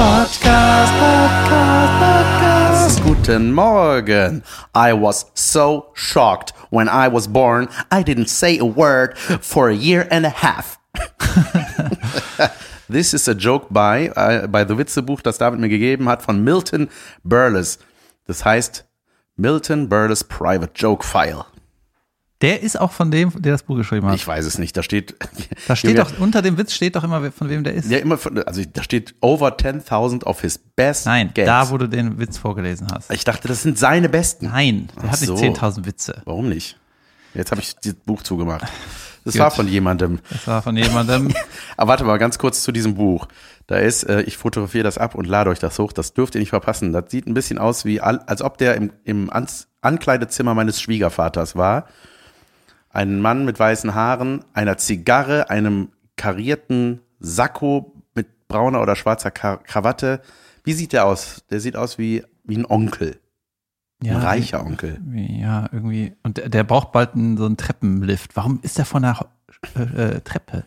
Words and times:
Podcast, 0.00 0.92
Podcast, 0.96 1.92
Podcast. 2.00 3.04
Guten 3.04 3.52
Morgen. 3.52 4.42
I 4.74 4.94
was 4.94 5.26
so 5.34 5.92
shocked 5.94 6.54
when 6.70 6.88
I 6.88 7.06
was 7.08 7.26
born. 7.26 7.68
I 7.90 8.02
didn't 8.02 8.30
say 8.30 8.56
a 8.56 8.64
word 8.64 9.18
for 9.18 9.68
a 9.68 9.74
year 9.74 10.08
and 10.10 10.24
a 10.24 10.30
half. 10.30 10.78
This 12.88 13.12
is 13.12 13.28
a 13.28 13.34
joke 13.34 13.66
by, 13.70 14.08
uh, 14.16 14.46
by 14.46 14.64
the 14.64 14.74
Witzebuch, 14.74 15.22
das 15.22 15.36
David 15.36 15.60
mir 15.60 15.68
gegeben 15.68 16.08
hat, 16.08 16.22
von 16.22 16.42
Milton 16.42 16.88
Berles. 17.22 17.78
Das 18.26 18.46
heißt 18.46 18.84
Milton 19.36 19.90
Berles 19.90 20.24
Private 20.24 20.72
Joke 20.74 21.04
File. 21.04 21.44
Der 22.42 22.62
ist 22.62 22.80
auch 22.80 22.92
von 22.92 23.10
dem, 23.10 23.30
der 23.42 23.52
das 23.52 23.62
Buch 23.64 23.76
geschrieben 23.76 24.06
hat. 24.06 24.14
Ich 24.14 24.26
weiß 24.26 24.46
es 24.46 24.56
nicht. 24.58 24.74
Da 24.76 24.82
steht. 24.82 25.14
da 25.68 25.76
steht 25.76 25.98
doch, 25.98 26.18
unter 26.18 26.40
dem 26.40 26.56
Witz 26.56 26.72
steht 26.72 26.96
doch 26.96 27.04
immer, 27.04 27.30
von 27.32 27.48
wem 27.50 27.64
der 27.64 27.74
ist. 27.74 27.90
Ja, 27.90 27.98
immer 27.98 28.16
von, 28.16 28.42
also 28.44 28.62
da 28.72 28.82
steht 28.82 29.14
over 29.20 29.48
10.000 29.56 30.24
of 30.24 30.40
his 30.40 30.58
best 30.58 31.04
Nein, 31.06 31.30
gags. 31.34 31.46
da, 31.46 31.70
wo 31.70 31.76
du 31.76 31.86
den 31.88 32.18
Witz 32.18 32.38
vorgelesen 32.38 32.86
hast. 32.92 33.12
Ich 33.12 33.24
dachte, 33.24 33.46
das 33.48 33.62
sind 33.62 33.78
seine 33.78 34.08
besten. 34.08 34.46
Nein, 34.46 34.88
der 34.96 35.04
Ach 35.08 35.12
hat 35.12 35.20
nicht 35.20 35.28
so. 35.28 35.34
10.000 35.36 35.84
Witze. 35.84 36.22
Warum 36.24 36.48
nicht? 36.48 36.78
Jetzt 37.34 37.50
habe 37.50 37.60
ich 37.60 37.76
das 37.76 37.94
Buch 37.94 38.22
zugemacht. 38.22 38.66
Das 39.24 39.34
Gut. 39.34 39.42
war 39.42 39.50
von 39.50 39.68
jemandem. 39.68 40.18
Das 40.30 40.46
war 40.46 40.62
von 40.62 40.76
jemandem. 40.78 41.34
Aber 41.76 41.88
warte 41.90 42.04
mal, 42.04 42.16
ganz 42.18 42.38
kurz 42.38 42.62
zu 42.62 42.72
diesem 42.72 42.94
Buch. 42.94 43.28
Da 43.66 43.76
ist, 43.76 44.04
äh, 44.04 44.22
ich 44.22 44.38
fotografiere 44.38 44.82
das 44.82 44.96
ab 44.96 45.14
und 45.14 45.26
lade 45.26 45.50
euch 45.50 45.58
das 45.58 45.78
hoch. 45.78 45.92
Das 45.92 46.14
dürft 46.14 46.34
ihr 46.34 46.40
nicht 46.40 46.48
verpassen. 46.50 46.92
Das 46.94 47.10
sieht 47.10 47.26
ein 47.26 47.34
bisschen 47.34 47.58
aus 47.58 47.84
wie, 47.84 48.00
al- 48.00 48.20
als 48.26 48.40
ob 48.40 48.56
der 48.56 48.76
im, 48.76 48.92
im 49.04 49.30
Ankleidezimmer 49.82 50.54
meines 50.54 50.80
Schwiegervaters 50.80 51.54
war. 51.54 51.86
Ein 52.90 53.20
Mann 53.20 53.44
mit 53.44 53.58
weißen 53.58 53.94
Haaren, 53.94 54.44
einer 54.52 54.76
Zigarre, 54.76 55.48
einem 55.48 55.90
karierten 56.16 57.00
Sakko 57.20 57.94
mit 58.14 58.48
brauner 58.48 58.82
oder 58.82 58.96
schwarzer 58.96 59.30
Krawatte. 59.30 60.20
Wie 60.64 60.72
sieht 60.72 60.92
der 60.92 61.06
aus? 61.06 61.44
Der 61.50 61.60
sieht 61.60 61.76
aus 61.76 61.98
wie, 61.98 62.24
wie 62.44 62.56
ein 62.58 62.66
Onkel. 62.66 63.20
Ja, 64.02 64.16
ein 64.16 64.22
reicher 64.22 64.64
Onkel. 64.64 64.98
Ja, 65.14 65.68
irgendwie. 65.72 66.14
Und 66.22 66.38
der, 66.38 66.48
der 66.48 66.64
braucht 66.64 66.90
bald 66.92 67.14
einen, 67.14 67.36
so 67.36 67.44
einen 67.46 67.56
Treppenlift. 67.56 68.34
Warum 68.34 68.58
ist 68.62 68.78
der 68.78 68.86
von 68.86 69.02
der 69.02 69.18
äh, 69.76 69.82
äh, 69.82 70.20
Treppe? 70.22 70.64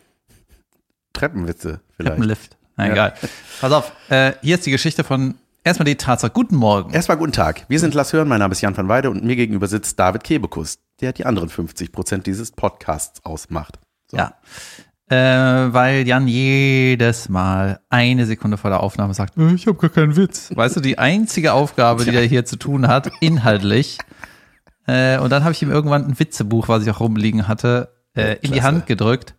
Treppenwitze 1.12 1.80
vielleicht. 1.96 2.12
Treppenlift. 2.16 2.56
Na 2.76 2.86
Ja. 2.86 2.92
egal. 2.92 3.14
Pass 3.60 3.72
auf, 3.72 3.92
äh, 4.08 4.32
hier 4.40 4.54
ist 4.56 4.66
die 4.66 4.70
Geschichte 4.70 5.04
von 5.04 5.34
erstmal 5.62 5.84
die 5.84 5.96
Tatsache. 5.96 6.32
Guten 6.32 6.56
Morgen. 6.56 6.92
Erstmal 6.92 7.16
guten 7.16 7.32
Tag. 7.32 7.64
Wir 7.68 7.78
sind 7.80 7.94
Lass 7.94 8.12
Hören. 8.12 8.28
Mein 8.28 8.38
Name 8.40 8.52
ist 8.52 8.60
Jan 8.60 8.76
van 8.76 8.88
Weide 8.88 9.10
und 9.10 9.24
mir 9.24 9.36
gegenüber 9.36 9.66
sitzt 9.66 9.98
David 9.98 10.24
Kebekus, 10.24 10.78
der 11.00 11.12
die 11.12 11.26
anderen 11.26 11.48
50 11.48 11.92
Prozent 11.92 12.26
dieses 12.26 12.52
Podcasts 12.52 13.24
ausmacht. 13.24 13.78
So. 14.10 14.16
Ja. 14.16 14.34
Äh, 15.08 15.72
weil 15.72 16.06
Jan 16.08 16.26
jedes 16.26 17.28
Mal 17.28 17.80
eine 17.90 18.24
Sekunde 18.24 18.56
vor 18.56 18.70
der 18.70 18.80
Aufnahme 18.80 19.12
sagt, 19.12 19.36
äh, 19.36 19.52
ich 19.52 19.66
habe 19.66 19.76
gar 19.76 19.90
keinen 19.90 20.16
Witz. 20.16 20.50
Weißt 20.54 20.76
du, 20.76 20.80
die 20.80 20.98
einzige 20.98 21.52
Aufgabe, 21.52 22.04
die 22.04 22.16
er 22.16 22.24
hier 22.24 22.46
zu 22.46 22.56
tun 22.56 22.88
hat, 22.88 23.10
inhaltlich. 23.20 23.98
Äh, 24.86 25.18
und 25.18 25.30
dann 25.30 25.44
habe 25.44 25.52
ich 25.52 25.62
ihm 25.62 25.70
irgendwann 25.70 26.06
ein 26.06 26.18
Witzebuch, 26.18 26.68
was 26.68 26.82
ich 26.82 26.90
auch 26.90 27.00
rumliegen 27.00 27.48
hatte, 27.48 27.94
äh, 28.14 28.36
in 28.40 28.52
die. 28.52 28.62
Hand 28.62 28.86
gedrückt. 28.86 29.34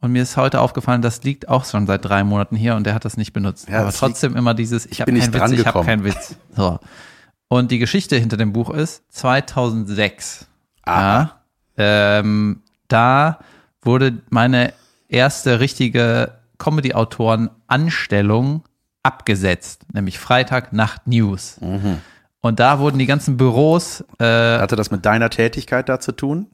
Und 0.00 0.12
mir 0.12 0.22
ist 0.22 0.36
heute 0.36 0.60
aufgefallen, 0.60 1.00
das 1.00 1.22
liegt 1.22 1.48
auch 1.48 1.64
schon 1.64 1.86
seit 1.86 2.04
drei 2.04 2.24
Monaten 2.24 2.56
hier 2.56 2.74
und 2.74 2.84
der 2.84 2.94
hat 2.94 3.04
das 3.04 3.16
nicht 3.16 3.32
benutzt. 3.32 3.68
Ja, 3.68 3.80
Aber 3.80 3.92
trotzdem 3.92 4.36
immer 4.36 4.52
dieses, 4.52 4.84
ich 4.84 5.00
habe 5.00 5.10
keinen 5.10 5.32
Witz, 5.32 5.50
ich 5.52 5.66
habe 5.66 5.84
keinen 5.84 6.04
Witz. 6.04 6.36
So. 6.54 6.78
Und 7.48 7.70
die 7.70 7.78
Geschichte 7.78 8.16
hinter 8.16 8.36
dem 8.36 8.52
Buch 8.52 8.70
ist 8.70 9.04
2006. 9.10 10.48
Ja, 10.86 11.40
ähm, 11.76 12.62
da 12.88 13.38
wurde 13.82 14.18
meine 14.30 14.72
erste 15.08 15.60
richtige 15.60 16.32
Comedy-Autoren-Anstellung 16.58 18.62
abgesetzt, 19.02 19.82
nämlich 19.92 20.18
Freitag 20.18 20.72
Nacht 20.72 21.06
News. 21.06 21.58
Mhm. 21.60 21.98
Und 22.40 22.60
da 22.60 22.78
wurden 22.78 22.98
die 22.98 23.06
ganzen 23.06 23.36
Büros, 23.36 24.02
äh, 24.18 24.58
Hatte 24.58 24.76
das 24.76 24.90
mit 24.90 25.04
deiner 25.06 25.30
Tätigkeit 25.30 25.88
da 25.88 26.00
zu 26.00 26.12
tun? 26.12 26.46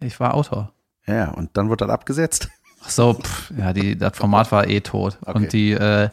ich 0.00 0.18
war 0.18 0.34
Autor. 0.34 0.72
Ja, 1.06 1.28
und 1.30 1.50
dann 1.54 1.68
wurde 1.68 1.86
das 1.86 1.92
abgesetzt. 1.94 2.48
Ach 2.82 2.88
so, 2.90 3.14
pff, 3.14 3.52
ja, 3.58 3.72
die, 3.74 3.96
das 3.98 4.16
Format 4.16 4.50
war 4.52 4.66
eh 4.66 4.80
tot. 4.80 5.18
Okay. 5.22 5.32
Und 5.36 5.52
die 5.52 5.72
äh, 5.72 6.08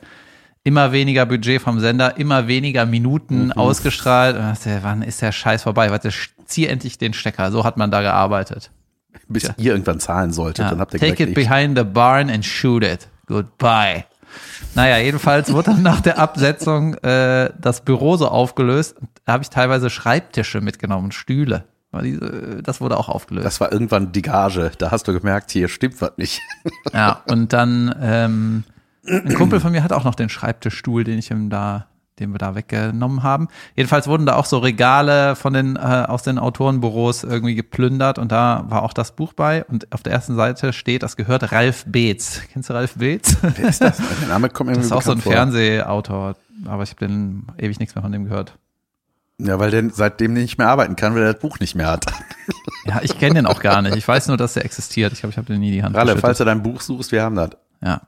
immer 0.63 0.91
weniger 0.91 1.25
Budget 1.25 1.61
vom 1.61 1.79
Sender, 1.79 2.17
immer 2.17 2.47
weniger 2.47 2.85
Minuten 2.85 3.45
Mhm. 3.45 3.51
ausgestrahlt. 3.53 4.35
Und 4.35 4.41
dachte, 4.43 4.79
wann 4.81 5.01
ist 5.01 5.21
der 5.21 5.31
Scheiß 5.31 5.63
vorbei? 5.63 5.89
Warte, 5.91 6.11
zieh 6.47 6.67
endlich 6.67 6.97
den 6.97 7.13
Stecker. 7.13 7.51
So 7.51 7.63
hat 7.63 7.77
man 7.77 7.91
da 7.91 8.01
gearbeitet. 8.01 8.71
Bis 9.27 9.51
ihr 9.57 9.71
irgendwann 9.71 9.99
zahlen 9.99 10.31
solltet. 10.31 10.65
Ja. 10.65 10.69
Dann 10.71 10.79
habt 10.79 10.93
ihr 10.93 10.99
Take 10.99 11.23
it 11.23 11.33
behind 11.33 11.77
the 11.77 11.83
barn 11.83 12.29
and 12.29 12.45
shoot 12.45 12.83
it. 12.83 13.07
Goodbye. 13.25 14.05
Naja, 14.75 14.97
jedenfalls 14.97 15.51
wurde 15.51 15.71
dann 15.71 15.81
nach 15.81 16.01
der 16.01 16.19
Absetzung 16.19 16.93
äh, 16.95 17.51
das 17.59 17.81
Büro 17.81 18.17
so 18.17 18.27
aufgelöst. 18.27 18.95
Da 19.25 19.33
habe 19.33 19.43
ich 19.43 19.49
teilweise 19.49 19.89
Schreibtische 19.89 20.61
mitgenommen, 20.61 21.11
Stühle. 21.11 21.65
Das 22.63 22.79
wurde 22.79 22.97
auch 22.97 23.09
aufgelöst. 23.09 23.45
Das 23.45 23.59
war 23.59 23.71
irgendwann 23.71 24.11
die 24.11 24.21
Gage. 24.21 24.71
Da 24.77 24.91
hast 24.91 25.07
du 25.07 25.13
gemerkt, 25.13 25.49
hier 25.51 25.67
stimmt 25.67 25.99
was 26.01 26.11
nicht. 26.17 26.41
Ja, 26.93 27.23
und 27.27 27.53
dann 27.53 27.95
ähm, 28.01 28.63
ein 29.07 29.33
Kumpel 29.33 29.59
von 29.59 29.71
mir 29.71 29.83
hat 29.83 29.93
auch 29.93 30.03
noch 30.03 30.13
den 30.13 30.29
Schreibtischstuhl, 30.29 31.03
den 31.03 31.17
ich 31.17 31.31
ihm 31.31 31.49
da, 31.49 31.87
den 32.19 32.31
wir 32.31 32.39
da 32.39 32.55
weggenommen 32.55 33.23
haben. 33.23 33.47
Jedenfalls 33.75 34.07
wurden 34.07 34.25
da 34.25 34.35
auch 34.35 34.45
so 34.45 34.57
Regale 34.59 35.35
von 35.35 35.53
den 35.53 35.75
äh, 35.75 35.79
aus 35.79 36.23
den 36.23 36.39
Autorenbüros 36.39 37.23
irgendwie 37.23 37.55
geplündert 37.55 38.19
und 38.19 38.31
da 38.31 38.65
war 38.69 38.83
auch 38.83 38.93
das 38.93 39.11
Buch 39.15 39.33
bei 39.33 39.63
und 39.65 39.91
auf 39.93 40.03
der 40.03 40.13
ersten 40.13 40.35
Seite 40.35 40.73
steht, 40.73 41.03
das 41.03 41.15
gehört 41.15 41.51
Ralf 41.51 41.85
Beetz. 41.85 42.41
Kennst 42.53 42.69
du 42.69 42.73
Ralf 42.73 42.95
Beetz? 42.95 43.37
Wer 43.41 43.69
ist 43.69 43.81
das? 43.81 43.97
Der 43.97 44.27
Name 44.29 44.49
kommt 44.49 44.69
mir 44.71 44.75
Das 44.75 44.85
ist 44.85 44.91
auch 44.91 45.01
so 45.01 45.11
ein 45.11 45.21
vor. 45.21 45.31
Fernsehautor, 45.31 46.35
aber 46.65 46.83
ich 46.83 46.89
habe 46.91 47.07
den 47.07 47.47
ewig 47.57 47.79
nichts 47.79 47.95
mehr 47.95 48.01
von 48.01 48.11
dem 48.11 48.25
gehört. 48.25 48.57
Ja, 49.39 49.59
weil 49.59 49.69
der 49.69 49.91
seitdem 49.91 50.33
nicht 50.33 50.57
mehr 50.57 50.67
arbeiten 50.67 50.95
kann, 50.95 51.13
weil 51.13 51.21
er 51.21 51.33
das 51.33 51.41
Buch 51.41 51.59
nicht 51.59 51.75
mehr 51.75 51.85
hat. 51.85 52.05
Ja, 52.85 53.01
ich 53.03 53.19
kenne 53.19 53.35
den 53.35 53.45
auch 53.45 53.61
gar 53.61 53.83
nicht. 53.83 53.95
Ich 53.95 54.07
weiß 54.07 54.29
nur, 54.29 54.37
dass 54.37 54.53
der 54.53 54.65
existiert. 54.65 55.13
Ich 55.13 55.19
glaube, 55.19 55.31
ich 55.31 55.37
habe 55.37 55.45
den 55.45 55.59
nie 55.59 55.69
die 55.69 55.83
Hand 55.83 55.95
Ralle, 55.95 56.17
falls 56.17 56.39
du 56.39 56.45
dein 56.45 56.63
Buch 56.63 56.81
suchst, 56.81 57.11
wir 57.11 57.21
haben 57.21 57.35
das. 57.35 57.51
Ja. 57.83 58.01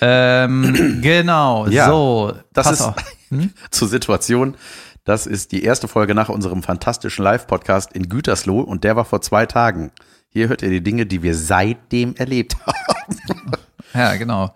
Ähm, 0.00 1.00
genau, 1.02 1.66
Ja, 1.66 1.88
so. 1.88 2.32
Das 2.52 2.66
pass 2.66 2.80
ist 2.80 2.86
auf. 2.86 2.94
Hm? 3.28 3.50
zur 3.70 3.88
Situation. 3.88 4.56
Das 5.04 5.26
ist 5.26 5.52
die 5.52 5.62
erste 5.62 5.88
Folge 5.88 6.14
nach 6.14 6.28
unserem 6.28 6.62
fantastischen 6.62 7.24
Live-Podcast 7.24 7.92
in 7.92 8.08
Gütersloh 8.08 8.60
und 8.60 8.84
der 8.84 8.96
war 8.96 9.04
vor 9.04 9.20
zwei 9.20 9.46
Tagen. 9.46 9.92
Hier 10.28 10.48
hört 10.48 10.62
ihr 10.62 10.70
die 10.70 10.82
Dinge, 10.82 11.06
die 11.06 11.22
wir 11.22 11.36
seitdem 11.36 12.14
erlebt 12.16 12.56
haben. 12.66 13.52
Ja, 13.94 14.16
genau. 14.16 14.54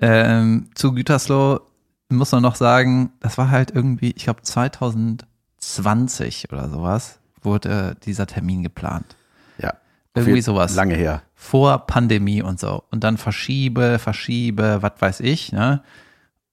Ähm, 0.00 0.70
zu 0.74 0.92
Gütersloh 0.92 1.60
muss 2.08 2.32
man 2.32 2.42
noch 2.42 2.56
sagen, 2.56 3.12
das 3.20 3.38
war 3.38 3.50
halt 3.50 3.70
irgendwie, 3.70 4.10
ich 4.10 4.24
glaube 4.24 4.42
2020 4.42 6.52
oder 6.52 6.68
sowas, 6.68 7.20
wurde 7.42 7.96
dieser 8.04 8.26
Termin 8.26 8.62
geplant. 8.62 9.16
Ja. 9.58 9.74
Irgendwie 10.14 10.42
sowas. 10.42 10.74
Lange 10.74 10.96
her. 10.96 11.22
Vor 11.34 11.86
Pandemie 11.86 12.42
und 12.42 12.58
so. 12.58 12.82
Und 12.90 13.04
dann 13.04 13.18
verschiebe, 13.18 13.98
verschiebe, 13.98 14.78
was 14.80 14.92
weiß 14.98 15.20
ich, 15.20 15.52
ne? 15.52 15.82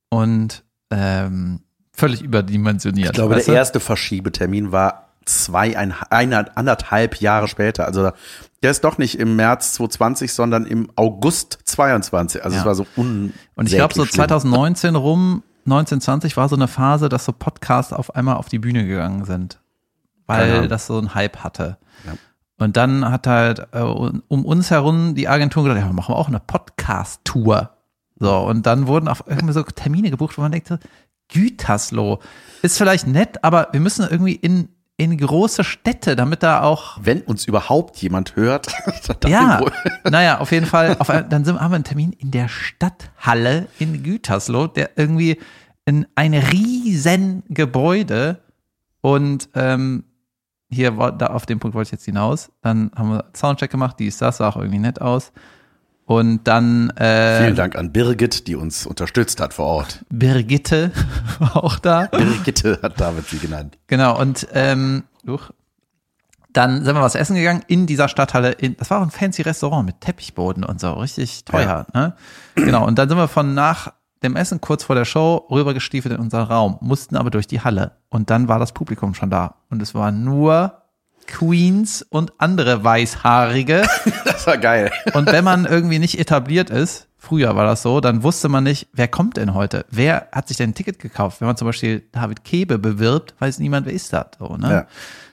Und 0.09 0.63
ähm, 0.95 1.59
völlig 1.91 2.21
überdimensioniert. 2.21 3.07
Ich 3.09 3.13
glaube, 3.13 3.35
weißt 3.35 3.47
der 3.47 3.53
du? 3.55 3.57
erste 3.57 3.79
Verschiebetermin 3.79 4.71
war 4.71 5.09
zwei, 5.25 5.77
ein, 5.77 5.93
eine, 6.09 6.55
anderthalb 6.57 7.21
Jahre 7.21 7.47
später. 7.47 7.85
Also 7.85 8.11
der 8.61 8.71
ist 8.71 8.83
doch 8.83 8.97
nicht 8.97 9.19
im 9.19 9.35
März 9.35 9.73
2020, 9.73 10.33
sondern 10.33 10.65
im 10.65 10.89
August 10.95 11.59
22. 11.65 12.43
Also 12.43 12.55
Ja. 12.55 12.61
es 12.61 12.65
war 12.65 12.75
so 12.75 12.85
un 12.97 13.33
Und 13.55 13.67
ich 13.67 13.75
glaube, 13.75 13.93
so 13.93 14.05
schlimm. 14.05 14.15
2019 14.15 14.95
rum, 14.95 15.43
1920 15.65 16.35
war 16.35 16.49
so 16.49 16.55
eine 16.55 16.67
Phase, 16.67 17.09
dass 17.09 17.25
so 17.25 17.31
Podcasts 17.31 17.93
auf 17.93 18.15
einmal 18.15 18.35
auf 18.35 18.49
die 18.49 18.59
Bühne 18.59 18.85
gegangen 18.85 19.25
sind. 19.25 19.59
Weil 20.27 20.51
Ahnung. 20.57 20.69
das 20.69 20.87
so 20.87 20.97
einen 20.97 21.15
Hype 21.15 21.37
hatte. 21.43 21.77
Ja. 22.05 22.13
Und 22.57 22.77
dann 22.77 23.09
hat 23.09 23.27
halt 23.27 23.67
äh, 23.71 23.79
um 23.79 24.45
uns 24.45 24.71
herum 24.71 25.15
die 25.15 25.27
Agentur 25.27 25.63
gedacht, 25.63 25.79
ja, 25.79 25.91
machen 25.91 26.13
wir 26.13 26.17
auch 26.17 26.27
eine 26.29 26.39
Podcast-Tour. 26.39 27.69
So, 28.23 28.37
und 28.37 28.65
dann 28.65 28.87
wurden 28.87 29.09
auf 29.09 29.25
irgendwie 29.27 29.51
so 29.51 29.63
Termine 29.63 30.09
gebucht, 30.09 30.37
wo 30.37 30.41
man 30.41 30.53
denkt, 30.53 30.71
Gütersloh 31.27 32.19
ist 32.61 32.77
vielleicht 32.77 33.05
nett, 33.05 33.43
aber 33.43 33.67
wir 33.73 33.81
müssen 33.81 34.07
irgendwie 34.09 34.35
in, 34.35 34.69
in 34.95 35.17
große 35.17 35.65
Städte, 35.65 36.15
damit 36.15 36.41
da 36.41 36.61
auch 36.61 36.99
Wenn 37.01 37.19
uns 37.23 37.45
überhaupt 37.47 37.97
jemand 37.97 38.37
hört, 38.37 38.67
dann 39.19 39.29
ja, 39.29 39.61
naja, 40.09 40.39
auf 40.39 40.53
jeden 40.53 40.67
Fall. 40.67 40.95
Auf, 40.99 41.07
dann 41.07 41.43
sind, 41.43 41.59
haben 41.59 41.71
wir 41.71 41.75
einen 41.75 41.83
Termin 41.83 42.13
in 42.13 42.31
der 42.31 42.47
Stadthalle 42.47 43.67
in 43.77 44.03
Gütersloh, 44.03 44.67
der 44.67 44.97
irgendwie 44.97 45.41
in 45.83 46.07
ein 46.15 46.33
riesen 46.33 47.43
Gebäude 47.49 48.39
und 49.01 49.49
ähm, 49.53 50.05
hier 50.69 50.97
war, 50.97 51.11
da 51.11 51.27
auf 51.27 51.45
den 51.45 51.59
Punkt 51.59 51.75
wollte 51.75 51.89
ich 51.89 51.91
jetzt 51.91 52.05
hinaus. 52.05 52.53
Dann 52.61 52.89
haben 52.95 53.09
wir 53.09 53.25
Soundcheck 53.35 53.69
gemacht, 53.69 53.99
die 53.99 54.07
ist 54.07 54.21
das, 54.21 54.37
sah 54.37 54.47
auch 54.47 54.55
irgendwie 54.55 54.79
nett 54.79 55.01
aus. 55.01 55.33
Und 56.05 56.43
dann 56.43 56.89
äh, 56.91 57.43
Vielen 57.43 57.55
Dank 57.55 57.75
an 57.77 57.91
Birgit, 57.93 58.47
die 58.47 58.55
uns 58.55 58.85
unterstützt 58.85 59.39
hat 59.39 59.53
vor 59.53 59.65
Ort. 59.65 60.03
Birgitte 60.09 60.91
war 61.39 61.57
auch 61.63 61.79
da. 61.79 62.07
Birgitte 62.07 62.79
hat 62.81 62.99
David 62.99 63.25
sie 63.27 63.39
genannt. 63.39 63.77
Genau, 63.87 64.19
und 64.19 64.47
ähm, 64.53 65.03
uch, 65.25 65.51
dann 66.51 66.83
sind 66.83 66.95
wir 66.95 67.01
was 67.01 67.15
essen 67.15 67.35
gegangen 67.35 67.63
in 67.67 67.87
dieser 67.87 68.09
Stadthalle. 68.09 68.51
In, 68.51 68.75
das 68.77 68.89
war 68.89 68.99
auch 68.99 69.03
ein 69.03 69.11
fancy 69.11 69.41
Restaurant 69.41 69.85
mit 69.85 70.01
Teppichboden 70.01 70.63
und 70.63 70.79
so, 70.79 70.91
richtig 70.93 71.45
teuer. 71.45 71.87
Ne? 71.93 72.15
Genau, 72.55 72.85
und 72.85 72.99
dann 72.99 73.09
sind 73.09 73.17
wir 73.17 73.27
von 73.27 73.53
nach 73.53 73.93
dem 74.23 74.35
Essen 74.35 74.61
kurz 74.61 74.83
vor 74.83 74.95
der 74.95 75.05
Show 75.05 75.47
rübergestiefelt 75.49 76.13
in 76.13 76.19
unseren 76.19 76.45
Raum, 76.45 76.77
mussten 76.81 77.17
aber 77.17 77.29
durch 77.29 77.47
die 77.47 77.61
Halle. 77.61 77.93
Und 78.09 78.29
dann 78.29 78.47
war 78.47 78.59
das 78.59 78.71
Publikum 78.71 79.13
schon 79.13 79.29
da. 79.29 79.55
Und 79.69 79.81
es 79.81 79.95
war 79.95 80.11
nur 80.11 80.82
Queens 81.27 82.05
und 82.09 82.33
andere 82.37 82.83
Weißhaarige. 82.83 83.83
Das 84.25 84.47
war 84.47 84.57
geil. 84.57 84.91
Und 85.13 85.31
wenn 85.31 85.43
man 85.43 85.65
irgendwie 85.65 85.99
nicht 85.99 86.19
etabliert 86.19 86.69
ist, 86.69 87.07
früher 87.17 87.55
war 87.55 87.65
das 87.65 87.81
so, 87.81 88.01
dann 88.01 88.23
wusste 88.23 88.49
man 88.49 88.63
nicht, 88.63 88.87
wer 88.91 89.07
kommt 89.07 89.37
denn 89.37 89.53
heute? 89.53 89.85
Wer 89.89 90.27
hat 90.31 90.49
sich 90.49 90.57
denn 90.57 90.71
ein 90.71 90.73
Ticket 90.73 90.99
gekauft? 90.99 91.39
Wenn 91.39 91.47
man 91.47 91.55
zum 91.55 91.67
Beispiel 91.67 92.03
David 92.11 92.43
Kebe 92.43 92.77
bewirbt, 92.77 93.35
weiß 93.39 93.59
niemand, 93.59 93.85
wer 93.85 93.93
ist 93.93 94.11
das? 94.11 94.25
So, 94.39 94.57
ne? 94.57 94.69
Ja. 94.69 94.87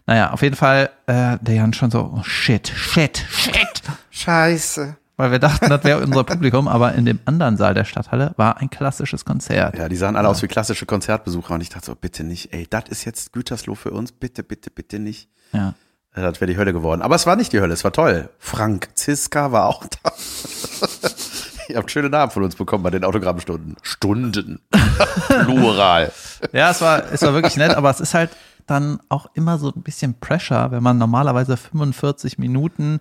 Naja, 0.06 0.30
auf 0.30 0.42
jeden 0.42 0.56
Fall, 0.56 0.90
äh, 1.06 1.38
der 1.40 1.54
Jan 1.54 1.72
schon 1.72 1.90
so, 1.90 2.12
oh, 2.16 2.22
shit, 2.22 2.68
shit, 2.68 3.24
shit. 3.30 3.82
Scheiße. 4.10 4.96
Weil 5.20 5.32
wir 5.32 5.38
dachten, 5.38 5.68
das 5.68 5.84
wäre 5.84 6.00
unser 6.00 6.24
Publikum, 6.24 6.66
aber 6.66 6.94
in 6.94 7.04
dem 7.04 7.20
anderen 7.26 7.58
Saal 7.58 7.74
der 7.74 7.84
Stadthalle 7.84 8.32
war 8.38 8.56
ein 8.56 8.70
klassisches 8.70 9.26
Konzert. 9.26 9.76
Ja, 9.76 9.86
die 9.86 9.96
sahen 9.96 10.16
alle 10.16 10.26
aus 10.26 10.42
wie 10.42 10.46
klassische 10.46 10.86
Konzertbesucher 10.86 11.52
und 11.52 11.60
ich 11.60 11.68
dachte 11.68 11.86
so, 11.86 11.94
bitte 11.94 12.24
nicht, 12.24 12.54
ey, 12.54 12.66
das 12.70 12.84
ist 12.88 13.04
jetzt 13.04 13.34
Gütersloh 13.34 13.74
für 13.74 13.90
uns, 13.90 14.12
bitte, 14.12 14.42
bitte, 14.42 14.70
bitte 14.70 14.98
nicht. 14.98 15.28
Ja. 15.52 15.74
Äh, 16.14 16.22
Das 16.22 16.40
wäre 16.40 16.50
die 16.50 16.56
Hölle 16.58 16.72
geworden. 16.72 17.02
Aber 17.02 17.14
es 17.14 17.26
war 17.26 17.36
nicht 17.36 17.52
die 17.52 17.60
Hölle, 17.60 17.72
es 17.74 17.84
war 17.84 17.92
toll. 17.92 18.28
Frank 18.38 18.88
Ziska 18.94 19.52
war 19.52 19.66
auch 19.66 19.84
da. 20.02 20.12
Ihr 21.68 21.76
habt 21.76 21.90
schöne 21.90 22.10
Namen 22.10 22.32
von 22.32 22.42
uns 22.42 22.56
bekommen 22.56 22.82
bei 22.82 22.90
den 22.90 23.04
Autogrammstunden. 23.04 23.76
Stunden. 23.82 24.60
Plural. 25.28 26.10
Ja, 26.52 26.70
es 26.70 26.80
war, 26.80 27.04
es 27.12 27.22
war 27.22 27.32
wirklich 27.32 27.56
nett, 27.56 27.74
aber 27.76 27.90
es 27.90 28.00
ist 28.00 28.14
halt 28.14 28.30
dann 28.66 29.00
auch 29.08 29.26
immer 29.34 29.58
so 29.58 29.68
ein 29.74 29.82
bisschen 29.82 30.18
Pressure, 30.18 30.70
wenn 30.72 30.82
man 30.82 30.98
normalerweise 30.98 31.56
45 31.56 32.38
Minuten 32.38 33.00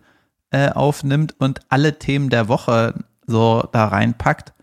äh, 0.52 0.70
aufnimmt 0.70 1.36
und 1.40 1.62
alle 1.70 1.98
Themen 2.00 2.30
der 2.30 2.48
Woche 2.48 2.94
so 3.26 3.68
da 3.72 3.88
reinpackt 3.88 4.54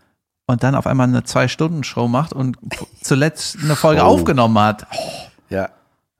und 0.45 0.63
dann 0.63 0.75
auf 0.75 0.87
einmal 0.87 1.07
eine 1.07 1.23
Zwei-Stunden-Show 1.23 2.07
macht 2.07 2.31
und 2.33 2.57
zuletzt 3.01 3.57
eine 3.61 3.75
Folge 3.75 4.01
Show. 4.01 4.07
aufgenommen 4.07 4.57
hat. 4.59 4.87
Ja. 5.49 5.69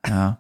Ja, 0.06 0.38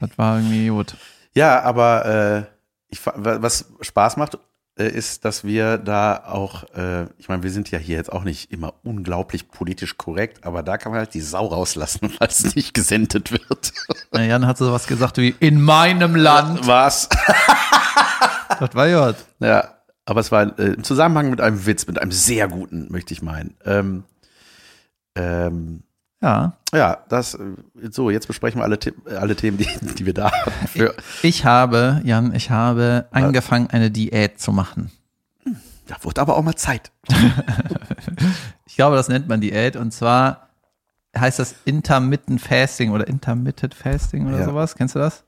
das 0.00 0.16
war 0.16 0.38
irgendwie 0.38 0.68
gut. 0.68 0.96
Ja, 1.34 1.62
aber 1.62 2.06
äh, 2.06 2.42
ich, 2.88 3.00
was 3.04 3.66
Spaß 3.80 4.16
macht, 4.16 4.38
äh, 4.80 4.88
ist, 4.88 5.24
dass 5.24 5.44
wir 5.44 5.78
da 5.78 6.24
auch, 6.26 6.64
äh, 6.74 7.04
ich 7.18 7.28
meine, 7.28 7.42
wir 7.42 7.50
sind 7.50 7.70
ja 7.70 7.78
hier 7.78 7.96
jetzt 7.96 8.12
auch 8.12 8.24
nicht 8.24 8.50
immer 8.50 8.74
unglaublich 8.82 9.48
politisch 9.48 9.96
korrekt, 9.98 10.44
aber 10.44 10.62
da 10.62 10.78
kann 10.78 10.92
man 10.92 11.00
halt 11.00 11.12
die 11.14 11.20
Sau 11.20 11.46
rauslassen, 11.46 12.12
weil 12.18 12.28
es 12.28 12.54
nicht 12.54 12.72
gesendet 12.74 13.30
wird. 13.30 13.72
Na, 14.12 14.24
Jan 14.24 14.46
hat 14.46 14.58
so 14.58 14.72
was 14.72 14.86
gesagt 14.86 15.18
wie 15.18 15.34
in 15.38 15.60
meinem 15.60 16.16
Land. 16.16 16.66
Was? 16.66 17.08
Das 18.58 18.74
war 18.74 18.88
gut. 19.12 19.16
Ja, 19.38 19.76
aber 20.04 20.20
es 20.20 20.30
war 20.32 20.58
äh, 20.58 20.74
im 20.74 20.84
Zusammenhang 20.84 21.30
mit 21.30 21.40
einem 21.40 21.64
Witz, 21.64 21.86
mit 21.86 21.98
einem 21.98 22.10
sehr 22.10 22.46
guten, 22.46 22.88
möchte 22.90 23.14
ich 23.14 23.22
meinen. 23.22 23.56
Ähm, 23.64 24.04
ähm, 25.14 25.84
Ja. 26.22 26.52
ja, 26.74 26.98
das, 27.08 27.38
so, 27.90 28.10
jetzt 28.10 28.26
besprechen 28.26 28.60
wir 28.60 28.64
alle, 28.64 28.78
alle 29.18 29.34
Themen, 29.36 29.56
die, 29.56 29.66
die 29.94 30.04
wir 30.06 30.12
da 30.14 30.30
haben. 30.30 30.52
Für, 30.68 30.94
Ich 31.22 31.44
habe, 31.46 32.00
Jan, 32.04 32.34
ich 32.34 32.50
habe 32.50 33.06
angefangen, 33.10 33.68
eine 33.70 33.90
Diät 33.90 34.38
zu 34.38 34.52
machen. 34.52 34.90
da 35.86 35.96
wurde 36.02 36.20
aber 36.20 36.36
auch 36.36 36.42
mal 36.42 36.56
Zeit. 36.56 36.90
Ich 38.66 38.76
glaube, 38.76 38.96
das 38.96 39.08
nennt 39.08 39.28
man 39.28 39.40
Diät 39.40 39.74
und 39.76 39.92
zwar 39.92 40.48
heißt 41.18 41.38
das 41.40 41.54
Intermittent 41.64 42.40
Fasting 42.40 42.92
oder 42.92 43.08
Intermittent 43.08 43.74
Fasting 43.74 44.28
oder 44.28 44.38
Ja. 44.38 44.44
sowas. 44.44 44.76
Kennst 44.76 44.94
du 44.94 45.00
das? 45.00 45.24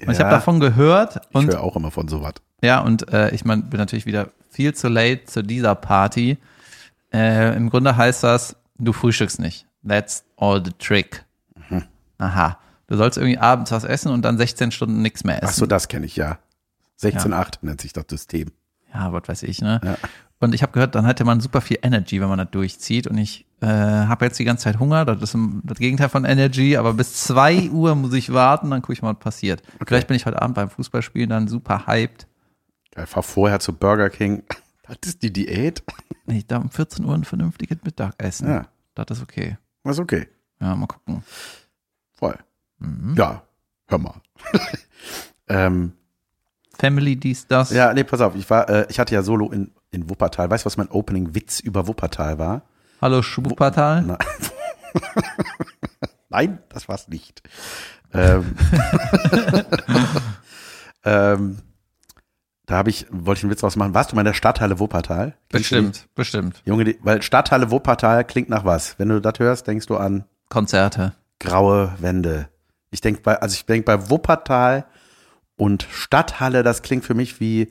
Und 0.00 0.10
ich 0.12 0.18
Ja, 0.18 0.24
habe 0.24 0.34
davon 0.36 0.58
gehört 0.58 1.20
Ich 1.28 1.34
und 1.36 1.48
höre 1.48 1.62
auch 1.62 1.76
immer 1.76 1.90
von 1.90 2.08
sowas. 2.08 2.34
ja 2.62 2.80
und 2.80 3.12
äh, 3.12 3.30
ich 3.34 3.44
mein, 3.44 3.68
bin 3.68 3.78
natürlich 3.78 4.06
wieder 4.06 4.28
viel 4.50 4.74
zu 4.74 4.88
late 4.88 5.24
zu 5.26 5.42
dieser 5.42 5.74
Party. 5.74 6.38
Äh, 7.12 7.54
Im 7.56 7.68
Grunde 7.70 7.96
heißt 7.96 8.24
das, 8.24 8.56
du 8.78 8.92
frühstückst 8.94 9.38
nicht. 9.38 9.66
That's 9.86 10.24
all 10.38 10.64
the 10.64 10.72
trick. 10.78 11.24
Mhm. 11.68 11.84
Aha. 12.18 12.58
Du 12.86 12.96
sollst 12.96 13.18
irgendwie 13.18 13.38
abends 13.38 13.70
was 13.70 13.84
essen 13.84 14.10
und 14.12 14.22
dann 14.22 14.38
16 14.38 14.70
Stunden 14.70 15.02
nichts 15.02 15.24
mehr 15.24 15.42
essen. 15.42 15.50
Ach 15.50 15.54
so, 15.54 15.66
das 15.66 15.88
kenne 15.88 16.06
ich 16.06 16.16
ja. 16.16 16.38
16.8 17.00 17.58
nennt 17.62 17.80
sich 17.80 17.92
das 17.92 18.06
System. 18.08 18.50
ja, 18.92 19.12
was 19.12 19.28
weiß 19.28 19.42
ich, 19.44 19.60
ne? 19.60 19.80
Ja. 19.84 19.96
Und 20.40 20.54
ich 20.54 20.62
habe 20.62 20.72
gehört, 20.72 20.94
dann 20.94 21.04
hätte 21.04 21.24
man 21.24 21.40
super 21.40 21.60
viel 21.60 21.78
Energy, 21.82 22.20
wenn 22.20 22.28
man 22.28 22.38
das 22.38 22.50
durchzieht. 22.50 23.06
Und 23.08 23.18
ich 23.18 23.44
äh, 23.60 23.66
habe 23.66 24.24
jetzt 24.24 24.38
die 24.38 24.44
ganze 24.44 24.64
Zeit 24.64 24.78
Hunger. 24.78 25.04
Das 25.04 25.20
ist 25.20 25.36
das 25.64 25.78
Gegenteil 25.78 26.08
von 26.08 26.24
Energy. 26.24 26.76
Aber 26.76 26.94
bis 26.94 27.14
zwei 27.24 27.68
Uhr 27.70 27.94
muss 27.96 28.12
ich 28.14 28.32
warten, 28.32 28.70
dann 28.70 28.80
gucke 28.82 28.92
ich 28.92 29.02
mal, 29.02 29.14
was 29.14 29.18
passiert. 29.18 29.62
Vielleicht 29.84 30.06
bin 30.06 30.16
ich 30.16 30.26
heute 30.26 30.40
Abend 30.40 30.54
beim 30.54 30.70
Fußballspielen 30.70 31.28
dann 31.28 31.48
super 31.48 31.86
hyped. 31.86 32.28
Geil, 32.92 33.06
fahr 33.06 33.22
vorher 33.24 33.60
zu 33.60 33.72
Burger 33.72 34.10
King. 34.10 34.42
Das 34.90 34.96
ist 35.10 35.22
die 35.22 35.30
Diät. 35.30 35.82
Ich 36.28 36.46
da 36.46 36.56
um 36.56 36.70
14 36.70 37.04
Uhr 37.04 37.12
ein 37.12 37.24
vernünftiges 37.24 37.76
Mittagessen. 37.84 38.48
Ja. 38.48 38.68
Das 38.94 39.18
ist 39.18 39.22
okay. 39.22 39.58
Ist 39.88 39.98
okay. 39.98 40.28
Ja, 40.60 40.74
mal 40.74 40.86
gucken. 40.86 41.22
Voll. 42.12 42.36
Mhm. 42.78 43.14
Ja, 43.16 43.42
hör 43.86 43.98
mal. 43.98 44.20
ähm, 45.48 45.92
Family, 46.78 47.16
dies, 47.16 47.46
das. 47.46 47.70
ja, 47.70 47.92
nee, 47.92 48.04
pass 48.04 48.20
auf. 48.20 48.34
Ich 48.36 48.48
war, 48.50 48.68
äh, 48.68 48.86
ich 48.88 49.00
hatte 49.00 49.14
ja 49.14 49.22
Solo 49.22 49.50
in, 49.50 49.72
in 49.90 50.08
Wuppertal. 50.08 50.50
Weißt 50.50 50.64
du, 50.64 50.66
was 50.66 50.76
mein 50.76 50.90
Opening-Witz 50.90 51.60
über 51.60 51.88
Wuppertal 51.88 52.38
war? 52.38 52.62
Hallo 53.00 53.22
Schwuppertal. 53.22 54.02
Na, 54.02 54.18
Nein, 56.28 56.58
das 56.68 56.88
war's 56.88 57.08
nicht. 57.08 57.42
Ähm, 58.12 58.54
ähm, 61.04 61.58
da 62.68 62.76
habe 62.76 62.90
ich, 62.90 63.06
wollte 63.10 63.38
ich 63.38 63.44
einen 63.44 63.50
Witz 63.50 63.60
draus 63.60 63.76
machen. 63.76 63.94
Warst 63.94 64.12
du 64.12 64.14
mal 64.14 64.20
in 64.20 64.26
der 64.26 64.34
Stadthalle 64.34 64.78
Wuppertal? 64.78 65.34
Die? 65.50 65.56
Bestimmt, 65.56 66.06
bestimmt. 66.14 66.62
Junge, 66.66 66.84
die, 66.84 66.98
weil 67.02 67.22
Stadthalle 67.22 67.70
Wuppertal 67.70 68.24
klingt 68.24 68.50
nach 68.50 68.66
was? 68.66 68.98
Wenn 68.98 69.08
du 69.08 69.22
das 69.22 69.38
hörst, 69.38 69.66
denkst 69.66 69.86
du 69.86 69.96
an 69.96 70.24
Konzerte. 70.50 71.14
graue 71.40 71.94
Wände. 71.98 72.50
Ich 72.90 73.00
denke 73.00 73.22
bei, 73.22 73.40
also 73.40 73.54
ich 73.54 73.64
denke 73.64 73.86
bei 73.86 74.10
Wuppertal 74.10 74.84
und 75.56 75.86
Stadthalle, 75.90 76.62
das 76.62 76.82
klingt 76.82 77.06
für 77.06 77.14
mich 77.14 77.40
wie 77.40 77.70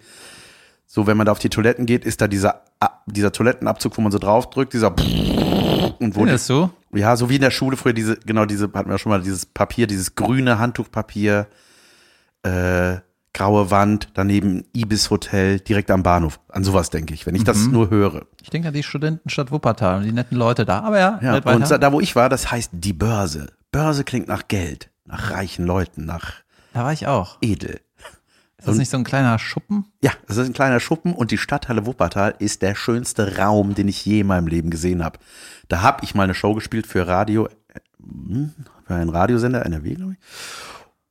so, 0.87 1.05
wenn 1.05 1.15
man 1.15 1.27
da 1.27 1.31
auf 1.31 1.39
die 1.39 1.49
Toiletten 1.49 1.85
geht, 1.85 2.03
ist 2.03 2.21
da 2.21 2.27
dieser, 2.27 2.63
dieser 3.05 3.31
Toilettenabzug, 3.31 3.95
wo 3.99 4.01
man 4.01 4.11
so 4.11 4.17
draufdrückt, 4.17 4.73
dieser 4.73 4.87
und 5.99 6.15
wo 6.15 6.21
Findest 6.21 6.49
du? 6.49 6.71
ja, 6.91 7.15
so 7.15 7.29
wie 7.29 7.35
in 7.35 7.41
der 7.41 7.51
Schule 7.51 7.77
früher 7.77 7.93
diese, 7.93 8.17
genau 8.17 8.45
diese, 8.45 8.71
hatten 8.73 8.89
wir 8.89 8.97
schon 8.97 9.11
mal 9.11 9.21
dieses 9.21 9.45
Papier, 9.45 9.85
dieses 9.85 10.15
grüne 10.15 10.57
Handtuchpapier, 10.57 11.45
äh, 12.41 12.97
graue 13.37 13.69
Wand, 13.69 14.09
daneben 14.15 14.65
Ibis 14.75 15.11
Hotel, 15.11 15.59
direkt 15.59 15.91
am 15.91 16.01
Bahnhof. 16.01 16.39
An 16.49 16.63
sowas 16.63 16.89
denke 16.89 17.13
ich, 17.13 17.27
wenn 17.27 17.35
ich 17.35 17.43
das 17.43 17.67
nur 17.67 17.91
höre. 17.91 18.25
Ich 18.41 18.49
denke 18.49 18.69
an 18.69 18.73
die 18.73 18.81
Studentenstadt 18.81 19.51
Wuppertal 19.51 19.99
und 19.99 20.05
die 20.05 20.11
netten 20.11 20.35
Leute 20.37 20.65
da. 20.65 20.79
Aber 20.79 20.97
ja, 20.97 21.19
Ja, 21.21 21.33
red 21.35 21.45
und 21.45 21.69
da, 21.69 21.91
wo 21.93 22.01
ich 22.01 22.15
war, 22.15 22.29
das 22.29 22.49
heißt 22.49 22.71
die 22.73 22.93
Börse. 22.93 23.53
Börse 23.71 24.03
klingt 24.03 24.27
nach 24.27 24.47
Geld, 24.47 24.89
nach 25.05 25.29
reichen 25.29 25.67
Leuten, 25.67 26.05
nach 26.05 26.33
da 26.73 26.83
war 26.83 26.93
ich 26.93 27.05
auch. 27.05 27.37
edel. 27.41 27.79
Ist 28.57 28.67
das 28.67 28.77
nicht 28.77 28.89
so 28.89 28.97
ein 28.97 29.03
kleiner 29.03 29.37
Schuppen? 29.37 29.85
Ja, 30.01 30.13
das 30.27 30.37
ist 30.37 30.47
ein 30.47 30.53
kleiner 30.53 30.79
Schuppen 30.79 31.13
und 31.13 31.29
die 31.29 31.37
Stadthalle 31.37 31.85
Wuppertal 31.85 32.33
ist 32.39 32.63
der 32.63 32.73
schönste 32.73 33.37
Raum, 33.37 33.75
den 33.75 33.87
ich 33.87 34.03
je 34.03 34.21
in 34.21 34.27
meinem 34.27 34.47
Leben 34.47 34.71
gesehen 34.71 35.03
habe. 35.03 35.19
Da 35.67 35.83
habe 35.83 36.03
ich 36.03 36.15
mal 36.15 36.23
eine 36.23 36.33
Show 36.33 36.55
gespielt 36.55 36.87
für 36.87 37.05
Radio, 37.07 37.45
äh, 37.45 37.51
hm, 38.01 38.51
für 38.87 38.95
einen 38.95 39.11
Radiosender 39.11 39.63
NRW, 39.63 39.93
glaube 39.93 40.13
ich. 40.13 40.19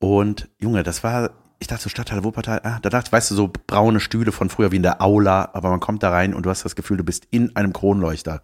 Und 0.00 0.48
Junge, 0.58 0.82
das 0.82 1.04
war, 1.04 1.30
ich 1.58 1.66
dachte 1.66 1.84
so 1.84 1.88
Stadthalle 1.88 2.24
Wuppertal, 2.24 2.60
ah, 2.64 2.78
da 2.82 2.90
dachte 2.90 3.08
ich, 3.08 3.12
weißt 3.12 3.30
du, 3.30 3.34
so 3.34 3.52
braune 3.66 4.00
Stühle 4.00 4.32
von 4.32 4.50
früher 4.50 4.72
wie 4.72 4.76
in 4.76 4.82
der 4.82 5.00
Aula, 5.02 5.50
aber 5.52 5.70
man 5.70 5.80
kommt 5.80 6.02
da 6.02 6.10
rein 6.10 6.34
und 6.34 6.44
du 6.44 6.50
hast 6.50 6.64
das 6.64 6.76
Gefühl, 6.76 6.96
du 6.96 7.04
bist 7.04 7.26
in 7.30 7.54
einem 7.56 7.72
Kronleuchter. 7.72 8.42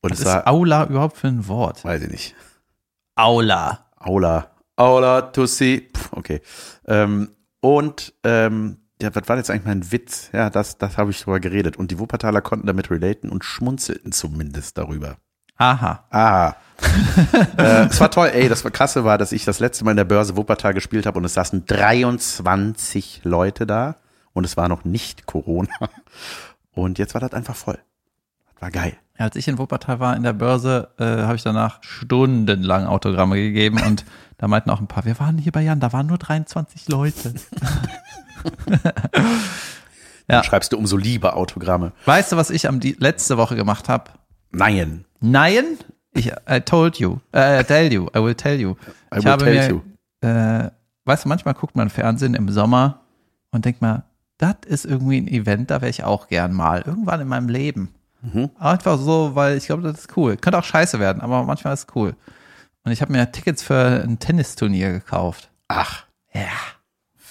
Und 0.00 0.10
Was 0.12 0.20
es 0.20 0.26
ist 0.26 0.32
war, 0.32 0.48
Aula 0.48 0.84
überhaupt 0.86 1.16
für 1.16 1.28
ein 1.28 1.48
Wort? 1.48 1.84
weiß 1.84 2.02
ich 2.02 2.10
nicht. 2.10 2.34
Aula. 3.14 3.86
Aula. 3.96 4.50
Aula 4.76 5.22
to 5.22 5.46
see. 5.46 5.88
Okay. 6.10 6.40
Ähm, 6.86 7.30
und 7.60 8.12
ähm, 8.22 8.78
ja, 9.00 9.14
was 9.14 9.28
war 9.28 9.36
jetzt 9.36 9.50
eigentlich 9.50 9.64
mein 9.64 9.92
Witz? 9.92 10.30
Ja, 10.32 10.50
das, 10.50 10.78
das 10.78 10.96
habe 10.96 11.10
ich 11.10 11.20
drüber 11.20 11.40
geredet. 11.40 11.76
Und 11.76 11.90
die 11.90 11.98
Wuppertaler 11.98 12.40
konnten 12.40 12.66
damit 12.66 12.90
relaten 12.90 13.30
und 13.30 13.44
schmunzelten 13.44 14.12
zumindest 14.12 14.78
darüber. 14.78 15.16
Aha. 15.56 16.04
Ah. 16.10 16.54
äh, 17.56 17.86
es 17.86 18.00
war 18.00 18.10
toll, 18.10 18.30
ey, 18.32 18.48
das 18.48 18.62
war 18.64 18.70
krasse 18.70 19.04
war, 19.04 19.16
dass 19.16 19.32
ich 19.32 19.44
das 19.44 19.60
letzte 19.60 19.84
Mal 19.84 19.92
in 19.92 19.96
der 19.96 20.04
Börse 20.04 20.36
Wuppertal 20.36 20.74
gespielt 20.74 21.06
habe 21.06 21.18
und 21.18 21.24
es 21.24 21.34
saßen 21.34 21.64
23 21.64 23.22
Leute 23.24 23.66
da 23.66 23.96
und 24.34 24.44
es 24.44 24.56
war 24.56 24.68
noch 24.68 24.84
nicht 24.84 25.26
Corona. 25.26 25.70
Und 26.72 26.98
jetzt 26.98 27.14
war 27.14 27.22
das 27.22 27.32
einfach 27.32 27.56
voll. 27.56 27.78
Das 28.52 28.62
war 28.62 28.70
geil. 28.70 28.92
Als 29.16 29.34
ich 29.36 29.48
in 29.48 29.56
Wuppertal 29.56 29.98
war 29.98 30.14
in 30.14 30.22
der 30.22 30.34
Börse, 30.34 30.90
äh, 30.98 31.04
habe 31.04 31.36
ich 31.36 31.42
danach 31.42 31.78
stundenlang 31.82 32.84
Autogramme 32.86 33.36
gegeben 33.36 33.80
und 33.80 34.04
da 34.36 34.46
meinten 34.46 34.68
auch 34.68 34.80
ein 34.80 34.86
paar, 34.86 35.06
wir 35.06 35.18
waren 35.18 35.38
hier 35.38 35.52
bei 35.52 35.62
Jan, 35.62 35.80
da 35.80 35.94
waren 35.94 36.06
nur 36.06 36.18
23 36.18 36.88
Leute. 36.88 37.32
Ja. 40.28 40.36
Dann 40.36 40.44
schreibst 40.44 40.72
du 40.72 40.76
umso 40.76 40.96
lieber 40.96 41.36
Autogramme. 41.36 41.92
Weißt 42.04 42.32
du, 42.32 42.36
was 42.36 42.50
ich 42.50 42.68
am 42.68 42.80
die 42.80 42.96
letzte 42.98 43.36
Woche 43.36 43.54
gemacht 43.54 43.88
habe? 43.88 44.10
Nein. 44.56 45.04
Nein, 45.20 45.64
ich 46.12 46.32
I 46.48 46.60
told 46.60 46.96
you, 46.98 47.18
äh, 47.32 47.60
I 47.60 47.64
tell 47.64 47.92
you, 47.92 48.06
I 48.16 48.22
will 48.22 48.34
tell 48.34 48.58
you. 48.58 48.72
I 49.12 49.18
ich 49.18 49.24
will 49.24 49.30
habe 49.32 49.44
tell 49.44 49.54
mir, 49.54 49.68
you. 49.68 49.80
Äh, 50.28 50.70
weißt 51.04 51.24
du, 51.24 51.28
manchmal 51.28 51.54
guckt 51.54 51.76
man 51.76 51.90
Fernsehen 51.90 52.34
im 52.34 52.48
Sommer 52.48 53.00
und 53.50 53.64
denkt 53.64 53.82
mal, 53.82 54.04
das 54.38 54.56
ist 54.66 54.84
irgendwie 54.84 55.18
ein 55.20 55.28
Event, 55.28 55.70
da 55.70 55.80
wäre 55.80 55.90
ich 55.90 56.04
auch 56.04 56.28
gern 56.28 56.52
mal, 56.52 56.82
irgendwann 56.86 57.20
in 57.20 57.28
meinem 57.28 57.48
Leben. 57.48 57.92
Einfach 58.58 58.98
so, 58.98 59.34
weil 59.34 59.56
ich 59.56 59.66
glaube, 59.66 59.82
das 59.82 60.00
ist 60.00 60.16
cool. 60.16 60.36
Könnte 60.36 60.58
auch 60.58 60.64
scheiße 60.64 60.98
werden, 60.98 61.22
aber 61.22 61.44
manchmal 61.44 61.74
ist 61.74 61.88
es 61.88 61.94
cool. 61.94 62.16
Und 62.84 62.90
ich 62.92 63.00
habe 63.00 63.12
mir 63.12 63.30
Tickets 63.30 63.62
für 63.62 64.02
ein 64.02 64.18
Tennisturnier 64.18 64.90
gekauft. 64.92 65.48
Ach, 65.68 66.04
Ja. 66.32 66.40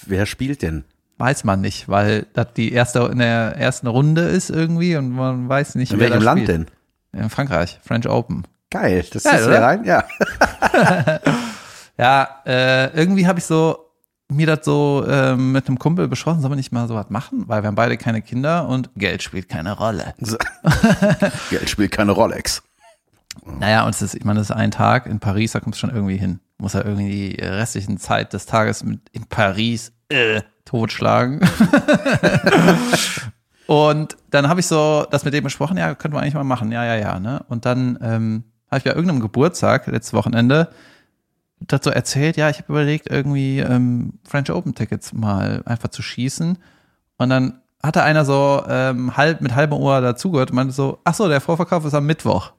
wer 0.06 0.24
spielt 0.26 0.62
denn? 0.62 0.84
Weiß 1.18 1.44
man 1.44 1.60
nicht, 1.60 1.88
weil 1.88 2.26
das 2.32 2.54
die 2.54 2.72
erste 2.72 3.00
in 3.12 3.18
der 3.18 3.56
ersten 3.56 3.86
Runde 3.88 4.22
ist 4.22 4.48
irgendwie 4.48 4.96
und 4.96 5.10
man 5.10 5.48
weiß 5.48 5.74
nicht, 5.74 5.92
In 5.92 5.98
wer 6.00 6.10
welchem 6.10 6.24
Land 6.24 6.40
spielt. 6.42 6.48
denn? 6.48 6.66
In 7.12 7.30
Frankreich, 7.30 7.78
French 7.82 8.08
Open. 8.08 8.46
Geil, 8.70 9.04
das 9.12 9.22
Geil, 9.22 9.40
ist 9.40 9.46
ja 9.46 9.64
rein, 9.64 9.84
ja. 9.84 10.04
Ja, 11.98 12.42
äh, 12.44 12.94
irgendwie 12.94 13.26
habe 13.26 13.38
ich 13.38 13.44
so 13.44 13.86
mir 14.28 14.46
das 14.46 14.64
so 14.64 15.04
ähm, 15.08 15.52
mit 15.52 15.68
einem 15.68 15.78
Kumpel 15.78 16.08
besprochen, 16.08 16.40
sollen 16.40 16.52
wir 16.52 16.56
nicht 16.56 16.72
mal 16.72 16.88
so 16.88 16.94
was 16.94 17.10
machen, 17.10 17.44
weil 17.46 17.62
wir 17.62 17.68
haben 17.68 17.76
beide 17.76 17.96
keine 17.96 18.22
Kinder 18.22 18.68
und 18.68 18.90
Geld 18.96 19.22
spielt 19.22 19.48
keine 19.48 19.76
Rolle. 19.76 20.14
Geld 21.50 21.70
spielt 21.70 21.92
keine 21.92 22.12
Rolex. 22.12 22.62
Naja, 23.44 23.84
und 23.84 23.90
es 23.90 24.02
ist, 24.02 24.14
ich 24.14 24.24
meine, 24.24 24.40
das 24.40 24.50
ist 24.50 24.56
ein 24.56 24.72
Tag 24.72 25.06
in 25.06 25.20
Paris, 25.20 25.52
da 25.52 25.60
kommst 25.60 25.78
du 25.78 25.86
schon 25.86 25.94
irgendwie 25.94 26.16
hin. 26.16 26.40
Muss 26.58 26.72
ja 26.72 26.84
irgendwie 26.84 27.34
die 27.36 27.40
restlichen 27.40 27.98
Zeit 27.98 28.32
des 28.32 28.46
Tages 28.46 28.82
mit 28.82 29.00
in 29.12 29.26
Paris 29.26 29.92
äh, 30.08 30.42
totschlagen. 30.64 31.40
und 33.66 34.16
dann 34.30 34.48
habe 34.48 34.60
ich 34.60 34.66
so 34.66 35.06
das 35.10 35.24
mit 35.24 35.34
dem 35.34 35.44
besprochen, 35.44 35.76
ja, 35.76 35.94
können 35.94 36.14
wir 36.14 36.20
eigentlich 36.20 36.34
mal 36.34 36.44
machen, 36.44 36.70
ja, 36.72 36.84
ja, 36.84 36.94
ja. 36.96 37.20
Ne? 37.20 37.44
Und 37.48 37.66
dann 37.66 37.98
ähm, 38.00 38.44
habe 38.70 38.78
ich 38.78 38.84
bei 38.84 38.90
irgendeinem 38.90 39.20
Geburtstag 39.20 39.86
letztes 39.86 40.12
Wochenende 40.12 40.68
dazu 41.60 41.90
erzählt, 41.90 42.36
ja, 42.36 42.50
ich 42.50 42.58
habe 42.58 42.72
überlegt, 42.72 43.10
irgendwie 43.10 43.60
ähm, 43.60 44.14
French 44.24 44.50
Open 44.50 44.74
Tickets 44.74 45.12
mal 45.12 45.62
einfach 45.64 45.88
zu 45.88 46.02
schießen. 46.02 46.58
Und 47.18 47.30
dann 47.30 47.60
hatte 47.82 48.02
einer 48.02 48.24
so 48.24 48.62
ähm, 48.68 49.16
halb 49.16 49.40
mit 49.40 49.54
halbem 49.54 49.78
Ohr 49.78 50.00
dazugehört 50.00 50.50
und 50.50 50.56
meinte 50.56 50.74
so, 50.74 50.98
ach 51.04 51.14
so, 51.14 51.28
der 51.28 51.40
Vorverkauf 51.40 51.84
ist 51.84 51.94
am 51.94 52.06
Mittwoch. 52.06 52.52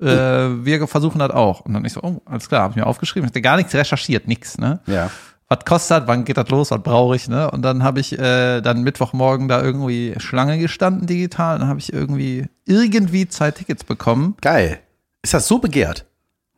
Äh, 0.00 0.64
wir 0.64 0.86
versuchen 0.86 1.18
das 1.18 1.30
auch. 1.30 1.60
Und 1.60 1.72
dann 1.72 1.84
ich 1.84 1.92
so, 1.92 2.02
oh, 2.02 2.20
alles 2.26 2.48
klar, 2.48 2.62
habe 2.62 2.72
ich 2.72 2.76
mir 2.76 2.86
aufgeschrieben. 2.86 3.26
Ich 3.26 3.30
hatte 3.30 3.40
gar 3.40 3.56
nichts 3.56 3.74
recherchiert, 3.74 4.28
nix, 4.28 4.58
ne? 4.58 4.80
Ja. 4.86 5.10
Was 5.48 5.64
kostet, 5.64 6.08
wann 6.08 6.24
geht 6.24 6.36
das 6.36 6.48
los, 6.48 6.72
was 6.72 6.82
brauche 6.82 7.14
ich, 7.14 7.28
ne? 7.28 7.48
Und 7.50 7.62
dann 7.62 7.84
habe 7.84 8.00
ich 8.00 8.18
äh, 8.18 8.60
dann 8.60 8.82
Mittwochmorgen 8.82 9.46
da 9.46 9.62
irgendwie 9.62 10.14
Schlange 10.18 10.58
gestanden 10.58 11.06
digital. 11.06 11.60
Dann 11.60 11.68
habe 11.68 11.78
ich 11.78 11.92
irgendwie 11.92 12.46
irgendwie 12.64 13.28
zwei 13.28 13.52
Tickets 13.52 13.84
bekommen. 13.84 14.36
Geil. 14.40 14.80
Ist 15.22 15.34
das 15.34 15.46
so 15.46 15.58
begehrt? 15.58 16.04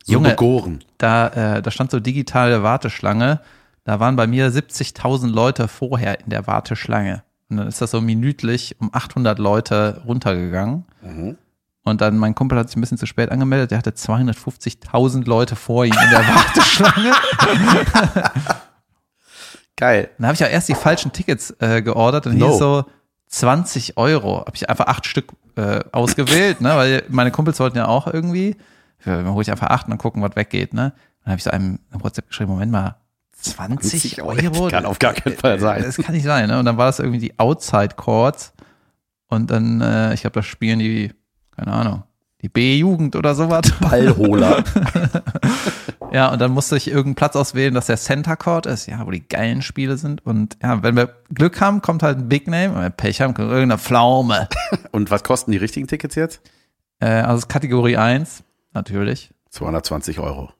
So 0.03 0.13
Junge. 0.13 0.29
begoren. 0.29 0.83
Da, 0.97 1.27
äh, 1.57 1.61
da 1.61 1.69
stand 1.69 1.91
so 1.91 1.99
digitale 1.99 2.63
Warteschlange. 2.63 3.41
Da 3.83 3.99
waren 3.99 4.15
bei 4.15 4.25
mir 4.25 4.51
70.000 4.51 5.27
Leute 5.27 5.67
vorher 5.67 6.19
in 6.21 6.31
der 6.31 6.47
Warteschlange. 6.47 7.23
Und 7.49 7.57
dann 7.57 7.67
ist 7.67 7.81
das 7.81 7.91
so 7.91 8.01
minütlich 8.01 8.75
um 8.79 8.89
800 8.93 9.37
Leute 9.37 10.01
runtergegangen. 10.05 10.85
Und 11.83 12.01
dann 12.01 12.17
mein 12.17 12.35
Kumpel 12.35 12.57
hat 12.57 12.69
sich 12.69 12.77
ein 12.77 12.81
bisschen 12.81 12.97
zu 12.97 13.05
spät 13.05 13.31
angemeldet. 13.31 13.71
Der 13.71 13.77
hatte 13.79 13.91
250.000 13.91 15.25
Leute 15.27 15.55
vor 15.55 15.85
ihm 15.85 15.93
in 15.93 16.09
der 16.09 16.27
Warteschlange. 16.27 17.11
Geil. 19.79 20.09
Dann 20.17 20.27
habe 20.27 20.33
ich 20.33 20.41
ja 20.41 20.47
erst 20.47 20.67
die 20.67 20.75
falschen 20.75 21.13
Tickets 21.13 21.55
äh, 21.59 21.81
geordert 21.81 22.27
und 22.27 22.37
No. 22.37 22.47
hier 22.49 22.57
so 22.57 22.85
20 23.27 23.95
Euro. 23.95 24.39
Habe 24.41 24.51
ich 24.55 24.69
einfach 24.69 24.87
acht 24.87 25.05
Stück 25.05 25.31
äh, 25.55 25.79
ausgewählt, 25.93 26.59
ne? 26.59 26.75
weil 26.75 27.03
meine 27.07 27.31
Kumpels 27.31 27.61
wollten 27.61 27.77
ja 27.77 27.87
auch 27.87 28.07
irgendwie. 28.07 28.57
Dann 29.05 29.29
hole 29.31 29.41
ich 29.41 29.49
einfach 29.49 29.67
acht 29.67 29.85
und 29.85 29.91
dann 29.91 29.97
gucken, 29.97 30.21
was 30.21 30.35
weggeht. 30.35 30.73
Ne? 30.73 30.91
Dann 31.23 31.31
habe 31.31 31.37
ich 31.37 31.45
so 31.45 31.49
einem 31.51 31.79
eine 31.91 32.03
WhatsApp 32.03 32.27
geschrieben, 32.27 32.51
Moment 32.51 32.73
mal, 32.73 32.97
20 33.39 34.15
20 34.15 34.21
Euro? 34.21 34.67
Kann 34.67 34.85
auf 34.85 34.99
gar 34.99 35.13
keinen 35.13 35.37
Fall 35.37 35.61
sein. 35.61 35.81
Das 35.83 35.95
kann 35.95 36.13
nicht 36.13 36.25
sein. 36.25 36.49
Ne? 36.49 36.59
Und 36.59 36.65
dann 36.65 36.75
war 36.75 36.87
das 36.87 36.99
irgendwie 36.99 37.19
die 37.19 37.39
Outside 37.39 37.95
Courts 37.95 38.51
und 39.29 39.49
dann, 39.49 39.79
äh, 39.79 40.13
ich 40.13 40.21
glaube, 40.21 40.33
da 40.33 40.43
spielen 40.43 40.79
die, 40.79 41.13
keine 41.55 41.71
Ahnung, 41.71 42.03
die 42.41 42.49
B-Jugend 42.49 43.15
oder 43.15 43.35
sowas. 43.35 43.71
Ballholer. 43.81 44.63
Ja, 46.11 46.31
und 46.31 46.41
dann 46.41 46.49
musste 46.49 46.75
ich 46.75 46.87
irgendeinen 46.87 47.13
Platz 47.13 47.35
auswählen, 47.35 47.75
dass 47.75 47.85
der 47.85 47.97
Center 47.97 48.35
Court 48.35 48.65
ist, 48.65 48.87
ja, 48.87 49.05
wo 49.05 49.11
die 49.11 49.27
geilen 49.27 49.61
Spiele 49.61 49.95
sind. 49.95 50.25
Und 50.25 50.57
ja, 50.59 50.81
wenn 50.81 50.95
wir 50.95 51.13
Glück 51.31 51.61
haben, 51.61 51.83
kommt 51.83 52.01
halt 52.01 52.17
ein 52.17 52.29
Big 52.29 52.47
Name. 52.47 52.73
Wenn 52.73 52.81
wir 52.81 52.89
Pech 52.89 53.21
haben, 53.21 53.35
kommt 53.35 53.49
irgendeine 53.49 53.77
Pflaume. 53.77 54.47
Und 54.91 55.11
was 55.11 55.23
kosten 55.23 55.51
die 55.51 55.57
richtigen 55.57 55.85
Tickets 55.85 56.15
jetzt? 56.15 56.41
äh, 56.99 57.05
also 57.05 57.47
Kategorie 57.47 57.97
1, 57.97 58.43
natürlich. 58.73 59.31
220 59.51 60.19
Euro. 60.19 60.51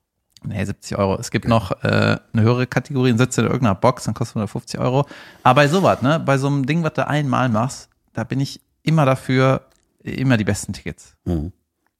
Nee, 0.43 0.63
70 0.63 0.97
Euro. 0.97 1.17
Es 1.19 1.31
gibt 1.31 1.47
noch 1.47 1.71
äh, 1.83 2.17
eine 2.33 2.41
höhere 2.41 2.65
Kategorie, 2.65 3.09
dann 3.09 3.17
sitzt 3.17 3.37
du 3.37 3.41
in 3.41 3.47
irgendeiner 3.47 3.75
Box, 3.75 4.05
dann 4.05 4.13
kostet 4.13 4.37
150 4.37 4.79
Euro. 4.79 5.05
Aber 5.43 5.61
bei 5.61 5.67
sowas, 5.67 6.01
ne, 6.01 6.19
bei 6.19 6.37
so 6.37 6.47
einem 6.47 6.65
Ding, 6.65 6.83
was 6.83 6.93
du 6.93 7.05
einmal 7.05 7.49
machst, 7.49 7.89
da 8.13 8.23
bin 8.23 8.39
ich 8.39 8.61
immer 8.81 9.05
dafür, 9.05 9.63
immer 10.01 10.37
die 10.37 10.45
besten 10.45 10.71
Tickets. 10.73 11.15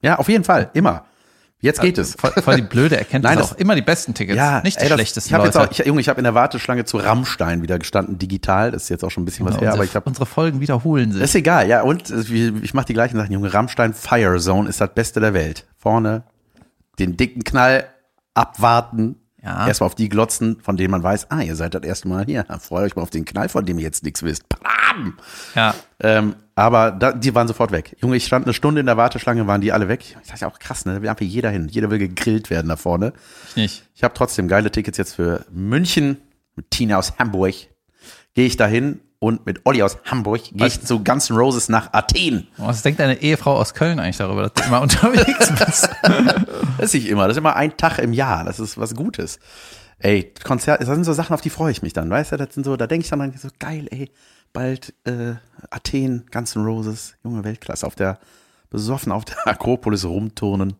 Ja, 0.02 0.16
auf 0.18 0.28
jeden 0.28 0.44
Fall. 0.44 0.70
Immer. 0.74 1.04
Jetzt 1.62 1.82
geht 1.82 1.98
es. 1.98 2.14
Voll, 2.14 2.32
voll 2.42 2.56
die 2.56 2.62
blöde 2.62 2.96
Erkenntnis 2.96 3.28
Nein, 3.30 3.38
das- 3.38 3.52
auch. 3.52 3.58
Immer 3.58 3.74
die 3.74 3.82
besten 3.82 4.14
Tickets, 4.14 4.34
Ja, 4.36 4.62
nicht 4.62 4.78
die 4.78 4.82
ey, 4.84 4.88
das, 4.88 4.96
schlechtesten 4.96 5.34
Ich 5.36 5.44
jetzt 5.44 5.54
Leute. 5.54 5.68
auch, 5.68 5.70
ich, 5.78 5.86
Junge, 5.86 6.00
ich 6.00 6.08
habe 6.08 6.18
in 6.18 6.24
der 6.24 6.34
Warteschlange 6.34 6.86
zu 6.86 6.96
Rammstein 6.96 7.60
wieder 7.60 7.78
gestanden, 7.78 8.18
digital. 8.18 8.70
Das 8.70 8.84
ist 8.84 8.88
jetzt 8.88 9.04
auch 9.04 9.10
schon 9.10 9.24
ein 9.24 9.26
bisschen 9.26 9.44
was 9.44 9.56
her, 9.56 9.60
unsere, 9.60 9.74
aber 9.74 9.84
ich 9.84 9.94
habe 9.94 10.08
unsere 10.08 10.24
Folgen 10.24 10.60
wiederholen 10.60 11.12
sich. 11.12 11.20
Ist 11.20 11.34
egal, 11.34 11.68
ja. 11.68 11.82
Und 11.82 12.08
äh, 12.08 12.52
ich 12.62 12.72
mache 12.72 12.86
die 12.86 12.94
gleichen 12.94 13.18
Sachen. 13.18 13.30
Junge, 13.32 13.52
Rammstein 13.52 13.92
Fire 13.92 14.38
Zone 14.38 14.70
ist 14.70 14.80
das 14.80 14.94
Beste 14.94 15.20
der 15.20 15.34
Welt. 15.34 15.66
Vorne 15.76 16.22
den 16.98 17.18
dicken 17.18 17.44
Knall 17.44 17.84
abwarten. 18.34 19.16
Ja. 19.42 19.66
Erstmal 19.66 19.86
auf 19.86 19.94
die 19.94 20.08
glotzen, 20.10 20.58
von 20.62 20.76
denen 20.76 20.90
man 20.90 21.02
weiß, 21.02 21.30
ah, 21.30 21.40
ihr 21.40 21.56
seid 21.56 21.74
das 21.74 21.82
erste 21.82 22.08
Mal 22.08 22.26
hier. 22.26 22.44
Freut 22.60 22.84
euch 22.84 22.96
mal 22.96 23.02
auf 23.02 23.08
den 23.10 23.24
Knall, 23.24 23.48
von 23.48 23.64
dem 23.64 23.78
ihr 23.78 23.84
jetzt 23.84 24.04
nichts 24.04 24.22
wisst. 24.22 24.44
Bam! 24.48 25.18
Ja. 25.54 25.74
Ähm, 25.98 26.34
aber 26.60 26.90
da, 26.90 27.12
die 27.12 27.34
waren 27.34 27.48
sofort 27.48 27.72
weg. 27.72 27.96
Junge, 28.02 28.16
ich 28.16 28.26
stand 28.26 28.44
eine 28.44 28.52
Stunde 28.52 28.80
in 28.80 28.86
der 28.86 28.98
Warteschlange, 28.98 29.46
waren 29.46 29.62
die 29.62 29.72
alle 29.72 29.88
weg. 29.88 30.16
Ich 30.22 30.28
dachte 30.28 30.46
auch 30.46 30.58
krass, 30.58 30.84
ne? 30.84 30.92
Da 30.92 31.00
will 31.00 31.08
einfach 31.08 31.24
jeder 31.24 31.48
hin. 31.48 31.68
Jeder 31.70 31.90
will 31.90 31.98
gegrillt 31.98 32.50
werden 32.50 32.68
da 32.68 32.76
vorne. 32.76 33.14
Ich 33.48 33.56
nicht. 33.56 33.84
Ich 33.94 34.04
habe 34.04 34.12
trotzdem 34.12 34.46
geile 34.46 34.70
Tickets 34.70 34.98
jetzt 34.98 35.14
für 35.14 35.46
München 35.50 36.18
mit 36.56 36.70
Tina 36.70 36.98
aus 36.98 37.14
Hamburg. 37.18 37.54
Gehe 38.34 38.44
ich 38.44 38.58
dahin 38.58 39.00
und 39.20 39.46
mit 39.46 39.62
Olli 39.64 39.82
aus 39.82 39.96
Hamburg 40.04 40.42
gehe 40.52 40.66
ich 40.66 40.82
zu 40.82 41.02
Guns 41.02 41.30
N' 41.30 41.36
Roses 41.36 41.70
nach 41.70 41.94
Athen. 41.94 42.46
Was 42.58 42.82
denkt 42.82 43.00
deine 43.00 43.22
Ehefrau 43.22 43.56
aus 43.56 43.72
Köln 43.72 43.98
eigentlich 43.98 44.18
darüber, 44.18 44.42
dass 44.42 44.52
du 44.52 44.64
immer 44.64 44.80
unterwegs 44.82 45.52
bist? 45.64 45.88
Das 46.76 46.86
ist 46.86 46.94
nicht 46.94 47.08
immer. 47.08 47.26
Das 47.26 47.36
ist 47.36 47.38
immer 47.38 47.56
ein 47.56 47.76
Tag 47.76 47.98
im 47.98 48.14
Jahr. 48.14 48.44
Das 48.44 48.58
ist 48.58 48.78
was 48.78 48.94
Gutes. 48.94 49.38
Ey, 50.00 50.32
Konzert, 50.44 50.80
das 50.80 50.88
sind 50.88 51.04
so 51.04 51.12
Sachen, 51.12 51.34
auf 51.34 51.40
die 51.42 51.50
freue 51.50 51.70
ich 51.72 51.82
mich 51.82 51.92
dann. 51.92 52.10
Weißt 52.10 52.32
du, 52.32 52.36
das 52.36 52.54
sind 52.54 52.64
so, 52.64 52.76
da 52.76 52.86
denke 52.86 53.04
ich 53.04 53.10
dann 53.10 53.32
so, 53.36 53.48
geil, 53.58 53.86
ey, 53.90 54.10
bald 54.52 54.94
äh, 55.04 55.34
Athen, 55.70 56.24
Guns 56.32 56.56
N' 56.56 56.64
Roses, 56.64 57.14
junge 57.22 57.44
Weltklasse, 57.44 57.86
auf 57.86 57.94
der, 57.94 58.18
besoffen 58.70 59.12
auf 59.12 59.24
der 59.24 59.36
Akropolis 59.46 60.04
rumturnen. 60.04 60.74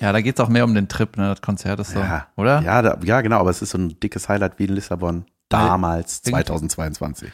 Ja, 0.00 0.12
da 0.12 0.20
geht's 0.20 0.40
auch 0.40 0.48
mehr 0.48 0.64
um 0.64 0.74
den 0.74 0.88
Trip, 0.88 1.16
ne? 1.16 1.28
Das 1.30 1.40
Konzert 1.42 1.80
ist 1.80 1.92
so, 1.92 2.00
Ja, 2.00 2.26
oder? 2.36 2.60
Ja, 2.62 2.82
da, 2.82 2.98
ja, 3.04 3.20
genau, 3.20 3.38
aber 3.40 3.50
es 3.50 3.62
ist 3.62 3.70
so 3.70 3.78
ein 3.78 3.98
dickes 4.00 4.28
Highlight 4.28 4.58
wie 4.58 4.64
in 4.64 4.74
Lissabon. 4.74 5.24
Damals, 5.48 6.22
Irgendwie- 6.24 6.44
2022. 6.44 7.30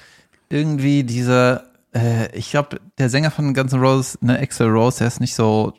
Irgendwie 0.50 1.04
diese, 1.04 1.64
äh, 1.94 2.30
ich 2.36 2.50
glaube, 2.50 2.80
der 2.98 3.08
Sänger 3.10 3.30
von 3.30 3.54
Guns 3.54 3.72
N' 3.72 3.80
Roses, 3.80 4.18
ne, 4.20 4.38
Axel 4.38 4.68
Rose, 4.68 4.98
der 4.98 5.08
ist 5.08 5.20
nicht 5.20 5.34
so 5.34 5.72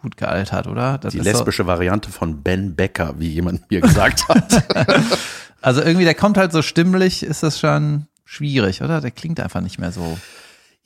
gut 0.00 0.16
gealtert, 0.16 0.66
oder? 0.66 0.98
Das 0.98 1.12
Die 1.12 1.20
lesbische 1.20 1.66
Variante 1.66 2.10
von 2.10 2.42
Ben 2.42 2.74
Becker, 2.76 3.14
wie 3.18 3.28
jemand 3.28 3.70
mir 3.70 3.80
gesagt 3.80 4.28
hat. 4.28 4.50
So, 4.52 4.58
also 5.62 5.82
irgendwie, 5.82 6.04
der 6.04 6.14
kommt 6.14 6.36
halt 6.38 6.52
so 6.52 6.62
stimmlich, 6.62 7.22
ist 7.22 7.42
das 7.42 7.58
schon 7.58 8.06
schwierig, 8.24 8.82
oder? 8.82 9.00
Der 9.00 9.10
klingt 9.10 9.40
einfach 9.40 9.60
nicht 9.60 9.78
mehr 9.78 9.90
so. 9.92 10.18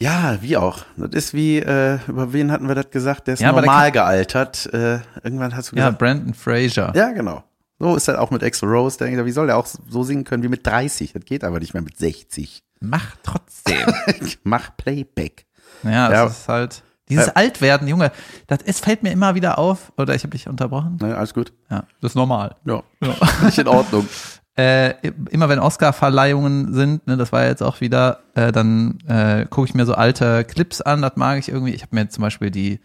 ja, 0.00 0.38
wie 0.40 0.56
auch. 0.56 0.84
Das 0.96 1.10
ist 1.12 1.34
wie, 1.34 1.58
äh, 1.58 1.98
über 2.08 2.32
wen 2.32 2.50
hatten 2.52 2.68
wir 2.68 2.74
das 2.74 2.90
gesagt? 2.90 3.26
Der 3.26 3.34
ist 3.34 3.40
Ja, 3.40 3.50
aber 3.50 3.60
der 3.62 3.70
normal 3.70 3.92
gealtert. 3.92 4.66
Äh, 4.72 5.00
irgendwann 5.22 5.54
hast 5.56 5.72
du 5.72 5.76
Ja, 5.76 5.86
gesagt. 5.86 5.98
Brandon 5.98 6.34
Fraser. 6.34 6.92
Ja, 6.94 7.10
genau. 7.12 7.44
So 7.78 7.96
ist 7.96 8.06
das 8.06 8.16
auch 8.16 8.30
mit 8.30 8.44
Axel 8.44 8.68
Rose. 8.68 8.96
Der, 8.98 9.08
denkt, 9.08 9.24
wie 9.24 9.32
soll 9.32 9.46
der 9.48 9.56
auch 9.56 9.66
so 9.66 10.04
singen 10.04 10.22
können 10.24 10.42
wie 10.44 10.48
mit 10.48 10.64
30? 10.66 11.12
Das 11.14 11.24
geht 11.24 11.42
aber 11.42 11.58
nicht 11.58 11.74
mehr 11.74 11.82
mit 11.82 11.98
60. 11.98 12.62
Mach 12.80 13.16
trotzdem. 13.24 13.76
Mach 14.44 14.76
Playback. 14.76 15.46
Ja, 15.82 16.08
das 16.08 16.16
Ja. 16.18 16.26
ist 16.26 16.48
halt. 16.48 16.82
Dieses 17.12 17.26
Ja. 17.26 17.32
Altwerden, 17.34 17.86
Junge, 17.88 18.10
das 18.46 18.58
es 18.64 18.80
fällt 18.80 19.02
mir 19.02 19.10
immer 19.12 19.34
wieder 19.34 19.58
auf. 19.58 19.92
Oder 19.96 20.14
ich 20.14 20.22
habe 20.24 20.30
dich 20.30 20.48
unterbrochen. 20.48 20.98
Ne, 21.00 21.16
alles 21.16 21.34
gut? 21.34 21.52
Ja, 21.70 21.84
das 22.00 22.12
ist 22.12 22.14
normal. 22.16 22.56
Ja. 22.64 22.82
Nicht 23.44 23.58
in 23.58 23.68
Ordnung. 23.68 24.08
Äh, 24.54 24.94
immer 25.30 25.48
wenn 25.48 25.58
Oscar-Verleihungen 25.58 26.74
sind, 26.74 27.06
ne, 27.06 27.16
das 27.16 27.32
war 27.32 27.46
jetzt 27.46 27.62
auch 27.62 27.80
wieder, 27.80 28.20
äh, 28.34 28.52
dann 28.52 28.98
äh, 29.06 29.46
gucke 29.48 29.68
ich 29.68 29.74
mir 29.74 29.86
so 29.86 29.94
alte 29.94 30.44
Clips 30.44 30.80
an, 30.82 31.00
das 31.00 31.16
mag 31.16 31.38
ich 31.38 31.48
irgendwie. 31.48 31.72
Ich 31.72 31.82
habe 31.82 31.94
mir 31.94 32.08
zum 32.08 32.22
Beispiel 32.22 32.50
die 32.50 32.80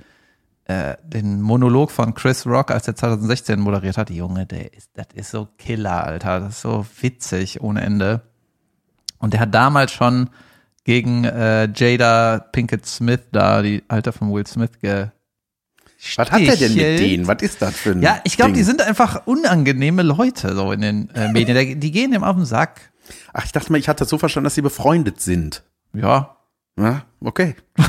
äh, 0.65 0.96
den 1.03 1.41
Monolog 1.41 1.91
von 1.91 2.13
Chris 2.13 2.46
Rock, 2.46 2.72
als 2.72 2.88
er 2.88 2.96
2016 2.96 3.60
moderiert 3.60 3.98
hat, 3.98 4.10
Junge, 4.10 4.46
der 4.46 4.74
ist, 4.74 4.91
das 4.96 5.07
ist 5.13 5.31
so 5.31 5.48
Killer, 5.57 6.03
Alter, 6.03 6.41
das 6.41 6.55
ist 6.55 6.62
so 6.62 6.86
witzig 7.01 7.62
ohne 7.62 7.81
Ende. 7.81 8.22
Und 9.19 9.34
der 9.34 9.39
hat 9.41 9.53
damals 9.53 9.91
schon 9.93 10.29
gegen 10.88 11.25
äh, 11.25 11.67
Jada 11.75 12.39
Pinkett 12.39 12.86
Smith 12.86 13.20
da, 13.34 13.62
die 13.62 13.84
Alter 13.89 14.13
von 14.13 14.34
Will 14.34 14.48
Smith, 14.48 14.72
ge 14.82 15.08
Was 16.15 16.32
hat 16.32 16.39
der 16.39 16.56
denn 16.56 16.75
mit 16.75 17.00
denen? 17.00 17.27
Was 17.27 17.41
ist 17.41 17.62
das 17.62 17.75
für 17.75 17.91
ein 17.91 18.01
Ja, 18.01 18.22
ich 18.24 18.38
glaube, 18.38 18.53
die 18.53 18.63
sind 18.63 18.82
einfach 18.82 19.27
unangenehme 19.27 20.01
Leute 20.01 20.56
so 20.56 20.72
in 20.72 20.79
den 20.79 21.10
äh, 21.10 21.29
Medien. 21.34 21.82
Die 21.82 21.91
gehen 21.91 22.12
dem 22.12 22.24
auf 22.24 22.38
den 22.38 22.46
Sack. 22.46 22.94
Ach, 23.34 23.44
ich 23.44 23.51
dachte 23.51 23.70
mal, 23.70 23.79
ich 23.79 23.89
hatte 23.89 24.06
das 24.06 24.10
so 24.10 24.17
verstanden, 24.17 24.46
dass 24.46 24.56
sie 24.56 24.62
befreundet 24.62 25.20
sind. 25.20 25.63
Ja, 25.94 26.38
Ja, 26.79 27.03
okay. 27.20 27.56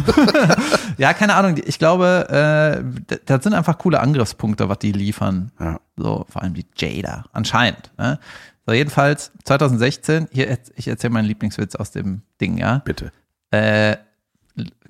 Ja, 0.98 1.14
keine 1.14 1.36
Ahnung. 1.36 1.54
Ich 1.64 1.78
glaube, 1.78 2.82
äh, 3.06 3.16
das 3.26 3.44
sind 3.44 3.54
einfach 3.54 3.78
coole 3.78 4.00
Angriffspunkte, 4.00 4.68
was 4.68 4.80
die 4.80 4.90
liefern. 4.90 5.52
Ja. 5.60 5.78
So, 5.96 6.26
vor 6.28 6.42
allem 6.42 6.54
die 6.54 6.66
Jada, 6.76 7.26
anscheinend. 7.32 7.92
Ne? 7.96 8.18
So, 8.68 8.74
jedenfalls 8.74 9.32
2016, 9.44 10.28
hier, 10.30 10.58
ich 10.76 10.88
erzähle 10.88 11.14
meinen 11.14 11.24
Lieblingswitz 11.24 11.74
aus 11.74 11.90
dem 11.90 12.20
Ding, 12.38 12.58
ja. 12.58 12.82
Bitte. 12.84 13.12
Äh, 13.50 13.96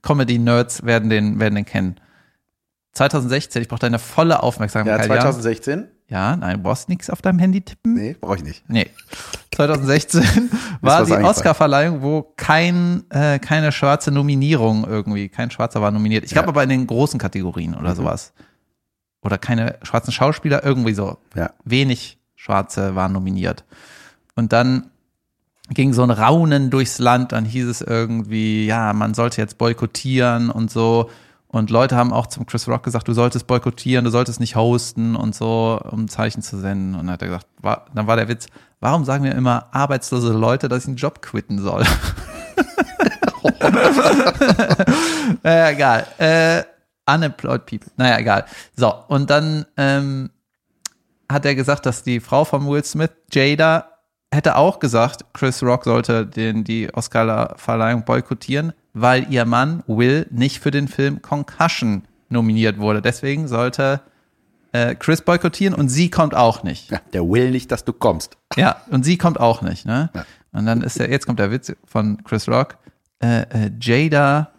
Comedy-Nerds 0.02 0.84
werden 0.84 1.08
den, 1.10 1.38
werden 1.38 1.54
den 1.54 1.64
kennen. 1.64 2.00
2016, 2.94 3.62
ich 3.62 3.68
brauche 3.68 3.78
deine 3.78 4.00
volle 4.00 4.30
Ja, 4.34 4.40
Aufmerksamkeit. 4.40 5.04
2016? 5.04 5.86
Ja, 6.08 6.34
nein, 6.34 6.56
du 6.56 6.62
brauchst 6.64 6.88
nichts 6.88 7.08
auf 7.08 7.22
deinem 7.22 7.38
Handy 7.38 7.60
tippen. 7.60 7.94
Nee, 7.94 8.16
brauche 8.20 8.34
ich 8.34 8.42
nicht. 8.42 8.68
Nee. 8.68 8.90
2016 9.54 10.24
war 10.80 11.04
die. 11.04 11.12
Oscarverleihung, 11.12 12.02
wo 12.02 12.22
kein, 12.36 13.08
äh, 13.10 13.38
keine 13.38 13.70
schwarze 13.70 14.10
Nominierung 14.10 14.88
irgendwie, 14.88 15.28
kein 15.28 15.52
Schwarzer 15.52 15.80
war 15.80 15.92
nominiert. 15.92 16.24
Ich 16.24 16.32
glaube 16.32 16.46
Ja. 16.46 16.48
aber 16.48 16.64
in 16.64 16.70
den 16.70 16.84
großen 16.88 17.20
Kategorien 17.20 17.76
oder 17.76 17.94
sowas. 17.94 18.32
Oder 19.22 19.38
keine 19.38 19.78
schwarzen 19.84 20.10
Schauspieler, 20.10 20.64
irgendwie 20.64 20.94
so. 20.94 21.18
Ja. 21.36 21.50
Wenig 21.64 22.17
Schwarze 22.38 22.94
waren 22.94 23.12
nominiert. 23.12 23.64
Und 24.36 24.52
dann 24.52 24.90
ging 25.70 25.92
so 25.92 26.04
ein 26.04 26.10
Raunen 26.10 26.70
durchs 26.70 26.98
Land, 26.98 27.32
dann 27.32 27.44
hieß 27.44 27.66
es 27.66 27.82
irgendwie, 27.82 28.64
ja, 28.64 28.92
man 28.92 29.12
sollte 29.12 29.42
jetzt 29.42 29.58
boykottieren 29.58 30.48
und 30.48 30.70
so. 30.70 31.10
Und 31.48 31.70
Leute 31.70 31.96
haben 31.96 32.12
auch 32.12 32.28
zum 32.28 32.46
Chris 32.46 32.68
Rock 32.68 32.84
gesagt, 32.84 33.08
du 33.08 33.12
solltest 33.12 33.48
boykottieren, 33.48 34.04
du 34.04 34.10
solltest 34.10 34.38
nicht 34.38 34.54
hosten 34.54 35.16
und 35.16 35.34
so, 35.34 35.80
um 35.90 36.08
Zeichen 36.08 36.42
zu 36.42 36.58
senden. 36.58 36.94
Und 36.94 37.06
dann 37.06 37.14
hat 37.14 37.22
er 37.22 37.28
gesagt, 37.28 37.46
war, 37.60 37.86
dann 37.92 38.06
war 38.06 38.16
der 38.16 38.28
Witz, 38.28 38.46
warum 38.80 39.04
sagen 39.04 39.24
wir 39.24 39.34
immer 39.34 39.66
arbeitslose 39.72 40.32
Leute, 40.32 40.68
dass 40.68 40.84
ich 40.84 40.88
einen 40.88 40.96
Job 40.96 41.20
quitten 41.20 41.58
soll? 41.58 41.82
naja, 45.42 45.70
egal. 45.70 46.06
Äh, 46.18 46.62
unemployed 47.12 47.66
people. 47.66 47.90
Naja, 47.96 48.18
egal. 48.18 48.44
So, 48.76 48.94
und 49.08 49.28
dann 49.28 49.66
ähm, 49.76 50.30
hat 51.30 51.44
er 51.44 51.54
gesagt, 51.54 51.86
dass 51.86 52.02
die 52.02 52.20
Frau 52.20 52.44
von 52.44 52.66
Will 52.66 52.84
Smith, 52.84 53.10
Jada, 53.32 53.88
hätte 54.32 54.56
auch 54.56 54.78
gesagt, 54.78 55.24
Chris 55.32 55.62
Rock 55.62 55.84
sollte 55.84 56.26
den, 56.26 56.64
die 56.64 56.92
Oscar-Verleihung 56.92 58.04
boykottieren, 58.04 58.72
weil 58.92 59.26
ihr 59.32 59.44
Mann 59.44 59.82
Will 59.86 60.26
nicht 60.30 60.60
für 60.60 60.70
den 60.70 60.88
Film 60.88 61.22
Concussion 61.22 62.02
nominiert 62.28 62.78
wurde. 62.78 63.00
Deswegen 63.00 63.48
sollte 63.48 64.00
äh, 64.72 64.94
Chris 64.94 65.22
boykottieren 65.22 65.74
und 65.74 65.88
sie 65.88 66.10
kommt 66.10 66.34
auch 66.34 66.62
nicht. 66.62 66.90
Ja, 66.90 67.00
der 67.12 67.28
will 67.28 67.50
nicht, 67.50 67.72
dass 67.72 67.84
du 67.84 67.92
kommst. 67.92 68.36
Ja, 68.56 68.82
und 68.90 69.04
sie 69.04 69.16
kommt 69.16 69.40
auch 69.40 69.62
nicht, 69.62 69.86
ne? 69.86 70.10
Ja. 70.14 70.24
Und 70.52 70.66
dann 70.66 70.82
ist 70.82 70.98
der, 70.98 71.10
jetzt 71.10 71.26
kommt 71.26 71.38
der 71.38 71.50
Witz 71.50 71.72
von 71.86 72.22
Chris 72.24 72.48
Rock. 72.48 72.76
Äh, 73.20 73.42
äh, 73.42 73.70
Jada 73.80 74.50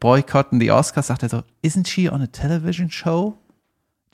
boykotten 0.00 0.60
die 0.60 0.70
Oscars, 0.70 1.06
sagt 1.06 1.22
er 1.22 1.28
so, 1.28 1.42
isn't 1.64 1.86
she 1.86 2.10
on 2.10 2.20
a 2.20 2.26
television 2.26 2.90
show? 2.90 3.38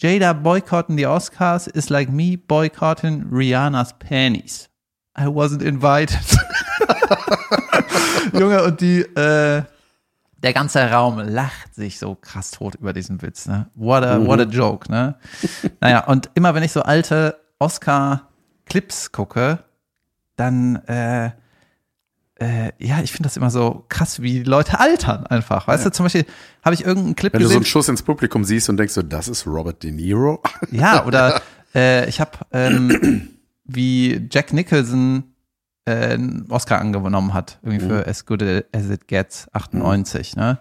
Jada 0.00 0.32
boykotten 0.32 0.96
die 0.96 1.06
Oscars 1.06 1.66
is 1.66 1.90
like 1.90 2.10
me 2.10 2.38
boycotting 2.38 3.26
Rihanna's 3.30 3.92
panties. 3.98 4.70
I 5.14 5.26
wasn't 5.26 5.62
invited. 5.62 6.18
Junge, 8.32 8.64
und 8.64 8.80
die, 8.80 9.00
äh, 9.00 9.62
der 10.42 10.52
ganze 10.54 10.90
Raum 10.90 11.18
lacht 11.18 11.74
sich 11.74 11.98
so 11.98 12.14
krass 12.14 12.50
tot 12.50 12.76
über 12.76 12.94
diesen 12.94 13.20
Witz, 13.20 13.46
ne? 13.46 13.68
What 13.74 14.02
a, 14.02 14.24
what 14.26 14.40
a 14.40 14.44
joke, 14.44 14.90
ne? 14.90 15.16
naja, 15.80 16.06
und 16.06 16.30
immer 16.32 16.54
wenn 16.54 16.62
ich 16.62 16.72
so 16.72 16.80
alte 16.80 17.38
Oscar-Clips 17.58 19.12
gucke, 19.12 19.64
dann, 20.36 20.76
äh, 20.86 21.32
äh, 22.40 22.72
ja, 22.78 23.00
ich 23.02 23.12
finde 23.12 23.24
das 23.28 23.36
immer 23.36 23.50
so 23.50 23.84
krass, 23.88 24.22
wie 24.22 24.42
Leute 24.42 24.80
altern 24.80 25.26
einfach. 25.26 25.68
Weißt 25.68 25.84
du, 25.84 25.92
zum 25.92 26.04
Beispiel 26.04 26.24
habe 26.64 26.74
ich 26.74 26.84
irgendeinen 26.84 27.14
Clip 27.14 27.32
Wenn 27.32 27.40
du 27.40 27.46
so 27.46 27.50
gesehen. 27.50 27.58
einen 27.58 27.66
Schuss 27.66 27.88
ins 27.88 28.02
Publikum 28.02 28.44
siehst 28.44 28.68
und 28.70 28.78
denkst 28.78 28.94
so, 28.94 29.02
das 29.02 29.28
ist 29.28 29.46
Robert 29.46 29.82
De 29.82 29.92
Niro. 29.92 30.42
Ja, 30.70 31.04
oder 31.04 31.42
äh, 31.74 32.08
ich 32.08 32.20
habe, 32.20 32.38
ähm, 32.52 33.28
wie 33.64 34.26
Jack 34.30 34.52
Nicholson 34.52 35.24
äh, 35.84 36.14
einen 36.14 36.46
Oscar 36.50 36.78
angenommen 36.78 37.34
hat, 37.34 37.58
irgendwie 37.62 37.86
für 37.86 38.06
As 38.06 38.24
Good 38.24 38.42
As 38.72 38.88
It 38.88 39.06
Gets 39.06 39.48
98, 39.52 40.36
ne? 40.36 40.58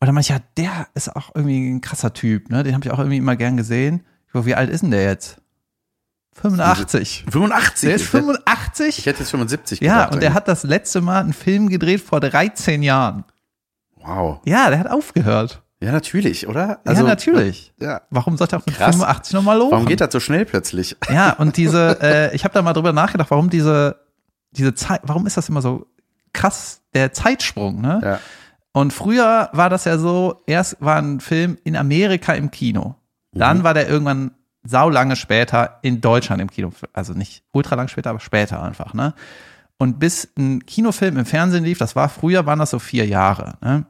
Und 0.00 0.08
dann 0.08 0.14
meinte 0.14 0.32
ich, 0.32 0.36
ja, 0.36 0.42
der 0.56 0.88
ist 0.94 1.14
auch 1.14 1.30
irgendwie 1.34 1.70
ein 1.70 1.80
krasser 1.80 2.12
Typ, 2.12 2.50
ne? 2.50 2.62
Den 2.64 2.74
habe 2.74 2.84
ich 2.84 2.90
auch 2.90 2.98
irgendwie 2.98 3.18
immer 3.18 3.36
gern 3.36 3.56
gesehen. 3.56 4.04
Ich 4.26 4.32
so, 4.32 4.46
wie 4.46 4.54
alt 4.54 4.68
ist 4.68 4.82
denn 4.82 4.90
der 4.90 5.04
jetzt? 5.04 5.40
85. 6.34 7.24
85. 7.30 7.80
Der 7.88 7.94
ist 7.96 8.02
Ich 8.02 8.06
hätte- 8.12 8.18
85? 8.18 8.98
Ich 8.98 9.06
hätte 9.06 9.18
jetzt 9.20 9.30
75 9.30 9.80
Ja, 9.80 9.94
gedacht. 9.98 10.14
und 10.14 10.22
der 10.22 10.34
hat 10.34 10.48
das 10.48 10.62
letzte 10.64 11.00
Mal 11.00 11.20
einen 11.20 11.32
Film 11.32 11.68
gedreht 11.68 12.00
vor 12.00 12.20
13 12.20 12.82
Jahren. 12.82 13.24
Wow. 13.96 14.40
Ja, 14.44 14.68
der 14.70 14.78
hat 14.80 14.90
aufgehört. 14.90 15.62
Ja, 15.80 15.92
natürlich, 15.92 16.48
oder? 16.48 16.80
ja, 16.86 17.02
natürlich. 17.02 17.72
Ja. 17.78 18.02
Warum 18.10 18.36
sollte 18.36 18.56
er 18.56 18.60
auch 18.60 18.66
mit 18.66 18.76
Krass. 18.76 18.94
85 18.96 19.34
nochmal 19.34 19.58
los? 19.58 19.70
Warum 19.72 19.86
geht 19.86 20.00
das 20.00 20.12
so 20.12 20.20
schnell 20.20 20.44
plötzlich? 20.44 20.96
Ja, 21.10 21.32
und 21.34 21.56
diese, 21.58 21.98
äh, 22.00 22.34
ich 22.34 22.44
habe 22.44 22.54
da 22.54 22.62
mal 22.62 22.72
drüber 22.72 22.92
nachgedacht, 22.92 23.30
warum 23.30 23.50
diese, 23.50 23.96
diese 24.52 24.74
Zeit, 24.74 25.00
warum 25.04 25.26
ist 25.26 25.36
das 25.36 25.48
immer 25.48 25.60
so 25.62 25.86
krass, 26.32 26.80
der 26.94 27.12
Zeitsprung, 27.12 27.80
ne? 27.80 28.00
Ja. 28.02 28.20
Und 28.72 28.92
früher 28.92 29.50
war 29.52 29.70
das 29.70 29.84
ja 29.84 29.98
so, 29.98 30.42
erst 30.46 30.76
war 30.80 30.96
ein 30.96 31.20
Film 31.20 31.58
in 31.64 31.76
Amerika 31.76 32.32
im 32.34 32.50
Kino. 32.50 32.96
Dann 33.32 33.62
war 33.62 33.74
der 33.74 33.88
irgendwann 33.88 34.32
saulange 34.64 35.16
später 35.16 35.78
in 35.82 36.00
Deutschland 36.00 36.42
im 36.42 36.50
Kino. 36.50 36.72
Also 36.92 37.12
nicht 37.12 37.44
ultra 37.52 37.76
lang 37.76 37.88
später, 37.88 38.10
aber 38.10 38.20
später 38.20 38.62
einfach, 38.62 38.94
ne? 38.94 39.14
Und 39.76 39.98
bis 39.98 40.28
ein 40.38 40.64
Kinofilm 40.66 41.16
im 41.18 41.26
Fernsehen 41.26 41.64
lief, 41.64 41.78
das 41.78 41.96
war 41.96 42.08
früher, 42.08 42.46
waren 42.46 42.58
das 42.60 42.70
so 42.70 42.78
vier 42.78 43.06
Jahre, 43.06 43.54
ne? 43.60 43.86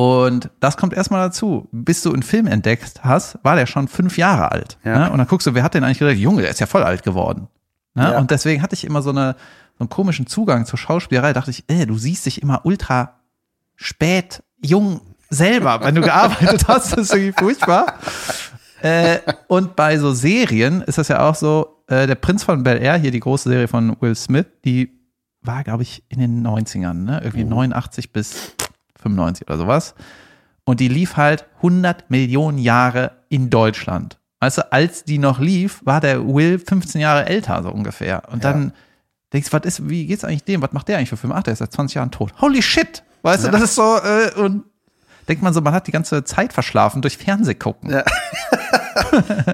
Und 0.00 0.48
das 0.60 0.78
kommt 0.78 0.94
erstmal 0.94 1.28
dazu. 1.28 1.68
Bis 1.72 2.00
du 2.00 2.10
einen 2.10 2.22
Film 2.22 2.46
entdeckt 2.46 3.04
hast, 3.04 3.38
war 3.42 3.54
der 3.54 3.66
schon 3.66 3.86
fünf 3.86 4.16
Jahre 4.16 4.50
alt. 4.50 4.78
Ja. 4.82 4.98
Ne? 4.98 5.10
Und 5.10 5.18
dann 5.18 5.26
guckst 5.26 5.46
du, 5.46 5.52
wer 5.52 5.62
hat 5.62 5.74
den 5.74 5.84
eigentlich 5.84 5.98
gedacht? 5.98 6.16
Junge, 6.16 6.40
der 6.40 6.50
ist 6.50 6.58
ja 6.58 6.66
voll 6.66 6.84
alt 6.84 7.02
geworden. 7.02 7.48
Ne? 7.94 8.04
Ja. 8.04 8.18
Und 8.18 8.30
deswegen 8.30 8.62
hatte 8.62 8.74
ich 8.74 8.84
immer 8.84 9.02
so, 9.02 9.10
eine, 9.10 9.36
so 9.74 9.80
einen 9.80 9.90
komischen 9.90 10.26
Zugang 10.26 10.64
zur 10.64 10.78
Schauspielerei. 10.78 11.34
Dachte 11.34 11.50
ich, 11.50 11.64
ey, 11.68 11.84
du 11.84 11.98
siehst 11.98 12.24
dich 12.24 12.40
immer 12.40 12.64
ultra 12.64 13.20
spät, 13.76 14.42
jung 14.64 15.02
selber, 15.28 15.82
wenn 15.82 15.94
du 15.94 16.00
gearbeitet 16.00 16.66
hast. 16.66 16.92
Das 16.92 16.98
ist 16.98 17.12
irgendwie 17.12 17.38
furchtbar. 17.38 17.98
Äh, 18.82 19.18
und 19.48 19.76
bei 19.76 19.98
so 19.98 20.12
Serien 20.12 20.82
ist 20.82 20.98
das 20.98 21.08
ja 21.08 21.28
auch 21.28 21.34
so, 21.34 21.82
äh, 21.86 22.06
der 22.06 22.14
Prinz 22.14 22.44
von 22.44 22.62
Bel 22.62 22.80
Air, 22.80 22.96
hier 22.96 23.10
die 23.10 23.20
große 23.20 23.48
Serie 23.48 23.68
von 23.68 23.96
Will 24.00 24.14
Smith, 24.14 24.46
die 24.64 24.90
war, 25.42 25.64
glaube 25.64 25.82
ich, 25.82 26.04
in 26.08 26.20
den 26.20 26.46
90ern, 26.46 27.04
ne? 27.04 27.20
Irgendwie 27.22 27.44
89 27.44 28.12
bis 28.12 28.54
95 29.00 29.48
oder 29.48 29.58
sowas. 29.58 29.94
Und 30.64 30.80
die 30.80 30.88
lief 30.88 31.16
halt 31.16 31.46
100 31.56 32.10
Millionen 32.10 32.58
Jahre 32.58 33.12
in 33.28 33.50
Deutschland. 33.50 34.18
Weißt 34.40 34.58
du, 34.58 34.72
als 34.72 35.04
die 35.04 35.18
noch 35.18 35.38
lief, 35.38 35.80
war 35.84 36.00
der 36.00 36.26
Will 36.26 36.58
15 36.58 37.00
Jahre 37.00 37.26
älter, 37.26 37.62
so 37.62 37.70
ungefähr. 37.70 38.22
Und 38.30 38.44
dann 38.44 38.72
denkst 39.32 39.50
du, 39.50 39.56
was 39.56 39.64
ist, 39.66 39.88
wie 39.88 40.06
geht's 40.06 40.24
eigentlich 40.24 40.44
dem? 40.44 40.62
Was 40.62 40.72
macht 40.72 40.88
der 40.88 40.96
eigentlich 40.96 41.10
für 41.10 41.16
Filme? 41.16 41.34
Ach, 41.34 41.42
der 41.42 41.52
ist 41.52 41.58
seit 41.58 41.72
20 41.72 41.96
Jahren 41.96 42.10
tot. 42.10 42.32
Holy 42.40 42.62
shit! 42.62 43.02
Weißt 43.22 43.44
du, 43.44 43.50
das 43.50 43.62
ist 43.62 43.74
so, 43.74 43.98
äh, 43.98 44.32
und 44.36 44.64
denkt 45.30 45.42
man 45.42 45.54
so, 45.54 45.60
man 45.62 45.72
hat 45.72 45.86
die 45.86 45.92
ganze 45.92 46.24
Zeit 46.24 46.52
verschlafen 46.52 47.00
durch 47.02 47.16
Fernsehgucken. 47.16 47.90
Ja. 47.90 48.04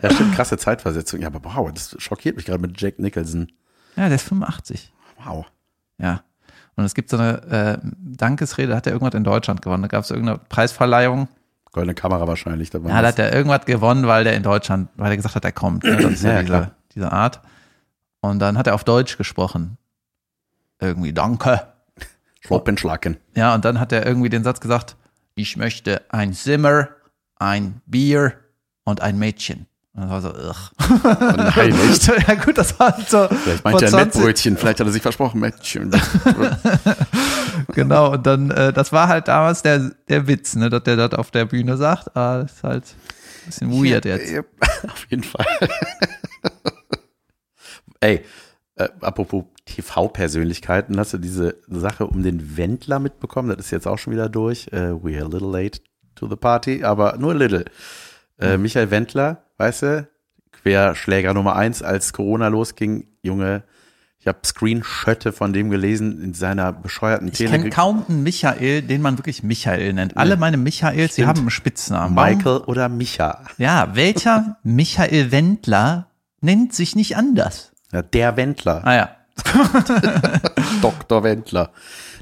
Ja, 0.02 0.10
stimmt, 0.10 0.34
krasse 0.34 0.56
Zeitversetzung. 0.58 1.20
Ja, 1.20 1.28
aber 1.28 1.40
wow, 1.44 1.70
das 1.72 1.94
schockiert 1.98 2.36
mich 2.36 2.46
gerade 2.46 2.58
mit 2.60 2.80
Jack 2.80 2.98
Nicholson. 2.98 3.52
Ja, 3.94 4.06
der 4.06 4.16
ist 4.16 4.22
85. 4.28 4.92
Wow. 5.24 5.46
Ja. 5.98 6.22
Und 6.74 6.84
es 6.84 6.94
gibt 6.94 7.10
so 7.10 7.18
eine 7.18 7.42
äh, 7.42 7.78
Dankesrede, 7.82 8.68
da 8.70 8.76
hat 8.76 8.86
er 8.86 8.92
irgendwas 8.94 9.14
in 9.14 9.24
Deutschland 9.24 9.62
gewonnen. 9.62 9.82
Da 9.82 9.88
gab 9.88 10.04
es 10.04 10.10
irgendeine 10.10 10.38
Preisverleihung. 10.48 11.28
Goldene 11.70 11.94
Kamera 11.94 12.26
wahrscheinlich. 12.26 12.70
Da 12.70 12.78
Ja, 12.78 13.02
da 13.02 13.08
hat 13.08 13.18
er 13.18 13.32
irgendwas 13.34 13.66
gewonnen, 13.66 14.06
weil 14.06 14.24
der 14.24 14.34
in 14.34 14.42
Deutschland, 14.42 14.88
weil 14.96 15.10
er 15.12 15.16
gesagt 15.16 15.34
hat, 15.36 15.44
er 15.44 15.52
kommt. 15.52 15.84
Ne? 15.84 15.96
Das 15.96 16.12
ist 16.12 16.22
ja, 16.24 16.32
Ja, 16.32 16.40
diese, 16.40 16.46
klar. 16.52 16.70
diese 16.94 17.12
Art. 17.12 17.40
Und 18.20 18.38
dann 18.40 18.58
hat 18.58 18.66
er 18.66 18.74
auf 18.74 18.84
Deutsch 18.84 19.16
gesprochen. 19.18 19.76
Irgendwie, 20.80 21.12
danke. 21.12 21.62
Schwoppenschlacken. 22.40 23.18
Ja, 23.34 23.54
und 23.54 23.64
dann 23.64 23.78
hat 23.80 23.92
er 23.92 24.06
irgendwie 24.06 24.28
den 24.30 24.44
Satz 24.44 24.60
gesagt, 24.60 24.96
ich 25.36 25.56
möchte 25.56 26.02
ein 26.08 26.32
Zimmer, 26.32 26.88
ein 27.36 27.80
Bier 27.86 28.32
und 28.84 29.00
ein 29.02 29.18
Mädchen. 29.18 29.66
Und 29.92 30.02
das 30.02 30.10
war 30.10 30.20
so, 30.22 30.30
ugh. 30.30 30.72
Nein, 31.56 31.74
echt. 31.90 32.06
ja 32.28 32.34
gut, 32.34 32.58
das 32.58 32.78
war 32.78 32.96
halt 32.96 33.08
so 33.08 33.28
Vielleicht 33.28 33.62
vor 33.62 33.70
meinte 33.70 33.84
er 33.84 33.88
ein 33.88 33.90
20 33.90 34.14
Mettbrötchen. 34.14 34.56
Vielleicht 34.56 34.80
hat 34.80 34.86
er 34.86 34.92
sich 34.92 35.02
versprochen, 35.02 35.40
Mädchen. 35.40 35.90
Genau, 37.74 38.12
und 38.12 38.26
dann, 38.26 38.50
äh, 38.50 38.72
das 38.72 38.92
war 38.92 39.08
halt 39.08 39.28
damals 39.28 39.62
der, 39.62 39.90
der 40.08 40.26
Witz, 40.26 40.56
ne, 40.56 40.68
dass 40.68 40.82
der 40.82 40.96
das 40.96 41.12
auf 41.14 41.30
der 41.30 41.46
Bühne 41.46 41.76
sagt. 41.76 42.14
Ah, 42.14 42.42
das 42.42 42.52
ist 42.52 42.62
halt 42.62 42.84
ein 42.84 43.46
bisschen 43.46 43.72
weird 43.72 44.04
jetzt. 44.04 44.30
Ja, 44.30 44.42
Auf 44.84 45.06
jeden 45.08 45.22
Fall. 45.22 45.46
Ey, 48.00 48.24
äh, 48.76 48.88
apropos 49.00 49.44
TV-Persönlichkeiten, 49.64 50.98
hast 50.98 51.12
du 51.14 51.18
diese 51.18 51.56
Sache 51.68 52.06
um 52.06 52.22
den 52.22 52.56
Wendler 52.56 52.98
mitbekommen? 52.98 53.48
Das 53.48 53.66
ist 53.66 53.70
jetzt 53.72 53.86
auch 53.86 53.98
schon 53.98 54.12
wieder 54.12 54.28
durch. 54.28 54.68
Äh, 54.72 54.92
we 55.02 55.16
are 55.16 55.24
a 55.26 55.28
little 55.28 55.50
late 55.50 55.80
to 56.14 56.28
the 56.28 56.36
party, 56.36 56.84
aber 56.84 57.16
nur 57.18 57.32
a 57.32 57.34
little. 57.34 57.64
Äh, 58.38 58.58
Michael 58.58 58.90
Wendler, 58.90 59.42
weißt 59.58 59.82
du, 59.82 60.08
Querschläger 60.52 61.34
Nummer 61.34 61.56
eins, 61.56 61.82
als 61.82 62.12
Corona 62.12 62.48
losging, 62.48 63.06
Junge, 63.22 63.62
Ich 64.18 64.26
habe 64.26 64.38
Screenshotte 64.44 65.32
von 65.32 65.52
dem 65.52 65.70
gelesen 65.70 66.20
in 66.22 66.34
seiner 66.34 66.72
bescheuerten 66.72 67.28
Ich 67.28 67.34
kenne 67.34 67.58
Tele. 67.58 67.70
kaum 67.70 68.04
einen 68.08 68.22
Michael, 68.22 68.82
den 68.82 69.00
man 69.00 69.18
wirklich 69.18 69.42
Michael 69.42 69.92
nennt. 69.92 70.16
Alle 70.16 70.36
meine 70.36 70.56
Michaels, 70.56 71.14
die 71.14 71.26
haben 71.26 71.40
einen 71.40 71.50
Spitznamen. 71.50 72.14
Michael 72.14 72.58
oder 72.66 72.88
Micha. 72.88 73.42
Ja, 73.58 73.94
welcher 73.94 74.58
Michael 74.62 75.30
Wendler 75.32 76.08
nennt 76.40 76.74
sich 76.74 76.96
nicht 76.96 77.16
anders? 77.16 77.72
Ja, 77.92 78.02
der 78.02 78.36
Wendler. 78.36 78.80
Ah 78.84 78.94
ja. 78.94 79.10
Dr. 80.82 81.22
Wendler. 81.22 81.70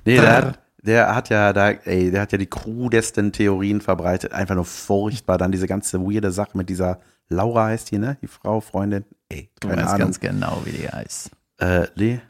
Nee, 0.04 0.20
der 0.20 0.32
hat, 0.36 0.58
der 0.82 1.14
hat 1.14 1.28
ja 1.30 1.52
da, 1.52 1.70
ey, 1.70 2.10
der 2.10 2.22
hat 2.22 2.32
ja 2.32 2.38
die 2.38 2.46
krudesten 2.46 3.32
Theorien 3.32 3.80
verbreitet. 3.80 4.32
Einfach 4.32 4.54
nur 4.54 4.64
furchtbar. 4.64 5.38
Dann 5.38 5.52
diese 5.52 5.66
ganze 5.66 6.00
weirde 6.00 6.30
Sache 6.32 6.56
mit 6.56 6.68
dieser 6.68 6.98
Laura 7.28 7.66
heißt 7.66 7.90
die, 7.90 7.98
ne? 7.98 8.16
Die 8.20 8.26
Frau, 8.26 8.60
Freundin. 8.60 9.04
Ey, 9.28 9.50
Du 9.60 9.68
keine 9.68 9.82
weißt 9.82 9.94
Ahnung. 9.94 10.06
ganz 10.08 10.20
genau, 10.20 10.60
wie 10.64 10.72
die 10.72 10.88
heißt. 10.88 11.30
Äh, 11.58 11.86
nee. 11.96 12.20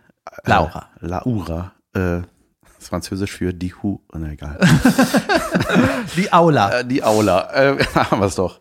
Laura. 0.45 0.89
Äh, 1.03 1.07
Laura. 1.07 1.73
Äh, 1.95 2.21
das 2.63 2.79
ist 2.79 2.89
Französisch 2.89 3.33
für 3.33 3.53
die 3.53 3.75
Hu. 3.75 4.01
Oh, 4.13 4.19
na, 4.19 4.31
egal. 4.31 4.59
Die 6.17 6.33
Aula. 6.33 6.81
äh, 6.81 6.85
die 6.85 7.03
Aula. 7.03 7.51
Äh, 7.53 7.85
haben 7.95 8.21
wir 8.21 8.27
es 8.27 8.35
doch. 8.37 8.61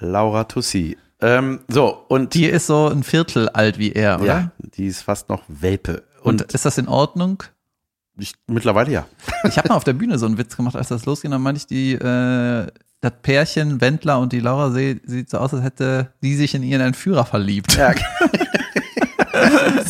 Laura 0.00 0.44
Tussi. 0.44 0.96
Ähm, 1.20 1.60
so, 1.68 2.04
und 2.08 2.34
Die 2.34 2.46
ist 2.46 2.66
so 2.66 2.88
ein 2.88 3.02
Viertel 3.02 3.48
alt 3.48 3.78
wie 3.78 3.92
er, 3.92 4.20
oder? 4.20 4.26
ja, 4.26 4.52
die 4.58 4.86
ist 4.86 5.02
fast 5.02 5.28
noch 5.28 5.42
Welpe. 5.48 6.02
Und, 6.22 6.42
Und, 6.42 6.52
ist 6.52 6.64
das 6.64 6.78
in 6.78 6.88
Ordnung? 6.88 7.42
ich, 8.18 8.34
mittlerweile 8.46 8.90
ja. 8.92 9.06
Ich 9.44 9.58
habe 9.58 9.68
mal 9.68 9.76
auf 9.76 9.84
der 9.84 9.92
Bühne 9.92 10.18
so 10.18 10.26
einen 10.26 10.38
Witz 10.38 10.56
gemacht, 10.56 10.76
als 10.76 10.88
das 10.88 11.06
losging. 11.06 11.30
Dann 11.30 11.42
meinte 11.42 11.58
ich, 11.58 11.66
die, 11.66 11.92
äh, 11.92 12.66
das 13.00 13.12
Pärchen 13.22 13.80
Wendler 13.80 14.18
und 14.18 14.32
die 14.32 14.40
Laura 14.40 14.70
see, 14.70 15.00
sieht 15.04 15.30
so 15.30 15.38
aus, 15.38 15.52
als 15.52 15.62
hätte 15.62 16.12
die 16.22 16.34
sich 16.36 16.54
in 16.54 16.62
ihren 16.62 16.80
Entführer 16.80 17.24
verliebt. 17.24 17.76
Ja. 17.76 17.94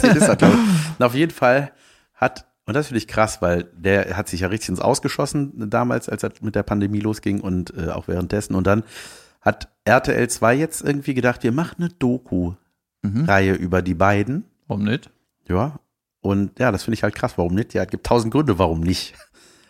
das. 0.02 0.28
Und 0.28 1.04
auf 1.04 1.14
jeden 1.14 1.32
Fall 1.32 1.72
hat, 2.14 2.46
und 2.66 2.74
das 2.74 2.88
finde 2.88 2.98
ich 2.98 3.06
krass, 3.08 3.40
weil 3.42 3.64
der 3.76 4.16
hat 4.16 4.28
sich 4.28 4.40
ja 4.40 4.48
richtig 4.48 4.70
ins 4.70 4.80
Ausgeschossen 4.80 5.70
damals, 5.70 6.08
als 6.08 6.22
er 6.22 6.32
mit 6.40 6.54
der 6.54 6.62
Pandemie 6.62 7.00
losging 7.00 7.40
und 7.40 7.72
äh, 7.76 7.90
auch 7.90 8.08
währenddessen. 8.08 8.54
Und 8.54 8.66
dann 8.66 8.82
hat 9.44 9.68
RTL 9.84 10.28
2 10.28 10.54
jetzt 10.54 10.82
irgendwie 10.82 11.14
gedacht, 11.14 11.42
wir 11.42 11.52
machen 11.52 11.76
eine 11.78 11.90
Doku-Reihe 11.90 13.52
über 13.54 13.82
die 13.82 13.94
beiden. 13.94 14.44
Warum 14.66 14.84
nicht? 14.84 15.10
Ja. 15.48 15.78
Und 16.20 16.58
ja, 16.58 16.72
das 16.72 16.84
finde 16.84 16.94
ich 16.94 17.02
halt 17.02 17.14
krass. 17.14 17.34
Warum 17.36 17.54
nicht? 17.54 17.74
Ja, 17.74 17.82
es 17.82 17.90
gibt 17.90 18.06
tausend 18.06 18.32
Gründe, 18.32 18.58
warum 18.58 18.80
nicht. 18.80 19.14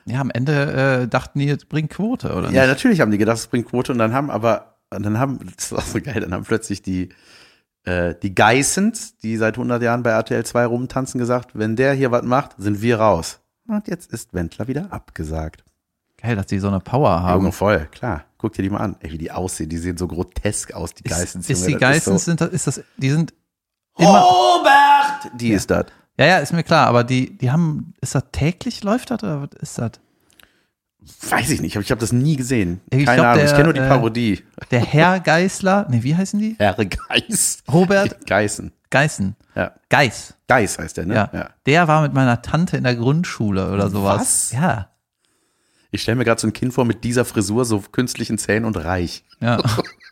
Ja, 0.06 0.20
am 0.20 0.30
Ende 0.30 1.02
äh, 1.02 1.08
dachten 1.08 1.38
die, 1.38 1.46
jetzt 1.46 1.68
bringt 1.68 1.90
Quote, 1.90 2.32
oder 2.34 2.50
Ja, 2.50 2.60
nicht? 2.62 2.70
natürlich 2.70 3.00
haben 3.00 3.10
die 3.10 3.18
gedacht, 3.18 3.38
es 3.38 3.46
bringt 3.48 3.68
Quote 3.68 3.90
und 3.90 3.98
dann 3.98 4.12
haben 4.12 4.30
aber, 4.30 4.76
dann 4.90 5.18
haben, 5.18 5.40
das 5.56 5.66
ist 5.66 5.72
auch 5.72 5.82
so 5.82 6.00
geil, 6.00 6.20
dann 6.20 6.32
haben 6.32 6.44
plötzlich 6.44 6.82
die, 6.82 7.08
äh, 7.84 8.14
die 8.22 8.34
Geissens, 8.34 9.16
die 9.16 9.36
seit 9.36 9.54
100 9.54 9.82
Jahren 9.82 10.02
bei 10.02 10.10
RTL 10.10 10.44
2 10.44 10.66
rumtanzen, 10.66 11.18
gesagt, 11.18 11.52
wenn 11.54 11.74
der 11.74 11.94
hier 11.94 12.10
was 12.10 12.22
macht, 12.22 12.52
sind 12.58 12.82
wir 12.82 13.00
raus. 13.00 13.40
Und 13.66 13.88
jetzt 13.88 14.12
ist 14.12 14.34
Wendler 14.34 14.68
wieder 14.68 14.92
abgesagt. 14.92 15.63
Geil, 16.24 16.36
dass 16.36 16.46
die 16.46 16.58
so 16.58 16.68
eine 16.68 16.80
Power 16.80 17.22
haben. 17.22 17.40
Junge, 17.42 17.52
voll, 17.52 17.86
klar. 17.92 18.24
Guck 18.38 18.54
dir 18.54 18.62
die 18.62 18.70
mal 18.70 18.78
an. 18.78 18.96
Ey, 19.00 19.12
wie 19.12 19.18
die 19.18 19.30
aussehen. 19.30 19.68
Die 19.68 19.76
sehen 19.76 19.98
so 19.98 20.08
grotesk 20.08 20.72
aus, 20.72 20.94
die 20.94 21.02
Geissens. 21.02 21.50
ist, 21.50 21.60
ist 21.60 21.66
die 21.68 21.74
Geissens, 21.74 22.24
sind 22.24 22.40
das, 22.40 22.48
ist 22.48 22.66
das, 22.66 22.80
die 22.96 23.10
sind 23.10 23.34
immer, 23.98 24.20
Robert! 24.20 25.32
Die 25.38 25.50
ist 25.50 25.70
das. 25.70 25.86
ja, 26.18 26.26
ja, 26.26 26.38
ist 26.38 26.54
mir 26.54 26.62
klar, 26.62 26.86
aber 26.86 27.04
die, 27.04 27.36
die 27.36 27.50
haben, 27.50 27.92
ist 28.00 28.14
das 28.14 28.24
täglich 28.32 28.82
läuft 28.82 29.10
das 29.10 29.22
oder 29.22 29.42
was 29.42 29.50
ist 29.60 29.78
das? 29.78 29.90
Weiß 31.28 31.50
ich 31.50 31.60
nicht, 31.60 31.76
aber 31.76 31.82
ich 31.82 31.90
habe 31.90 32.00
das 32.00 32.12
nie 32.12 32.36
gesehen. 32.36 32.80
Ich 32.88 33.04
Keine 33.04 33.16
glaub, 33.16 33.26
Ahnung, 33.26 33.44
ich 33.44 33.50
der, 33.50 33.56
kenne 33.56 33.64
nur 33.64 33.74
die 33.74 33.80
äh, 33.80 33.88
Parodie. 33.88 34.44
Der 34.70 34.80
Herr 34.80 35.20
Geißler, 35.20 35.86
nee, 35.90 36.02
wie 36.02 36.16
heißen 36.16 36.40
die? 36.40 36.56
Herr 36.58 36.74
Geiss. 36.74 37.58
Robert 37.70 38.26
Geissen. 38.26 38.72
Geißen. 38.88 39.36
Ja. 39.54 39.72
Geiß. 39.90 40.34
Geiss 40.48 40.78
heißt 40.78 40.96
der, 40.96 41.04
ne? 41.04 41.14
Ja. 41.14 41.50
Der 41.66 41.86
war 41.86 42.00
mit 42.00 42.14
meiner 42.14 42.40
Tante 42.40 42.78
in 42.78 42.84
der 42.84 42.96
Grundschule 42.96 43.70
oder 43.72 43.90
sowas. 43.90 44.20
Was? 44.20 44.52
Ja. 44.52 44.88
Ich 45.94 46.02
stelle 46.02 46.16
mir 46.16 46.24
gerade 46.24 46.40
so 46.40 46.48
ein 46.48 46.52
Kind 46.52 46.74
vor 46.74 46.84
mit 46.84 47.04
dieser 47.04 47.24
Frisur, 47.24 47.64
so 47.64 47.78
künstlichen 47.78 48.36
Zähnen 48.36 48.64
und 48.64 48.76
reich. 48.76 49.22
Ja. 49.38 49.62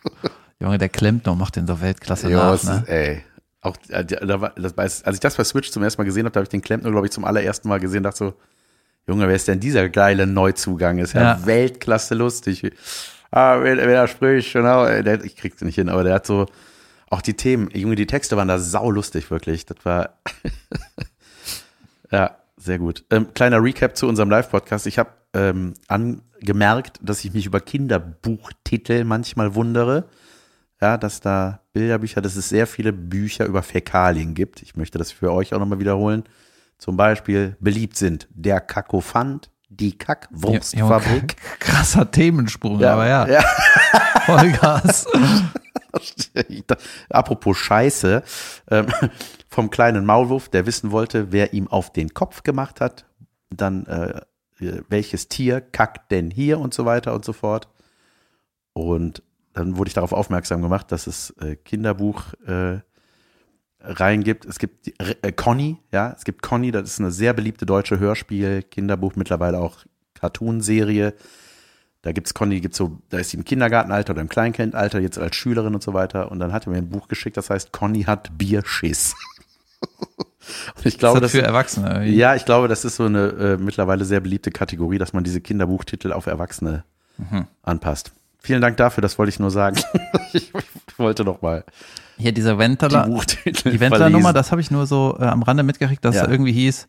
Junge, 0.61 0.79
der 0.79 0.89
klemmt 0.89 1.27
noch, 1.27 1.35
macht 1.35 1.57
den 1.57 1.67
so 1.67 1.81
Weltklasse 1.81 2.31
Jo, 2.31 2.39
nach, 2.39 2.63
ne? 2.63 2.77
ist, 2.83 2.89
ey. 2.89 3.25
Auch, 3.63 3.77
äh, 3.89 4.05
da 4.05 4.41
war, 4.41 4.51
das, 4.51 5.03
als 5.03 5.17
ich 5.17 5.19
das 5.19 5.35
bei 5.35 5.43
Switch 5.43 5.73
zum 5.73 5.83
ersten 5.83 6.01
Mal 6.01 6.05
gesehen 6.05 6.25
habe, 6.25 6.31
da 6.35 6.39
habe 6.39 6.45
ich 6.45 6.51
den 6.51 6.63
Klempner, 6.63 6.93
glaube 6.93 7.09
ich, 7.09 7.13
zum 7.13 7.25
allerersten 7.25 7.69
Mal 7.69 7.81
gesehen, 7.81 8.05
dachte 8.05 8.17
so, 8.19 8.35
Junge, 9.09 9.27
wer 9.27 9.35
ist 9.35 9.49
denn 9.49 9.59
dieser 9.59 9.89
geile 9.89 10.25
Neuzugang? 10.25 10.99
Ist 10.99 11.15
ja, 11.15 11.23
Ja. 11.23 11.47
Weltklasse 11.47 12.15
lustig. 12.15 12.63
Ah, 13.33 13.61
wenn, 13.61 13.79
wenn 13.79 13.91
er 13.91 14.07
spricht, 14.07 14.53
genau, 14.53 14.85
ey, 14.85 15.03
der, 15.03 15.25
ich 15.25 15.35
krieg's 15.35 15.63
nicht 15.63 15.75
hin, 15.75 15.89
aber 15.89 16.05
der 16.05 16.15
hat 16.15 16.27
so, 16.29 16.47
auch 17.11 17.23
die 17.23 17.35
Themen, 17.35 17.69
Junge, 17.73 17.97
die 17.97 18.07
Texte 18.07 18.37
waren 18.37 18.47
da 18.47 18.61
saulustig, 18.61 19.33
wirklich. 19.33 19.67
Das 19.67 19.79
war, 19.85 20.11
ja, 22.13 22.37
sehr 22.63 22.79
gut. 22.79 23.05
Ähm, 23.11 23.35
kleiner 23.35 23.63
Recap 23.63 23.97
zu 23.97 24.07
unserem 24.07 24.31
Live-Podcast. 24.31 24.87
Ich 24.87 24.99
habe 24.99 25.11
ähm, 25.35 25.75
angemerkt, 25.89 26.99
dass 27.03 27.25
ich 27.25 27.33
mich 27.33 27.47
über 27.47 27.61
Kinderbuchtitel 27.61 29.05
manchmal 29.05 29.55
wundere. 29.55 30.05
Ja, 30.81 30.97
dass 30.97 31.21
da 31.21 31.61
Bilderbücher, 31.73 32.21
dass 32.21 32.37
es 32.37 32.49
sehr 32.49 32.67
viele 32.67 32.93
Bücher 32.93 33.47
über 33.47 33.63
Fäkalien 33.63 34.35
gibt. 34.35 34.63
Ich 34.63 34.77
möchte 34.77 34.99
das 34.99 35.13
für 35.13 35.33
euch 35.33 35.55
auch 35.55 35.59
nochmal 35.59 35.79
wiederholen. 35.79 36.25
Zum 36.79 36.97
Beispiel 36.97 37.57
beliebt 37.61 37.97
sind 37.97 38.29
der 38.31 38.61
Kakophant, 38.61 39.51
die 39.69 39.97
Kackwurstfabrik. 39.97 41.13
Junge, 41.13 41.27
krasser 41.61 42.11
Themensprung, 42.11 42.81
Ja, 42.81 42.95
aber 42.95 43.07
ja, 43.07 43.29
ja. 43.29 43.43
Vollgas. 44.27 45.07
Apropos 47.11 47.57
Scheiße, 47.57 48.23
ähm, 48.71 48.87
vom 49.49 49.71
kleinen 49.71 50.05
Maulwurf, 50.07 50.49
der 50.49 50.67
wissen 50.67 50.91
wollte, 50.91 51.33
wer 51.33 51.53
ihm 51.53 51.69
auf 51.69 51.93
den 51.93 52.15
Kopf 52.15 52.43
gemacht 52.43 52.81
hat, 52.81 53.07
dann 53.51 53.87
äh, 53.87 54.21
welches 54.89 55.29
Tier 55.29 55.61
kackt 55.61 56.11
denn 56.11 56.31
hier 56.31 56.59
und 56.59 56.73
so 56.73 56.85
weiter 56.85 57.15
und 57.15 57.25
so 57.25 57.33
fort. 57.33 57.69
Und 58.73 59.23
dann 59.53 59.77
wurde 59.77 59.89
ich 59.89 59.95
darauf 59.95 60.13
aufmerksam 60.13 60.63
gemacht, 60.63 60.93
dass 60.93 61.07
es 61.07 61.31
äh, 61.41 61.57
Kinderbuch 61.57 62.35
äh, 62.47 62.81
Reihen 63.81 64.23
gibt. 64.23 64.45
Es 64.45 64.59
gibt 64.59 64.93
äh, 65.01 65.33
Conny, 65.33 65.79
ja, 65.91 66.15
es 66.17 66.25
gibt 66.25 66.43
Conny, 66.43 66.71
das 66.71 66.91
ist 66.91 67.01
eine 67.01 67.11
sehr 67.11 67.35
beliebte 67.35 67.67
deutsche 67.67 67.99
Hörspiel, 67.99 68.63
Kinderbuch, 68.63 69.17
mittlerweile 69.17 69.59
auch 69.59 69.85
Cartoonserie. 70.15 71.15
Da 72.03 72.11
gibt's 72.13 72.35
Conny, 72.35 72.61
gibt's 72.61 72.79
so, 72.79 72.99
da 73.11 73.19
ist 73.19 73.31
sie 73.31 73.37
im 73.37 73.45
Kindergartenalter 73.45 74.13
oder 74.13 74.23
im 74.23 74.29
Kleinkindalter, 74.29 74.99
jetzt 74.99 75.19
als 75.19 75.37
Schülerin 75.37 75.75
und 75.75 75.83
so 75.83 75.95
weiter. 75.95 76.31
Und 76.33 76.41
dann 76.41 76.53
hat 76.53 76.67
er 76.67 76.71
mir 76.73 76.79
ein 76.79 76.89
Buch 76.91 77.07
geschickt, 77.09 77.37
das 77.37 77.49
heißt 77.49 77.73
Conny 77.73 78.03
hat 78.03 78.37
Bierschiss. 78.37 79.15
und 80.77 80.87
ich 80.87 80.99
glaube, 80.99 81.19
ist 81.19 81.23
das 81.23 81.33
das 81.33 81.41
für 81.41 81.47
Erwachsene? 81.47 82.05
ja, 82.07 82.35
ich 82.35 82.45
glaube, 82.45 82.69
das 82.69 82.85
ist 82.85 82.97
so 82.97 83.05
eine 83.05 83.27
äh, 83.29 83.57
mittlerweile 83.57 84.05
sehr 84.05 84.21
beliebte 84.21 84.51
Kategorie, 84.51 84.99
dass 84.99 85.13
man 85.13 85.23
diese 85.25 85.41
Kinderbuchtitel 85.41 86.13
auf 86.13 86.27
Erwachsene 86.27 86.85
Mhm. 87.19 87.47
anpasst. 87.63 88.11
Vielen 88.41 88.63
Dank 88.63 88.79
dafür, 88.79 89.03
das 89.03 89.19
wollte 89.19 89.29
ich 89.31 89.39
nur 89.39 89.51
sagen. 89.51 89.77
ich 90.33 90.51
wollte 90.97 91.25
noch 91.25 91.43
mal 91.43 91.63
Hier 92.17 92.33
dieser 92.33 92.55
die 92.55 92.59
Wendler, 92.59 93.07
Buchtitel 93.07 93.71
die 93.71 93.79
Wendler-Nummer, 93.79 94.33
das 94.33 94.51
habe 94.51 94.61
ich 94.63 94.71
nur 94.71 94.87
so 94.87 95.17
äh, 95.21 95.25
am 95.25 95.43
Rande 95.43 95.63
mitgekriegt, 95.63 96.05
dass 96.05 96.17
Ja. 96.17 96.23
er 96.23 96.31
irgendwie 96.31 96.53
hieß, 96.53 96.89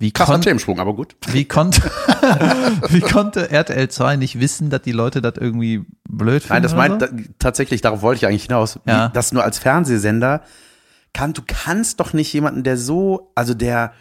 wie, 0.00 0.12
Krasser 0.12 0.40
Themensprung, 0.40 0.78
aber 0.78 0.94
gut. 0.94 1.16
wie, 1.28 1.44
konnte, 1.44 1.82
wie 2.88 3.00
konnte 3.00 3.50
RTL 3.50 3.88
2 3.88 4.16
nicht 4.16 4.38
wissen, 4.40 4.70
dass 4.70 4.82
die 4.82 4.92
Leute 4.92 5.20
das 5.20 5.34
irgendwie 5.38 5.84
blöd 6.08 6.42
finden? 6.42 6.54
Nein, 6.54 6.62
das 6.62 6.74
meint 6.76 7.00
so? 7.02 7.08
tatsächlich, 7.38 7.80
darauf 7.80 8.00
wollte 8.02 8.18
ich 8.18 8.26
eigentlich 8.26 8.44
hinaus, 8.44 8.78
Ja. 8.86 9.08
dass 9.08 9.32
nur 9.32 9.42
als 9.44 9.58
Fernsehsender 9.58 10.42
kann, 11.14 11.32
du 11.32 11.42
kannst 11.46 11.98
doch 12.00 12.12
nicht 12.12 12.32
jemanden, 12.32 12.62
der 12.62 12.76
so, 12.76 13.32
also 13.34 13.54
der 13.54 13.92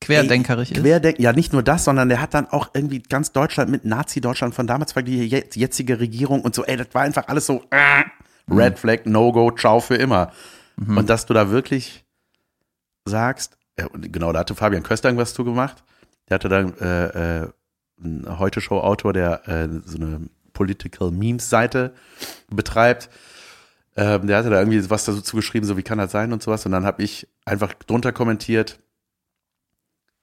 querdenkerig 0.00 0.72
ist. 0.72 0.80
Querdenk 0.80 1.20
ja, 1.20 1.32
nicht 1.32 1.52
nur 1.52 1.62
das, 1.62 1.84
sondern 1.84 2.08
der 2.08 2.20
hat 2.20 2.34
dann 2.34 2.48
auch 2.48 2.70
irgendwie 2.74 3.00
ganz 3.00 3.30
Deutschland 3.30 3.70
mit 3.70 3.84
Nazi-Deutschland 3.84 4.52
von 4.54 4.66
damals 4.66 4.96
war 4.96 5.04
die 5.04 5.22
je- 5.24 5.44
jetzige 5.54 6.00
Regierung 6.00 6.40
und 6.40 6.54
so, 6.56 6.64
ey, 6.64 6.76
das 6.76 6.88
war 6.92 7.02
einfach 7.02 7.28
alles 7.28 7.46
so 7.46 7.62
äh, 7.70 8.02
Red 8.52 8.78
Flag, 8.80 9.02
No-Go, 9.04 9.52
ciao 9.52 9.78
für 9.78 9.94
immer. 9.94 10.32
Und 10.76 11.08
dass 11.08 11.26
du 11.26 11.34
da 11.34 11.50
wirklich 11.50 12.04
sagst, 13.04 13.56
und 13.92 14.12
genau, 14.12 14.32
da 14.32 14.40
hatte 14.40 14.54
Fabian 14.54 14.82
Köster 14.82 15.08
irgendwas 15.08 15.34
zu 15.34 15.44
gemacht. 15.44 15.82
Der 16.28 16.36
hatte 16.36 16.48
dann 16.48 16.76
äh, 16.78 17.42
äh, 17.42 17.48
ein 18.02 18.38
Heute-Show-Autor, 18.38 19.12
der 19.12 19.48
äh, 19.48 19.68
so 19.84 19.96
eine 19.96 20.28
Political 20.52 21.10
Memes-Seite 21.10 21.94
betreibt. 22.50 23.08
Ähm, 23.96 24.26
der 24.26 24.38
hatte 24.38 24.50
da 24.50 24.58
irgendwie 24.58 24.88
was 24.90 25.04
dazu 25.04 25.36
geschrieben, 25.36 25.66
so 25.66 25.76
wie 25.76 25.82
kann 25.82 25.98
das 25.98 26.12
sein 26.12 26.32
und 26.32 26.42
sowas. 26.42 26.64
Und 26.64 26.72
dann 26.72 26.84
habe 26.84 27.02
ich 27.02 27.28
einfach 27.44 27.74
drunter 27.74 28.12
kommentiert, 28.12 28.78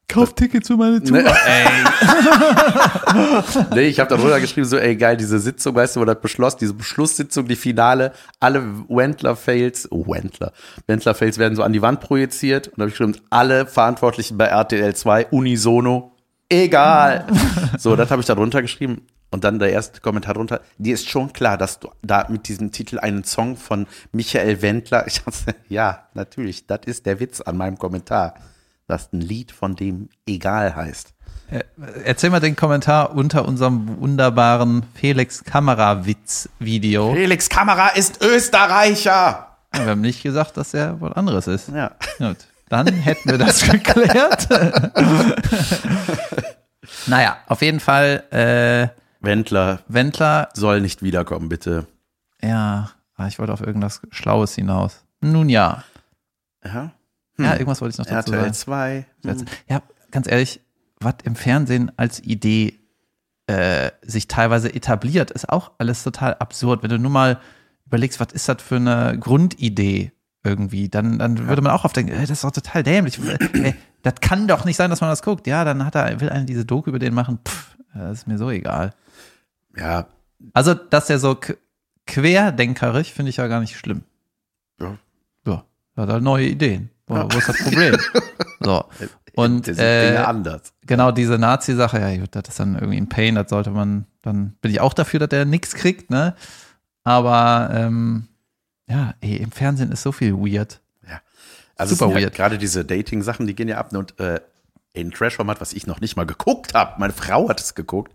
Kauf 0.09 0.33
Tickets 0.33 0.67
für 0.67 0.75
meine 0.75 1.01
Tour. 1.01 1.21
Ne? 1.21 1.31
nee, 3.75 3.87
ich 3.87 3.99
habe 3.99 4.09
da 4.09 4.17
drunter 4.17 4.41
geschrieben, 4.41 4.65
so, 4.65 4.77
ey, 4.77 4.95
geil, 4.95 5.15
diese 5.15 5.39
Sitzung, 5.39 5.75
weißt 5.75 5.95
du, 5.95 6.01
wo 6.01 6.05
das 6.05 6.19
beschloss, 6.19 6.57
diese 6.57 6.73
Beschlusssitzung, 6.73 7.47
die 7.47 7.55
Finale, 7.55 8.11
alle 8.39 8.63
Wendler-Fails, 8.89 9.91
oh, 9.91 10.07
Wendler, 10.07 10.51
Wendler-Fails 10.87 11.37
werden 11.37 11.55
so 11.55 11.61
an 11.61 11.73
die 11.73 11.83
Wand 11.83 12.01
projiziert 12.01 12.69
und 12.69 12.79
da 12.79 12.81
habe 12.81 12.89
ich 12.89 12.97
geschrieben, 12.97 13.17
alle 13.29 13.67
Verantwortlichen 13.67 14.35
bei 14.35 14.45
RTL 14.45 14.95
2, 14.95 15.27
unisono, 15.27 16.15
egal. 16.49 17.27
so, 17.77 17.95
das 17.95 18.09
habe 18.09 18.21
ich 18.21 18.27
da 18.27 18.33
drunter 18.33 18.63
geschrieben 18.63 19.05
Und 19.29 19.43
dann 19.43 19.59
der 19.59 19.71
erste 19.71 20.01
Kommentar 20.01 20.33
drunter, 20.33 20.61
dir 20.79 20.95
ist 20.95 21.07
schon 21.07 21.33
klar, 21.33 21.57
dass 21.57 21.79
du 21.79 21.89
da 22.01 22.25
mit 22.29 22.47
diesem 22.47 22.71
Titel 22.71 22.97
einen 22.97 23.23
Song 23.23 23.57
von 23.57 23.85
Michael 24.11 24.63
Wendler, 24.63 25.03
ich 25.07 25.21
dachte, 25.21 25.53
ja, 25.67 26.07
natürlich, 26.15 26.65
das 26.65 26.79
ist 26.87 27.05
der 27.05 27.19
Witz 27.19 27.41
an 27.41 27.57
meinem 27.57 27.77
Kommentar, 27.77 28.33
dass 28.89 29.11
ein 29.13 29.21
Lied 29.21 29.51
von 29.51 29.75
dem 29.75 30.09
egal 30.27 30.75
heißt. 30.75 31.13
Äh, 31.51 31.63
Erzähl 32.03 32.29
mal 32.29 32.39
den 32.39 32.55
Kommentar 32.55 33.15
unter 33.15 33.47
unserem 33.47 33.99
wunderbaren 33.99 34.83
Felix 34.95 35.43
Kamera-Witz-Video. 35.43 37.13
Felix 37.13 37.49
Kamera 37.49 37.89
ist 37.89 38.23
Österreicher! 38.23 39.57
Wir 39.73 39.85
haben 39.85 40.01
nicht 40.01 40.23
gesagt, 40.23 40.57
dass 40.57 40.73
er 40.73 40.99
was 40.99 41.13
anderes 41.13 41.47
ist. 41.47 41.69
Ja. 41.69 41.91
Gut, 42.17 42.37
dann 42.69 42.87
hätten 42.87 43.29
wir 43.29 43.37
das 43.37 43.61
geklärt. 43.69 44.47
naja, 47.07 47.37
auf 47.47 47.61
jeden 47.61 47.79
Fall, 47.79 48.23
äh, 48.31 48.87
Wendler 49.21 49.79
Wendler, 49.87 50.49
soll 50.53 50.81
nicht 50.81 51.03
wiederkommen, 51.03 51.49
bitte. 51.49 51.85
ja, 52.41 52.89
ah, 53.15 53.27
ich 53.27 53.37
wollte 53.37 53.53
auf 53.53 53.61
irgendwas 53.61 54.01
Schlaues 54.11 54.55
hinaus. 54.55 55.03
Nun 55.21 55.49
ja. 55.49 55.83
Ja? 56.63 56.91
Ja, 57.45 57.53
irgendwas 57.53 57.81
wollte 57.81 57.93
ich 57.93 57.97
noch 57.99 58.05
dazu 58.05 58.31
RTL 58.33 58.53
sagen. 58.53 58.53
2. 58.53 59.05
Ja, 59.67 59.81
ganz 60.11 60.29
ehrlich, 60.29 60.61
was 60.99 61.15
im 61.23 61.35
Fernsehen 61.35 61.91
als 61.97 62.19
Idee 62.23 62.79
äh, 63.47 63.91
sich 64.01 64.27
teilweise 64.27 64.73
etabliert, 64.73 65.31
ist 65.31 65.49
auch 65.49 65.71
alles 65.77 66.03
total 66.03 66.35
absurd. 66.35 66.83
Wenn 66.83 66.89
du 66.89 66.99
nur 66.99 67.11
mal 67.11 67.39
überlegst, 67.87 68.19
was 68.19 68.31
ist 68.33 68.47
das 68.47 68.61
für 68.61 68.75
eine 68.75 69.17
Grundidee 69.19 70.11
irgendwie, 70.43 70.87
dann, 70.89 71.17
dann 71.19 71.47
würde 71.47 71.61
man 71.61 71.71
auch 71.71 71.83
oft 71.85 71.95
denken, 71.95 72.11
ey, 72.13 72.21
das 72.21 72.29
ist 72.31 72.43
doch 72.43 72.51
total 72.51 72.83
dämlich. 72.83 73.19
Ey, 73.53 73.73
das 74.03 74.15
kann 74.21 74.47
doch 74.47 74.65
nicht 74.65 74.77
sein, 74.77 74.89
dass 74.89 75.01
man 75.01 75.09
das 75.09 75.21
guckt. 75.23 75.47
Ja, 75.47 75.63
dann 75.65 75.83
hat 75.85 75.95
er, 75.95 76.19
will 76.21 76.29
einer 76.29 76.45
diese 76.45 76.63
Doku 76.65 76.89
über 76.89 76.99
den 76.99 77.13
machen. 77.13 77.39
Pff, 77.45 77.75
das 77.93 78.19
ist 78.19 78.27
mir 78.27 78.37
so 78.37 78.49
egal. 78.49 78.93
Ja, 79.75 80.07
Also, 80.53 80.73
dass 80.73 81.07
der 81.07 81.19
so 81.19 81.31
qu- 81.31 81.57
querdenkerig, 82.05 83.13
finde 83.13 83.29
ich 83.29 83.37
ja 83.37 83.47
gar 83.47 83.59
nicht 83.59 83.77
schlimm. 83.77 84.03
Ja. 84.79 84.97
Ja, 85.45 85.63
er 85.95 86.03
hat 86.03 86.09
halt 86.09 86.23
neue 86.23 86.47
Ideen. 86.47 86.89
Wo, 87.09 87.15
wo 87.15 87.37
ist 87.37 87.49
das 87.49 87.57
Problem? 87.57 87.97
so. 88.61 88.85
Und 89.35 89.67
äh, 89.67 90.17
anders. 90.25 90.73
genau 90.85 91.11
diese 91.11 91.37
Nazi-Sache, 91.37 91.99
ja, 91.99 92.17
gut, 92.17 92.29
das 92.31 92.43
ist 92.47 92.59
dann 92.59 92.75
irgendwie 92.75 92.97
ein 92.97 93.09
Pain, 93.09 93.35
das 93.35 93.49
sollte 93.49 93.71
man, 93.71 94.05
dann 94.21 94.55
bin 94.61 94.71
ich 94.71 94.79
auch 94.79 94.93
dafür, 94.93 95.19
dass 95.19 95.29
der 95.29 95.45
nichts 95.45 95.75
kriegt, 95.75 96.09
ne? 96.09 96.35
Aber 97.03 97.69
ähm, 97.73 98.27
ja, 98.87 99.13
ey, 99.21 99.37
im 99.37 99.51
Fernsehen 99.51 99.91
ist 99.91 100.03
so 100.03 100.11
viel 100.11 100.33
weird. 100.33 100.81
Also 101.79 101.95
Super 101.95 102.09
sind 102.09 102.17
ja 102.17 102.25
weird. 102.25 102.35
Gerade 102.35 102.57
diese 102.57 102.83
Dating-Sachen, 102.83 103.47
die 103.47 103.55
gehen 103.55 103.69
ja 103.69 103.77
ab. 103.77 103.93
Und 103.93 104.19
äh, 104.19 104.41
ein 104.95 105.11
Trash-Format, 105.11 105.61
was 105.61 105.71
ich 105.71 105.87
noch 105.87 106.01
nicht 106.01 106.17
mal 106.17 106.25
geguckt 106.25 106.73
habe, 106.73 106.99
meine 106.99 107.13
Frau 107.13 107.47
hat 107.47 107.61
es 107.61 107.73
geguckt, 107.73 108.13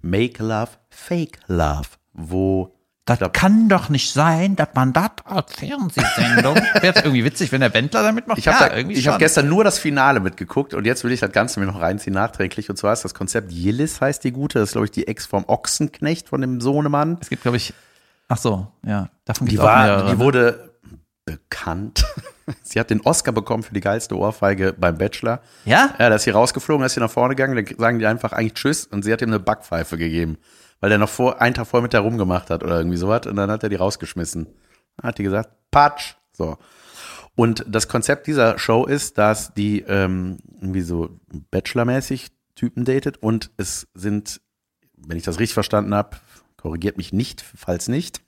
Make 0.00 0.42
Love, 0.42 0.70
Fake 0.88 1.38
Love, 1.46 1.88
wo 2.14 2.74
Das 3.04 3.18
kann 3.32 3.68
doch 3.68 3.88
nicht 3.88 4.12
sein, 4.12 4.54
dass 4.54 4.68
man 4.74 4.92
das 4.92 5.10
als 5.24 5.52
Fernsehsendung. 5.54 6.54
Wäre 6.74 6.86
jetzt 6.86 6.98
irgendwie 7.04 7.24
witzig, 7.24 7.50
wenn 7.50 7.60
der 7.60 7.74
Wendler 7.74 8.02
damit 8.02 8.28
macht. 8.28 8.38
ich 8.38 8.46
habe 8.46 8.76
ja, 8.76 8.82
da, 8.82 8.88
ich 8.88 9.08
hab 9.08 9.18
gestern 9.18 9.48
nur 9.48 9.64
das 9.64 9.78
Finale 9.80 10.20
mitgeguckt 10.20 10.72
und 10.72 10.84
jetzt 10.84 11.02
will 11.02 11.10
ich 11.10 11.18
das 11.18 11.32
Ganze 11.32 11.58
mir 11.58 11.66
noch 11.66 11.80
reinziehen 11.80 12.14
nachträglich. 12.14 12.70
Und 12.70 12.76
zwar 12.76 12.92
ist 12.92 13.04
das 13.04 13.12
Konzept 13.14 13.50
Yillis 13.50 14.00
heißt 14.00 14.22
die 14.22 14.30
gute, 14.30 14.60
das 14.60 14.68
ist 14.68 14.72
glaube 14.72 14.84
ich 14.84 14.92
die 14.92 15.08
Ex 15.08 15.26
vom 15.26 15.44
Ochsenknecht 15.48 16.28
von 16.28 16.40
dem 16.42 16.60
Sohnemann. 16.60 17.18
Es 17.20 17.28
gibt, 17.28 17.42
glaube 17.42 17.56
ich, 17.56 17.74
ach 18.28 18.38
so, 18.38 18.68
ja, 18.86 19.08
davon 19.24 19.48
Die 19.48 19.58
war, 19.58 19.82
mehrere. 19.84 20.10
die 20.12 20.18
wurde 20.20 20.70
bekannt. 21.24 22.04
Sie 22.62 22.78
hat 22.78 22.90
den 22.90 23.00
Oscar 23.00 23.32
bekommen 23.32 23.62
für 23.64 23.74
die 23.74 23.80
geilste 23.80 24.16
Ohrfeige 24.16 24.72
beim 24.74 24.96
Bachelor. 24.98 25.40
ja? 25.64 25.90
Ja, 25.98 26.08
da 26.08 26.14
ist 26.16 26.22
sie 26.24 26.30
rausgeflogen, 26.30 26.82
da 26.82 26.86
ist 26.86 26.94
sie 26.94 27.00
nach 27.00 27.10
vorne 27.10 27.34
gegangen, 27.34 27.56
dann 27.64 27.76
sagen 27.78 27.98
die 27.98 28.06
einfach 28.06 28.32
eigentlich 28.32 28.54
Tschüss 28.54 28.86
und 28.86 29.04
sie 29.04 29.12
hat 29.12 29.22
ihm 29.22 29.28
eine 29.28 29.38
Backpfeife 29.40 29.96
gegeben, 29.96 30.38
weil 30.82 30.88
der 30.90 30.98
noch 30.98 31.08
vor, 31.08 31.40
einen 31.40 31.54
Tag 31.54 31.68
vorher 31.68 31.84
mit 31.84 31.92
der 31.92 32.00
rumgemacht 32.00 32.50
hat 32.50 32.64
oder 32.64 32.76
irgendwie 32.76 32.96
sowas. 32.96 33.26
Und 33.28 33.36
dann 33.36 33.50
hat 33.50 33.62
er 33.62 33.68
die 33.68 33.76
rausgeschmissen. 33.76 34.46
Dann 34.96 35.08
hat 35.08 35.16
die 35.16 35.22
gesagt, 35.22 35.50
Patsch, 35.70 36.16
so. 36.32 36.58
Und 37.36 37.64
das 37.68 37.86
Konzept 37.86 38.26
dieser 38.26 38.58
Show 38.58 38.84
ist, 38.84 39.16
dass 39.16 39.54
die 39.54 39.82
ähm, 39.82 40.38
irgendwie 40.60 40.80
so 40.80 41.20
Bachelor-mäßig 41.52 42.32
Typen 42.56 42.84
datet. 42.84 43.18
Und 43.18 43.52
es 43.56 43.86
sind, 43.94 44.40
wenn 44.96 45.16
ich 45.16 45.22
das 45.22 45.38
richtig 45.38 45.54
verstanden 45.54 45.94
habe, 45.94 46.16
korrigiert 46.56 46.96
mich 46.96 47.12
nicht, 47.12 47.42
falls 47.42 47.86
nicht, 47.86 48.20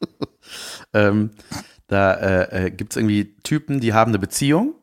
ähm, 0.92 1.30
da 1.86 2.12
äh, 2.12 2.66
äh, 2.66 2.70
gibt 2.70 2.92
es 2.92 2.98
irgendwie 2.98 3.36
Typen, 3.42 3.80
die 3.80 3.94
haben 3.94 4.10
eine 4.10 4.18
Beziehung. 4.18 4.74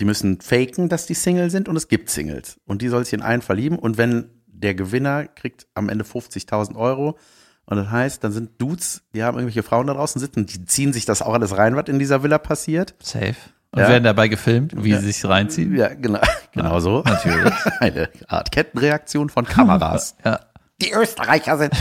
Die 0.00 0.06
müssen 0.06 0.40
faken, 0.40 0.88
dass 0.88 1.04
die 1.04 1.14
Single 1.14 1.50
sind. 1.50 1.68
Und 1.68 1.76
es 1.76 1.88
gibt 1.88 2.08
Singles. 2.08 2.58
Und 2.64 2.80
die 2.80 2.88
soll 2.88 3.04
sich 3.04 3.12
in 3.12 3.22
einen 3.22 3.42
verlieben. 3.42 3.78
Und 3.78 3.98
wenn 3.98 4.30
der 4.54 4.74
Gewinner 4.74 5.26
kriegt 5.26 5.66
am 5.74 5.88
Ende 5.88 6.04
50.000 6.04 6.76
Euro 6.76 7.18
und 7.66 7.76
das 7.76 7.90
heißt, 7.90 8.22
dann 8.24 8.32
sind 8.32 8.60
Dudes, 8.60 9.02
die 9.14 9.22
haben 9.22 9.36
irgendwelche 9.38 9.62
Frauen 9.62 9.86
da 9.86 9.94
draußen 9.94 10.20
sitzen, 10.20 10.46
die 10.46 10.64
ziehen 10.66 10.92
sich 10.92 11.04
das 11.06 11.22
auch 11.22 11.32
alles 11.34 11.56
rein, 11.56 11.76
was 11.76 11.88
in 11.88 11.98
dieser 11.98 12.22
Villa 12.22 12.38
passiert. 12.38 12.94
Safe. 13.02 13.34
Und 13.72 13.80
Ja. 13.80 13.88
werden 13.88 14.04
dabei 14.04 14.28
gefilmt, 14.28 14.72
wie 14.84 14.94
sie 14.94 15.06
sich 15.12 15.24
reinziehen. 15.24 15.74
Ja, 15.74 15.88
genau, 15.94 16.20
genau 16.52 16.78
so. 16.80 17.02
Natürlich. 17.04 17.52
Eine 17.80 18.08
Art 18.28 18.52
Kettenreaktion 18.52 19.28
von 19.30 19.44
Kameras. 19.46 20.14
Ja. 20.24 20.40
die 20.80 20.92
Österreicher 20.92 21.56
sind. 21.58 21.72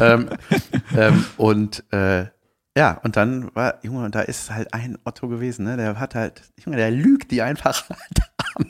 ähm, 0.00 0.30
ähm, 0.96 1.24
und 1.36 1.84
äh, 1.92 2.26
ja, 2.76 3.00
und 3.02 3.16
dann 3.16 3.54
war, 3.54 3.80
Junge, 3.82 4.04
und 4.04 4.14
da 4.14 4.20
ist 4.20 4.50
halt 4.50 4.72
ein 4.72 4.96
Otto 5.04 5.26
gewesen, 5.28 5.64
ne? 5.64 5.76
Der 5.76 5.98
hat 5.98 6.14
halt, 6.14 6.42
Junge, 6.64 6.76
der 6.76 6.90
lügt 6.92 7.30
die 7.32 7.42
einfach 7.42 7.84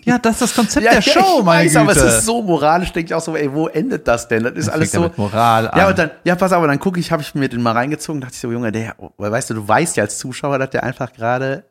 ja, 0.04 0.18
das 0.18 0.32
ist 0.34 0.42
das 0.42 0.54
Konzept 0.54 0.84
Ja, 0.84 0.92
der 0.92 1.02
Show, 1.02 1.38
ich 1.38 1.44
meine 1.44 1.64
weiß, 1.64 1.72
Güte. 1.72 1.80
aber 1.80 1.92
es 1.92 2.02
ist 2.02 2.24
so 2.26 2.42
moralisch, 2.42 2.92
denke 2.92 3.08
ich 3.10 3.14
auch 3.14 3.20
so, 3.22 3.36
ey, 3.36 3.52
wo 3.52 3.68
endet 3.68 4.06
das 4.06 4.28
denn? 4.28 4.42
Das 4.44 4.52
ist 4.54 4.66
Das 4.66 4.74
alles 4.74 4.92
ja 4.92 4.98
so. 5.00 5.04
mit 5.04 5.18
Moral 5.18 5.68
an. 5.68 5.78
Ja, 5.78 5.88
und 5.88 5.98
dann, 5.98 6.10
ja, 6.24 6.34
pass 6.36 6.52
auf, 6.52 6.64
dann 6.66 6.78
gucke 6.78 7.00
ich, 7.00 7.10
habe 7.12 7.22
ich 7.22 7.34
mir 7.34 7.48
den 7.48 7.62
mal 7.62 7.72
reingezogen, 7.72 8.20
dachte 8.20 8.34
ich 8.34 8.40
so, 8.40 8.50
Junge, 8.52 8.72
der, 8.72 8.94
weil, 9.16 9.32
weißt 9.32 9.50
du, 9.50 9.54
du 9.54 9.66
weißt 9.68 9.96
ja 9.96 10.04
als 10.04 10.18
Zuschauer, 10.18 10.58
dass 10.58 10.70
der 10.70 10.84
einfach 10.84 11.12
gerade 11.12 11.64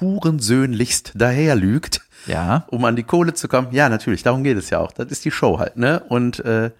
hurensöhnlichst 0.00 1.12
daher 1.14 1.54
lügt, 1.56 2.00
ja. 2.26 2.64
um 2.68 2.84
an 2.84 2.96
die 2.96 3.02
Kohle 3.02 3.34
zu 3.34 3.48
kommen. 3.48 3.68
Ja, 3.72 3.88
natürlich, 3.88 4.22
darum 4.22 4.44
geht 4.44 4.56
es 4.56 4.70
ja 4.70 4.78
auch. 4.78 4.92
Das 4.92 5.08
ist 5.08 5.24
die 5.24 5.30
Show 5.30 5.58
halt, 5.58 5.76
ne? 5.76 6.02
Und, 6.08 6.44
äh, 6.44 6.70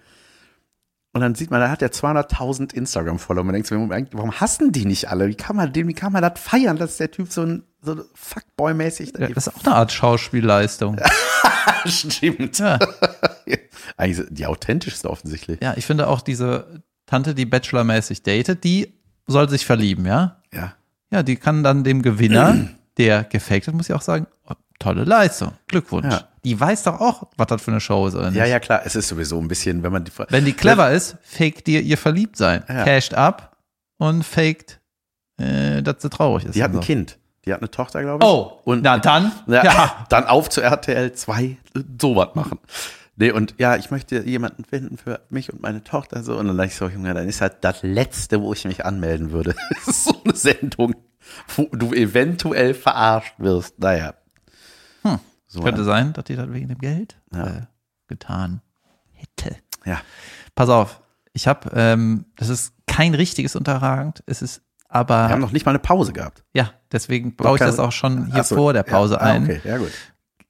und 1.11 1.21
dann 1.21 1.33
sieht 1.35 1.49
man, 1.49 1.59
da 1.59 1.69
hat 1.69 1.81
er 1.81 1.91
200.000 1.91 2.73
Instagram-Follower. 2.73 3.43
Man 3.43 3.53
denkt 3.53 3.67
so, 3.67 3.75
warum 3.75 4.31
hassen 4.39 4.71
die 4.71 4.85
nicht 4.85 5.09
alle? 5.09 5.27
Wie 5.27 5.35
kann 5.35 5.55
man 5.55 5.73
den, 5.73 5.87
wie 5.87 5.93
kann 5.93 6.13
man 6.13 6.21
das 6.21 6.39
feiern, 6.39 6.77
dass 6.77 6.97
der 6.97 7.09
Typ 7.09 7.31
so 7.31 7.41
ein, 7.41 7.63
so 7.81 8.03
Fuckboy-mäßig 8.13 9.19
Ja, 9.19 9.27
Das 9.29 9.47
ist 9.47 9.55
auch 9.55 9.65
eine 9.65 9.75
Art 9.75 9.91
Schauspielleistung. 9.91 10.97
stimmt. 11.85 12.59
Ja. 12.59 12.77
Eigentlich 13.97 14.27
die 14.29 14.45
authentischste 14.45 15.09
offensichtlich. 15.09 15.59
ja, 15.61 15.73
ich 15.75 15.85
finde 15.85 16.07
auch 16.07 16.21
diese 16.21 16.83
Tante, 17.07 17.33
die 17.33 17.45
Bachelor-mäßig 17.45 18.21
datet, 18.21 18.63
die 18.63 18.93
soll 19.25 19.49
sich 19.49 19.65
verlieben, 19.65 20.05
ja? 20.05 20.41
Ja. 20.53 20.73
Ja, 21.11 21.23
die 21.23 21.37
kann 21.37 21.63
dann 21.63 21.83
dem 21.83 22.03
Gewinner, 22.03 22.67
der 22.97 23.23
gefaked 23.23 23.67
hat, 23.67 23.73
muss 23.73 23.89
ich 23.89 23.95
auch 23.95 24.01
sagen, 24.01 24.27
oh, 24.47 24.53
tolle 24.77 25.05
Leistung, 25.05 25.53
Glückwunsch. 25.67 26.13
Ja. 26.13 26.27
Die 26.43 26.59
weiß 26.59 26.83
doch 26.83 26.99
auch, 26.99 27.23
was 27.37 27.47
das 27.47 27.61
für 27.61 27.71
eine 27.71 27.81
Show 27.81 28.07
ist, 28.07 28.15
oder 28.15 28.31
nicht? 28.31 28.37
Ja, 28.37 28.45
ja, 28.45 28.59
klar. 28.59 28.81
Es 28.85 28.95
ist 28.95 29.07
sowieso 29.07 29.39
ein 29.39 29.47
bisschen, 29.47 29.83
wenn 29.83 29.91
man 29.91 30.05
die. 30.05 30.11
Wenn 30.29 30.45
die 30.45 30.53
clever 30.53 30.91
ist, 30.91 31.17
faked 31.23 31.67
dir 31.67 31.81
ihr 31.81 31.97
Verliebtsein. 31.97 32.63
Ja. 32.67 32.85
Cashed 32.85 33.13
ab 33.13 33.57
und 33.97 34.23
faked, 34.23 34.79
äh, 35.37 35.81
dass 35.81 36.01
sie 36.01 36.09
traurig 36.09 36.45
ist. 36.45 36.55
Die 36.55 36.63
hat 36.63 36.71
ein 36.71 36.75
so. 36.75 36.79
Kind. 36.81 37.17
Die 37.45 37.53
hat 37.53 37.61
eine 37.61 37.71
Tochter, 37.71 38.01
glaube 38.01 38.23
ich. 38.23 38.29
Oh, 38.29 38.59
und 38.63 38.83
na 38.83 38.97
dann. 38.97 39.31
ja, 39.47 39.63
ja. 39.63 40.05
dann 40.09 40.27
auf 40.27 40.49
zu 40.49 40.61
RTL 40.61 41.13
2 41.13 41.57
sowas 41.99 42.29
machen. 42.35 42.59
Nee, 43.15 43.31
und 43.31 43.55
ja, 43.57 43.75
ich 43.75 43.91
möchte 43.91 44.21
jemanden 44.21 44.63
finden 44.63 44.97
für 44.97 45.19
mich 45.29 45.51
und 45.51 45.61
meine 45.61 45.83
Tochter 45.83 46.23
so. 46.23 46.37
Und 46.37 46.47
dann 46.47 46.55
dachte 46.55 46.69
ich 46.69 46.75
so, 46.75 46.87
Junge, 46.87 47.13
dann 47.13 47.27
ist 47.27 47.41
halt 47.41 47.57
das 47.61 47.83
Letzte, 47.83 48.41
wo 48.41 48.53
ich 48.53 48.63
mich 48.63 48.85
anmelden 48.85 49.31
würde. 49.31 49.55
So 49.85 50.21
eine 50.23 50.35
Sendung, 50.35 50.95
wo 51.55 51.67
du 51.73 51.93
eventuell 51.93 52.73
verarscht 52.73 53.33
wirst. 53.37 53.77
Naja. 53.79 54.13
So, 55.51 55.61
Könnte 55.61 55.83
sein, 55.83 56.13
dass 56.13 56.25
die 56.25 56.35
das 56.35 56.49
wegen 56.51 56.67
dem 56.69 56.77
Geld 56.77 57.17
Ja. 57.33 57.47
äh, 57.47 57.61
getan 58.07 58.61
hätte. 59.11 59.55
ja. 59.85 59.99
Pass 60.55 60.69
auf, 60.69 61.01
ich 61.33 61.47
habe, 61.47 61.71
ähm, 61.73 62.25
das 62.35 62.49
ist 62.49 62.73
kein 62.87 63.13
richtiges 63.15 63.55
Unterragend, 63.55 64.23
es 64.27 64.41
ist 64.41 64.61
aber, 64.87 65.15
Wir 65.27 65.29
haben 65.29 65.41
noch 65.41 65.51
nicht 65.51 65.65
mal 65.65 65.71
eine 65.71 65.79
Pause 65.79 66.13
gehabt. 66.13 66.43
ja, 66.53 66.71
deswegen 66.91 67.35
baue 67.35 67.55
ich 67.55 67.59
das 67.59 67.79
auch 67.79 67.91
schon 67.91 68.31
hier 68.31 68.43
so, 68.43 68.55
vor 68.55 68.73
der 68.73 68.83
Pause 68.83 69.15
ja. 69.15 69.19
Ah, 69.21 69.25
ein. 69.25 69.43
Okay, 69.43 69.61
ja 69.63 69.77
gut. 69.77 69.91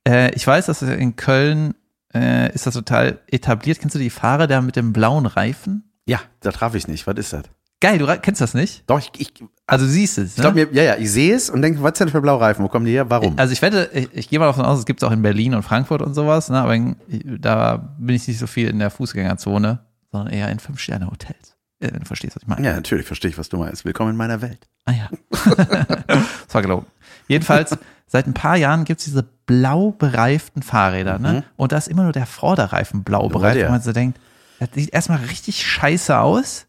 Äh, 0.08 0.34
ich 0.36 0.46
weiß, 0.48 0.66
dass 0.68 0.82
in 0.82 1.16
Köln 1.16 1.76
äh, 2.14 2.52
ist 2.54 2.66
das 2.68 2.74
total 2.74 3.20
etabliert. 3.28 3.80
Kennst 3.80 3.96
du 3.96 4.00
die 4.00 4.10
Fahrer 4.10 4.48
da 4.48 4.62
mit 4.62 4.76
dem 4.76 4.94
blauen 4.94 5.26
Reifen? 5.26 5.92
Ja, 6.06 6.20
da 6.40 6.52
traf 6.52 6.74
ich 6.76 6.88
nicht. 6.88 7.06
Was 7.06 7.18
ist 7.18 7.34
das? 7.34 7.44
Geil, 7.82 7.98
du 7.98 8.06
kennst 8.22 8.42
das 8.42 8.54
nicht? 8.54 8.84
Doch, 8.88 9.00
ich, 9.00 9.10
ich, 9.18 9.34
Also 9.65 9.86
du 9.86 9.92
siehst 9.92 10.18
es. 10.18 10.32
ich 10.32 10.38
Ne? 10.38 10.42
glaube, 10.52 10.65
mir- 10.65 10.74
ja, 10.74 10.84
ja, 10.84 10.96
ich 10.98 11.10
sehe 11.12 11.34
es 11.34 11.50
und 11.50 11.62
denke, 11.62 11.82
was 11.82 11.94
ist 11.94 12.02
denn 12.02 12.10
für 12.10 12.20
Blaureifen? 12.22 12.63
Wo 12.63 12.68
kommen 12.68 12.86
die 12.86 12.92
her? 12.92 13.10
Warum? 13.10 13.39
Also 13.39 13.54
ich 13.54 13.62
wette, 13.62 13.89
ich, 13.94 14.10
ich 14.13 14.30
gehe 14.30 14.38
mal 14.38 14.48
davon 14.48 14.65
aus, 14.65 14.80
es 14.80 14.86
gibt 14.86 15.02
es 15.02 15.08
auch 15.08 15.13
in 15.13 15.22
Berlin 15.22 15.54
und 15.56 15.63
Frankfurt 15.63 16.02
und 16.02 16.13
sowas, 16.13 16.50
ne? 16.50 16.60
aber 16.60 16.76
in, 16.76 16.98
da 17.39 17.78
bin 17.98 18.15
ich 18.15 18.28
nicht 18.28 18.38
so 18.39 18.48
viel 18.48 18.68
in 18.70 18.80
der 18.80 18.89
Fußgängerzone, 18.89 19.80
sondern 20.12 20.34
eher 20.34 20.50
in 20.50 20.60
Fünf-Sterne-Hotels. 20.60 21.56
Äh, 21.80 21.94
wenn 21.94 22.02
du 22.02 22.06
verstehst, 22.06 22.36
was 22.36 22.44
ich 22.44 22.50
meine. 22.50 22.65
Ja, 22.68 22.74
natürlich 22.74 23.06
verstehe 23.06 23.32
ich, 23.32 23.38
was 23.38 23.48
du 23.48 23.56
meinst. 23.58 23.86
Willkommen 23.86 24.12
in 24.12 24.18
meiner 24.18 24.42
Welt. 24.42 24.68
Ah 24.84 24.92
ja. 24.92 25.10
das 26.08 26.54
war 26.54 26.62
gelogen. 26.62 26.86
Jedenfalls, 27.30 27.78
seit 28.08 28.28
ein 28.28 28.34
paar 28.34 28.58
Jahren 28.58 28.84
gibt 28.84 29.00
es 29.00 29.06
diese 29.06 29.24
blau 29.46 29.92
bereiften 29.92 30.63
Fahrräder, 30.63 31.18
ne? 31.20 31.44
Und 31.56 31.72
da 31.72 31.78
ist 31.78 31.88
immer 31.88 32.04
nur 32.04 32.12
der 32.12 32.26
Vorderreifen 32.26 33.04
blau 33.04 33.30
bereift, 33.30 33.65
wo 33.65 33.72
man 33.72 33.82
so 33.82 33.94
denkt, 33.94 34.20
Das 34.60 34.70
sieht 34.74 34.94
erstmal 34.94 35.20
richtig 35.20 35.65
scheiße 35.65 36.18
aus. 36.20 36.65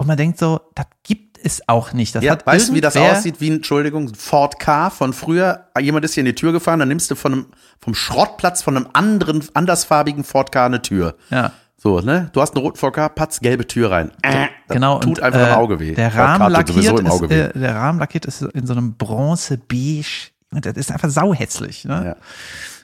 Und 0.00 0.06
man 0.06 0.16
denkt 0.16 0.38
so, 0.38 0.60
das 0.74 0.86
gibt 1.02 1.38
es 1.44 1.60
auch 1.68 1.92
nicht. 1.92 2.14
Das 2.14 2.24
Ja, 2.24 2.32
hat 2.32 2.46
weißt 2.46 2.70
du, 2.70 2.74
wie 2.74 2.80
das 2.80 2.96
aussieht? 2.96 3.38
Wie 3.42 3.50
ein, 3.50 3.56
Entschuldigung, 3.56 4.08
ein 4.08 4.14
Ford 4.14 4.58
Car 4.58 4.90
von 4.90 5.12
früher. 5.12 5.66
Jemand 5.78 6.06
ist 6.06 6.14
hier 6.14 6.22
in 6.22 6.24
die 6.26 6.34
Tür 6.34 6.52
gefahren, 6.52 6.78
dann 6.78 6.88
nimmst 6.88 7.10
du 7.10 7.14
von 7.16 7.32
einem, 7.34 7.46
vom 7.80 7.94
Schrottplatz 7.94 8.62
von 8.62 8.78
einem 8.78 8.88
anderen, 8.94 9.44
andersfarbigen 9.52 10.24
Ford 10.24 10.52
Car 10.52 10.64
eine 10.64 10.80
Tür. 10.80 11.16
Ja. 11.28 11.52
So, 11.76 12.00
ne? 12.00 12.30
Du 12.32 12.40
hast 12.40 12.56
einen 12.56 12.64
roten 12.64 12.78
Ford 12.78 12.94
Car, 12.94 13.10
patz, 13.10 13.40
gelbe 13.40 13.66
Tür 13.66 13.90
rein. 13.90 14.10
Äh, 14.22 14.46
Genau, 14.68 15.00
Tut 15.00 15.18
und, 15.18 15.22
einfach 15.22 15.40
äh, 15.40 15.50
im 15.50 15.54
Auge 15.58 15.80
weh. 15.80 15.92
Der 15.94 16.14
Rahmen 16.14 16.50
lackiert 16.50 16.98
im 16.98 17.06
Auge 17.06 17.26
ist, 17.26 17.30
weh. 17.30 17.40
äh, 17.40 17.58
der 17.58 17.74
Rahmen 17.74 17.98
lackiert 17.98 18.24
ist 18.24 18.40
in 18.40 18.66
so 18.66 18.72
einem 18.72 18.94
bronze-beige. 18.94 20.30
Das 20.52 20.76
ist 20.76 20.90
einfach 20.92 21.10
sauhässlich. 21.10 21.84
Ne? 21.84 22.04
Ja. 22.06 22.16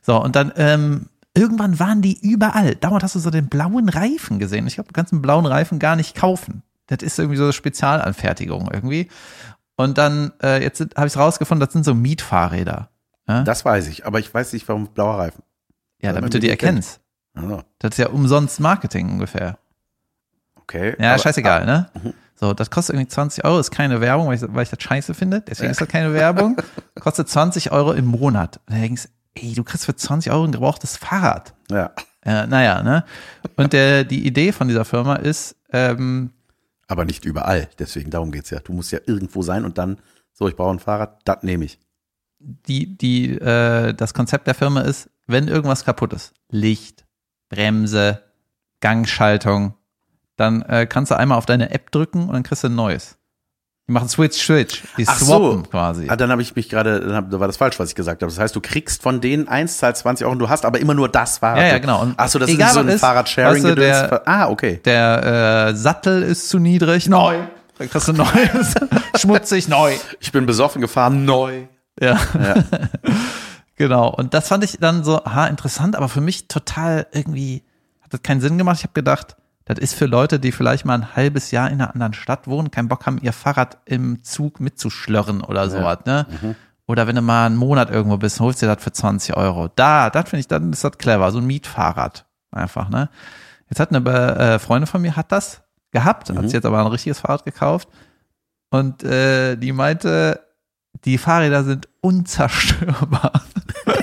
So, 0.03 0.23
und 0.23 0.37
dann 0.37 0.53
ähm, 0.57 1.07
irgendwann 1.35 1.79
waren 1.79 2.03
die 2.03 2.19
überall. 2.21 2.75
Dauernd 2.75 3.03
hast 3.03 3.15
du 3.15 3.21
so 3.21 3.31
den 3.31 3.49
blauen 3.49 3.89
Reifen 3.89 4.39
gesehen. 4.39 4.67
Ich 4.67 4.75
glaube, 4.75 4.89
du 4.89 4.93
kannst 4.93 5.13
einen 5.13 5.23
blauen 5.23 5.47
Reifen 5.47 5.79
gar 5.79 5.97
nicht 5.97 6.15
kaufen. 6.15 6.63
Das 6.89 6.99
ist 7.03 7.19
irgendwie 7.19 7.37
so 7.37 7.45
eine 7.45 7.53
Spezialanfertigung 7.53 8.71
irgendwie. 8.73 9.09
Und 9.77 9.99
dann, 9.99 10.33
äh, 10.43 10.63
jetzt 10.63 10.81
habe 10.81 11.07
ich 11.07 11.13
es 11.13 11.19
rausgefunden, 11.19 11.65
das 11.67 11.73
sind 11.73 11.85
so 11.85 11.95
Mietfahrräder. 11.95 12.91
Das 13.27 13.65
weiß 13.65 13.89
ich, 13.89 14.07
aber 14.07 14.21
ich 14.21 14.33
weiß 14.33 14.53
nicht, 14.53 14.69
warum 14.69 14.87
blauer 14.87 15.19
Reifen. 15.19 15.43
Ja, 16.01 16.13
damit 16.13 16.33
du 16.33 16.39
die 16.39 16.49
erkennst. 16.49 17.01
Also, 17.35 17.63
Das 17.81 17.91
ist 17.91 17.99
ja 17.99 18.09
umsonst 18.09 18.61
Marketing 18.61 19.11
ungefähr. 19.11 19.59
okay. 20.57 20.95
Ja, 20.99 21.11
aber- 21.15 21.19
scheißegal, 21.23 21.67
ne? 21.67 21.91
Mhm. 22.03 22.15
So, 22.39 22.53
das 22.53 22.71
kostet 22.71 22.95
irgendwie 22.95 23.09
20 23.09 23.45
Euro, 23.45 23.59
ist 23.59 23.71
keine 23.71 24.01
Werbung, 24.03 24.29
weil 24.29 24.37
ich, 24.37 24.43
weil 24.47 24.63
ich 24.63 24.69
das 24.71 24.83
scheiße 24.83 25.15
finde. 25.15 25.41
Deswegen 25.41 25.71
ist 25.71 25.81
das 25.81 25.89
keine 25.89 26.13
Werbung. 26.13 26.57
Kostet 27.01 27.31
20 27.31 27.73
Euro 27.73 27.93
im 27.95 28.05
Monat. 28.07 28.61
Und 28.67 28.77
da 28.77 28.81
denkst 28.81 29.05
du, 29.35 29.41
ey, 29.41 29.55
du 29.55 29.65
kriegst 29.65 29.87
für 29.87 29.97
20 29.97 30.31
Euro 30.33 30.45
ein 30.45 30.53
gebrauchtes 30.53 30.99
Fahrrad. 30.99 31.55
Ja. 31.71 31.93
Äh, 32.27 32.47
naja, 32.47 32.83
ne? 32.83 33.05
Und 33.57 33.73
der, 33.73 34.05
die 34.05 34.27
Idee 34.27 34.53
von 34.53 34.69
dieser 34.69 34.85
Firma 34.85 35.15
ist, 35.17 35.57
ähm, 35.73 36.31
Aber 36.89 37.05
nicht 37.05 37.25
überall. 37.25 37.69
Deswegen, 37.79 38.11
darum 38.11 38.33
geht's 38.33 38.51
ja. 38.51 38.61
Du 38.61 38.73
musst 38.73 38.93
ja 38.93 39.01
irgendwo 39.07 39.43
sein 39.43 39.65
und 39.65 39.79
dann, 39.79 39.99
so, 40.33 40.49
ich 40.49 40.57
brauche 40.57 40.73
ein 40.73 40.79
Fahrrad, 40.79 41.21
das 41.25 41.43
nehme 41.43 41.65
ich. 41.65 41.79
die, 42.39 42.97
die, 42.97 43.33
äh, 43.39 43.95
das 43.95 44.15
Konzept 44.15 44.47
der 44.47 44.55
Firma 44.55 44.83
ist, 44.83 45.11
wenn 45.27 45.49
irgendwas 45.49 45.85
kaputt 45.85 46.13
ist, 46.13 46.35
Licht, 46.51 47.07
Bremse, 47.49 48.23
Gangschaltung, 48.81 49.75
dann 50.37 50.63
äh, 50.63 50.87
kannst 50.87 51.11
du 51.11 51.17
einmal 51.17 51.39
auf 51.39 51.47
deine 51.47 51.71
App 51.71 51.91
drücken 51.91 52.29
und 52.29 52.35
dann 52.35 52.43
kriegst 52.43 52.63
du 52.65 52.69
ein 52.69 52.75
neues. 52.75 53.19
Die 53.89 53.93
machen 53.93 54.09
Switch, 54.09 54.43
Switch. 54.45 54.83
Die 54.99 55.07
Ach 55.07 55.17
swappen 55.17 55.63
so. 55.65 55.71
quasi. 55.71 56.09
Ah, 56.09 56.17
dann 56.17 56.33
habe 56.33 56.43
ich 56.43 56.57
mich 56.57 56.69
gerade, 56.69 56.99
dann 57.01 57.15
hab, 57.15 57.31
da 57.31 57.39
war 57.39 57.47
das 57.47 57.57
falsch, 57.57 57.79
was 57.79 57.91
ich 57.91 57.95
gesagt 57.95 58.21
habe. 58.21 58.33
Das 58.33 58.39
heißt, 58.41 58.57
du 58.57 58.61
kriegst 58.61 59.01
von 59.01 59.21
denen 59.21 59.47
eins, 59.47 59.79
zahlst 59.79 60.03
20 60.03 60.25
Euro 60.25 60.33
und 60.33 60.41
du 60.41 60.49
hast 60.49 60.65
aber 60.65 60.81
immer 60.81 60.95
nur 60.95 61.09
das 61.09 61.39
Fahrrad. 61.39 61.59
Ja, 61.63 61.67
ja, 61.69 61.79
genau. 61.79 62.03
Und 62.03 62.15
Ach 62.17 62.29
so, 62.29 62.41
das 62.41 62.51
egal, 62.51 62.69
ist 62.69 62.75
so 62.75 62.81
ein 62.81 62.89
ist, 62.89 63.01
Fahrrad-Sharing. 63.01 63.63
weißt 63.63 63.65
du, 63.65 63.75
der- 63.77 64.23
ah, 64.29 64.49
okay. 64.49 64.81
Der 64.85 65.69
äh, 65.69 65.77
Sattel 65.77 66.25
ist 66.25 66.49
zu 66.49 66.59
niedrig, 66.59 67.09
neu. 67.09 67.39
Dann 67.79 67.89
kriegst 67.89 68.09
du 68.09 68.13
ein 68.13 68.17
neues. 68.17 68.75
Schmutzig, 69.21 69.69
neu. 69.69 69.93
Ich 70.19 70.33
bin 70.33 70.47
besoffen 70.47 70.81
gefahren, 70.81 71.25
neu. 71.25 71.67
Ja. 72.01 72.19
genau. 73.77 74.09
Und 74.09 74.35
das 74.35 74.49
fand 74.49 74.65
ich 74.65 74.79
dann 74.81 75.05
so, 75.05 75.25
aha, 75.25 75.47
interessant, 75.47 75.95
aber 75.95 76.09
für 76.09 76.21
mich 76.21 76.49
total 76.49 77.07
irgendwie 77.13 77.63
hat 78.03 78.13
das 78.13 78.23
keinen 78.23 78.41
Sinn 78.41 78.59
gemacht. 78.59 78.79
Ich 78.79 78.83
habe 78.85 78.95
gedacht, 78.95 79.37
das 79.67 79.79
ist 79.79 79.95
für 79.95 80.07
Leute, 80.07 80.39
die 80.39 80.53
vielleicht 80.53 80.85
mal 80.85 80.95
ein 80.95 81.17
halbes 81.17 81.51
Jahr 81.51 81.69
in 81.69 81.81
einer 81.81 81.93
anderen 81.93 82.15
Stadt 82.15 82.47
wohnen, 82.47 82.71
keinen 82.71 82.87
Bock 82.89 83.05
haben, 83.05 83.19
ihr 83.19 83.33
Fahrrad 83.33 83.79
im 83.85 84.23
Zug 84.23 84.61
mitzuschlörren 84.61 85.43
oder 85.43 85.69
sowas, 85.69 85.99
ne? 86.07 86.27
Oder 86.87 87.09
wenn 87.09 87.17
du 87.17 87.23
mal 87.23 87.47
einen 87.47 87.57
Monat 87.57 87.91
irgendwo 87.91 88.17
bist, 88.17 88.39
holst 88.39 88.63
du 88.63 88.67
das 88.67 88.81
für 88.81 88.93
20 88.93 89.37
Euro. 89.37 89.69
Da, 89.75 90.09
das 90.09 90.31
finde 90.31 90.41
ich, 90.41 90.47
dann 90.47 90.73
ist 90.73 90.85
das 90.85 90.97
clever, 90.99 91.33
so 91.33 91.39
ein 91.39 91.47
Mietfahrrad. 91.47 92.27
Einfach, 92.53 92.89
ne? 92.89 93.11
Jetzt 93.69 93.81
hat 93.81 93.93
eine 93.93 94.09
äh, 94.09 94.59
Freundin 94.61 94.87
von 94.87 95.03
mir 95.03 95.17
hat 95.17 95.33
das 95.33 95.63
gehabt, 95.91 96.31
hat 96.31 96.45
sich 96.45 96.53
jetzt 96.53 96.65
aber 96.65 96.79
ein 96.79 96.87
richtiges 96.87 97.19
Fahrrad 97.19 97.45
gekauft. 97.45 97.89
Und 98.71 99.03
äh, 99.03 99.57
die 99.57 99.73
meinte, 99.73 100.41
die 101.05 101.19
Fahrräder 101.19 101.65
sind 101.65 101.89
unzerstörbar. 102.01 103.33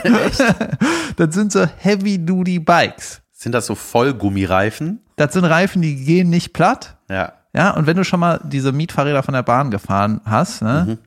das 1.15 1.33
sind 1.33 1.53
so 1.53 1.65
Heavy-Duty-Bikes. 1.65 3.22
Sind 3.43 3.51
das 3.53 3.65
so 3.65 3.75
Vollgummireifen? 3.75 5.01
Das 5.17 5.33
sind 5.33 5.45
Reifen, 5.45 5.81
die 5.81 6.03
gehen 6.03 6.29
nicht 6.29 6.53
platt. 6.53 6.97
Ja. 7.09 7.33
Ja, 7.55 7.71
und 7.71 7.85
wenn 7.85 7.95
du 7.97 8.03
schon 8.03 8.19
mal 8.19 8.39
diese 8.43 8.71
Mietfahrräder 8.71 9.21
von 9.21 9.33
der 9.35 9.43
Bahn 9.43 9.69
gefahren 9.69 10.21
hast, 10.25 10.63
ne, 10.63 10.97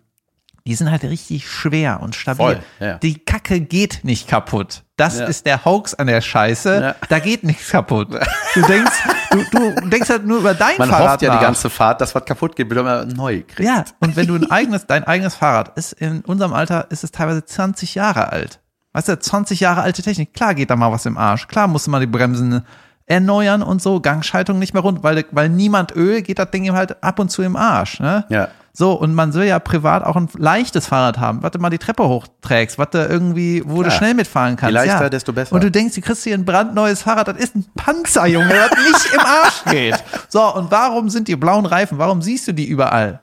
die 0.64 0.74
sind 0.74 0.90
halt 0.90 1.02
richtig 1.04 1.48
schwer 1.48 2.00
und 2.00 2.14
stabil. 2.14 2.56
Voll, 2.56 2.60
ja. 2.78 2.98
Die 2.98 3.18
Kacke 3.18 3.60
geht 3.60 4.00
nicht 4.04 4.28
kaputt. 4.28 4.82
Das 4.96 5.18
Ja. 5.18 5.26
ist 5.26 5.46
der 5.46 5.64
Hoax 5.64 5.94
an 5.94 6.06
der 6.06 6.20
Scheiße. 6.20 6.80
Ja. 6.80 6.94
Da 7.08 7.18
geht 7.18 7.42
nichts 7.44 7.70
kaputt. 7.70 8.08
Du 8.54 8.62
denkst, 8.62 8.92
du, 9.30 9.44
du 9.50 9.88
denkst 9.88 10.08
halt 10.08 10.24
nur 10.26 10.38
über 10.38 10.54
dein 10.54 10.76
Man 10.78 10.88
Fahrrad 10.88 11.10
hofft 11.12 11.22
ja 11.22 11.32
nach. 11.32 11.38
die 11.40 11.44
ganze 11.44 11.68
Fahrt, 11.70 12.00
dass 12.00 12.14
was 12.14 12.24
kaputt 12.24 12.54
geht, 12.56 12.68
bis 12.68 12.80
man 12.82 13.08
neu 13.08 13.42
kriegt. 13.42 13.60
Ja, 13.68 13.84
und 14.00 14.14
wenn 14.16 14.26
du 14.26 14.34
ein 14.36 14.50
eigenes, 14.50 14.86
dein 14.86 15.04
eigenes 15.04 15.34
Fahrrad 15.34 15.76
ist, 15.76 15.92
in 15.94 16.20
unserem 16.22 16.52
Alter 16.52 16.86
ist 16.90 17.02
es 17.04 17.10
teilweise 17.12 17.44
20 17.44 17.94
Jahre 17.96 18.30
alt. 18.32 18.60
Weißt 18.96 19.08
du, 19.08 19.18
20 19.18 19.60
Jahre 19.60 19.82
alte 19.82 20.00
Technik. 20.00 20.32
Klar 20.32 20.54
geht 20.54 20.70
da 20.70 20.76
mal 20.76 20.90
was 20.90 21.04
im 21.04 21.18
Arsch. 21.18 21.48
Klar 21.48 21.68
musst 21.68 21.86
du 21.86 21.90
mal 21.90 22.00
die 22.00 22.06
Bremsen 22.06 22.62
erneuern 23.04 23.62
und 23.62 23.82
so, 23.82 24.00
Gangschaltung 24.00 24.58
nicht 24.58 24.72
mehr 24.72 24.82
rund, 24.82 25.02
weil, 25.02 25.26
weil 25.32 25.50
niemand 25.50 25.94
Öl 25.94 26.22
geht 26.22 26.38
das 26.38 26.50
Ding 26.50 26.64
ihm 26.64 26.72
halt 26.72 27.04
ab 27.04 27.18
und 27.18 27.30
zu 27.30 27.42
im 27.42 27.56
Arsch, 27.56 28.00
ne? 28.00 28.24
Ja. 28.30 28.48
So, 28.72 28.92
und 28.94 29.14
man 29.14 29.34
will 29.34 29.44
ja 29.44 29.58
privat 29.58 30.02
auch 30.02 30.16
ein 30.16 30.30
leichtes 30.38 30.86
Fahrrad 30.86 31.18
haben, 31.18 31.42
was 31.42 31.50
du 31.50 31.58
mal 31.58 31.68
die 31.68 31.76
Treppe 31.76 32.08
hochträgst, 32.08 32.78
was 32.78 32.88
du 32.88 33.04
irgendwie, 33.04 33.62
wo 33.66 33.82
du 33.82 33.88
Klar. 33.88 33.98
schnell 33.98 34.14
mitfahren 34.14 34.56
kannst. 34.56 34.72
leichter, 34.72 35.02
ja. 35.02 35.08
desto 35.10 35.34
besser. 35.34 35.54
Und 35.54 35.62
du 35.62 35.70
denkst, 35.70 35.94
du 35.94 36.00
kriegst 36.00 36.24
hier 36.24 36.32
ein 36.32 36.46
brandneues 36.46 37.02
Fahrrad, 37.02 37.28
das 37.28 37.36
ist 37.36 37.54
ein 37.54 37.66
Panzer, 37.76 38.26
Junge, 38.26 38.48
das 38.48 38.70
nicht 38.70 39.12
im 39.12 39.20
Arsch 39.20 39.64
geht. 39.70 40.02
So, 40.30 40.54
und 40.54 40.70
warum 40.70 41.10
sind 41.10 41.28
die 41.28 41.36
blauen 41.36 41.66
Reifen? 41.66 41.98
Warum 41.98 42.22
siehst 42.22 42.48
du 42.48 42.52
die 42.52 42.66
überall? 42.66 43.20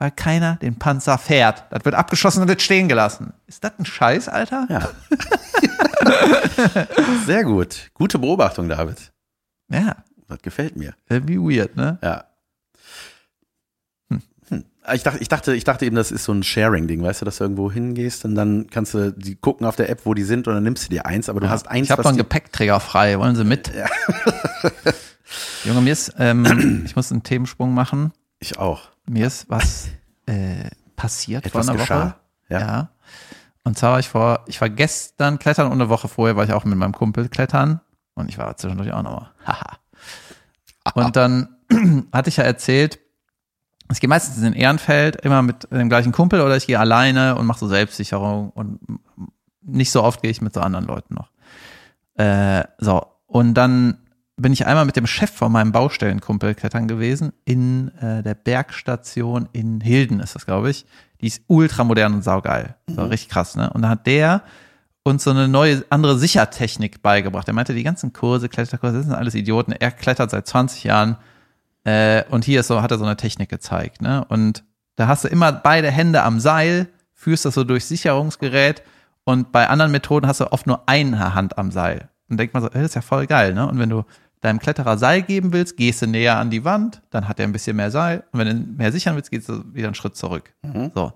Weil 0.00 0.10
keiner 0.12 0.56
den 0.56 0.78
Panzer 0.78 1.18
fährt. 1.18 1.64
Das 1.70 1.84
wird 1.84 1.94
abgeschossen 1.96 2.42
und 2.42 2.48
wird 2.48 2.62
stehen 2.62 2.88
gelassen. 2.88 3.32
Ist 3.46 3.64
das 3.64 3.72
ein 3.78 3.84
Scheiß, 3.84 4.28
Alter? 4.28 4.66
Ja. 4.70 4.88
Sehr 7.26 7.44
gut. 7.44 7.90
Gute 7.94 8.18
Beobachtung, 8.18 8.68
David. 8.68 9.12
Ja, 9.70 9.96
Das 10.28 10.40
gefällt 10.42 10.76
mir. 10.76 10.94
irgendwie 11.08 11.38
weird, 11.38 11.76
ne? 11.76 11.98
Ja. 12.02 12.24
Hm. 14.10 14.22
Ich 14.94 15.02
dachte, 15.02 15.18
ich 15.20 15.28
dachte, 15.28 15.54
ich 15.54 15.64
dachte 15.64 15.84
eben, 15.84 15.96
das 15.96 16.10
ist 16.12 16.24
so 16.24 16.32
ein 16.32 16.42
Sharing-Ding, 16.42 17.02
weißt 17.02 17.20
du, 17.20 17.24
dass 17.24 17.38
du 17.38 17.44
irgendwo 17.44 17.70
hingehst 17.70 18.24
und 18.24 18.34
dann 18.36 18.68
kannst 18.70 18.94
du 18.94 19.12
die 19.12 19.34
gucken 19.34 19.66
auf 19.66 19.76
der 19.76 19.90
App, 19.90 20.02
wo 20.04 20.14
die 20.14 20.22
sind 20.22 20.46
und 20.48 20.54
dann 20.54 20.62
nimmst 20.62 20.84
du 20.86 20.90
dir 20.90 21.06
eins, 21.06 21.28
aber 21.28 21.40
du 21.40 21.50
hast 21.50 21.68
eins, 21.68 21.86
Ich 21.86 21.90
habe 21.90 22.02
doch 22.02 22.08
einen 22.10 22.18
Gepäckträger 22.18 22.78
frei. 22.80 23.18
Wollen 23.18 23.36
Sie 23.36 23.44
mit? 23.44 23.70
Junge, 25.64 25.80
mir 25.82 25.92
ist, 25.92 26.14
ähm, 26.18 26.82
ich 26.86 26.96
muss 26.96 27.10
einen 27.12 27.22
Themensprung 27.24 27.74
machen. 27.74 28.12
ich 28.38 28.58
auch. 28.58 28.88
Mir 29.08 29.26
ist 29.26 29.48
was 29.48 29.88
äh, 30.26 30.70
passiert 30.96 31.46
Etwas 31.46 31.66
vor 31.66 31.74
einer 31.74 31.82
geschah. 31.82 32.04
Woche. 32.06 32.14
Ja. 32.50 32.90
Und 33.64 33.78
zwar 33.78 33.92
war 33.92 33.98
ich 33.98 34.08
vor, 34.08 34.44
ich 34.46 34.60
war 34.60 34.70
gestern 34.70 35.38
klettern 35.38 35.66
und 35.66 35.74
eine 35.74 35.88
Woche 35.88 36.08
vorher 36.08 36.36
war 36.36 36.44
ich 36.44 36.52
auch 36.52 36.64
mit 36.64 36.76
meinem 36.78 36.92
Kumpel 36.92 37.28
klettern 37.28 37.80
und 38.14 38.28
ich 38.28 38.38
war 38.38 38.56
zwischendurch 38.56 38.92
auch 38.92 39.02
nochmal. 39.02 39.30
Haha. 39.46 39.78
Und 40.94 41.16
dann 41.16 41.56
hatte 42.12 42.28
ich 42.28 42.38
ja 42.38 42.44
erzählt, 42.44 42.98
ich 43.90 44.00
gehe 44.00 44.08
meistens 44.08 44.42
in 44.42 44.52
Ehrenfeld, 44.52 45.16
immer 45.16 45.42
mit 45.42 45.70
dem 45.70 45.88
gleichen 45.88 46.12
Kumpel 46.12 46.40
oder 46.40 46.56
ich 46.56 46.66
gehe 46.66 46.78
alleine 46.78 47.36
und 47.36 47.46
mache 47.46 47.60
so 47.60 47.68
Selbstsicherung 47.68 48.50
und 48.50 48.80
nicht 49.62 49.90
so 49.90 50.02
oft 50.02 50.20
gehe 50.22 50.30
ich 50.30 50.42
mit 50.42 50.52
so 50.52 50.60
anderen 50.60 50.86
Leuten 50.86 51.14
noch. 51.14 51.30
Äh, 52.14 52.64
so, 52.78 53.06
und 53.26 53.54
dann 53.54 54.07
bin 54.38 54.52
ich 54.52 54.66
einmal 54.66 54.84
mit 54.84 54.96
dem 54.96 55.06
Chef 55.06 55.30
von 55.30 55.52
meinem 55.52 55.72
Baustellenkumpel 55.72 56.54
klettern 56.54 56.88
gewesen 56.88 57.32
in 57.44 57.88
äh, 57.98 58.22
der 58.22 58.34
Bergstation 58.34 59.48
in 59.52 59.80
Hilden 59.80 60.20
ist 60.20 60.34
das, 60.34 60.46
glaube 60.46 60.70
ich. 60.70 60.86
Die 61.20 61.26
ist 61.26 61.42
ultra 61.48 61.84
modern 61.84 62.14
und 62.14 62.22
saugeil. 62.22 62.76
So 62.86 63.04
richtig 63.04 63.28
krass, 63.28 63.56
ne? 63.56 63.70
Und 63.70 63.82
da 63.82 63.88
hat 63.88 64.06
der 64.06 64.42
uns 65.02 65.24
so 65.24 65.30
eine 65.30 65.48
neue, 65.48 65.84
andere 65.90 66.18
Sichertechnik 66.18 67.02
beigebracht. 67.02 67.48
Er 67.48 67.54
meinte, 67.54 67.74
die 67.74 67.82
ganzen 67.82 68.12
Kurse, 68.12 68.48
Kletterkurse, 68.48 68.98
das 68.98 69.06
sind 69.06 69.14
alles 69.14 69.34
Idioten. 69.34 69.72
Er 69.72 69.90
klettert 69.90 70.30
seit 70.30 70.46
20 70.46 70.84
Jahren 70.84 71.16
äh, 71.84 72.22
und 72.30 72.44
hier 72.44 72.60
ist 72.60 72.68
so, 72.68 72.82
hat 72.82 72.90
er 72.90 72.98
so 72.98 73.04
eine 73.04 73.16
Technik 73.16 73.48
gezeigt, 73.48 74.02
ne? 74.02 74.24
Und 74.28 74.64
da 74.96 75.08
hast 75.08 75.24
du 75.24 75.28
immer 75.28 75.52
beide 75.52 75.90
Hände 75.90 76.22
am 76.22 76.38
Seil, 76.38 76.88
führst 77.12 77.44
das 77.44 77.54
so 77.54 77.64
durch 77.64 77.86
Sicherungsgerät 77.86 78.82
und 79.24 79.50
bei 79.52 79.68
anderen 79.68 79.90
Methoden 79.90 80.26
hast 80.26 80.40
du 80.40 80.52
oft 80.52 80.66
nur 80.66 80.82
eine 80.86 81.34
Hand 81.34 81.58
am 81.58 81.70
Seil. 81.70 82.08
Und 82.28 82.38
denkt 82.38 82.54
man 82.54 82.62
so, 82.62 82.68
ey, 82.68 82.82
das 82.82 82.90
ist 82.90 82.94
ja 82.94 83.00
voll 83.00 83.26
geil, 83.26 83.54
ne? 83.54 83.66
Und 83.66 83.78
wenn 83.78 83.88
du 83.88 84.04
deinem 84.40 84.58
Kletterer 84.58 84.98
Seil 84.98 85.22
geben 85.22 85.52
willst, 85.52 85.76
gehst 85.76 86.02
du 86.02 86.06
näher 86.06 86.38
an 86.38 86.50
die 86.50 86.64
Wand, 86.64 87.02
dann 87.10 87.28
hat 87.28 87.40
er 87.40 87.46
ein 87.46 87.52
bisschen 87.52 87.76
mehr 87.76 87.90
Seil. 87.90 88.24
Und 88.32 88.38
wenn 88.40 88.46
du 88.48 88.54
mehr 88.76 88.92
sichern 88.92 89.16
willst, 89.16 89.30
gehst 89.30 89.48
du 89.48 89.64
wieder 89.74 89.88
einen 89.88 89.94
Schritt 89.94 90.16
zurück. 90.16 90.54
So. 90.94 91.12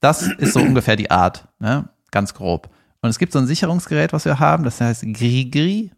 Das 0.00 0.22
ist 0.22 0.54
so 0.54 0.60
ungefähr 0.60 0.96
die 0.96 1.10
Art, 1.10 1.46
ne? 1.58 1.88
Ganz 2.10 2.34
grob. 2.34 2.68
Und 3.00 3.10
es 3.10 3.18
gibt 3.18 3.32
so 3.32 3.38
ein 3.38 3.46
Sicherungsgerät, 3.46 4.12
was 4.12 4.24
wir 4.24 4.38
haben, 4.38 4.64
das 4.64 4.80
heißt 4.80 5.02
Grigri. 5.12 5.92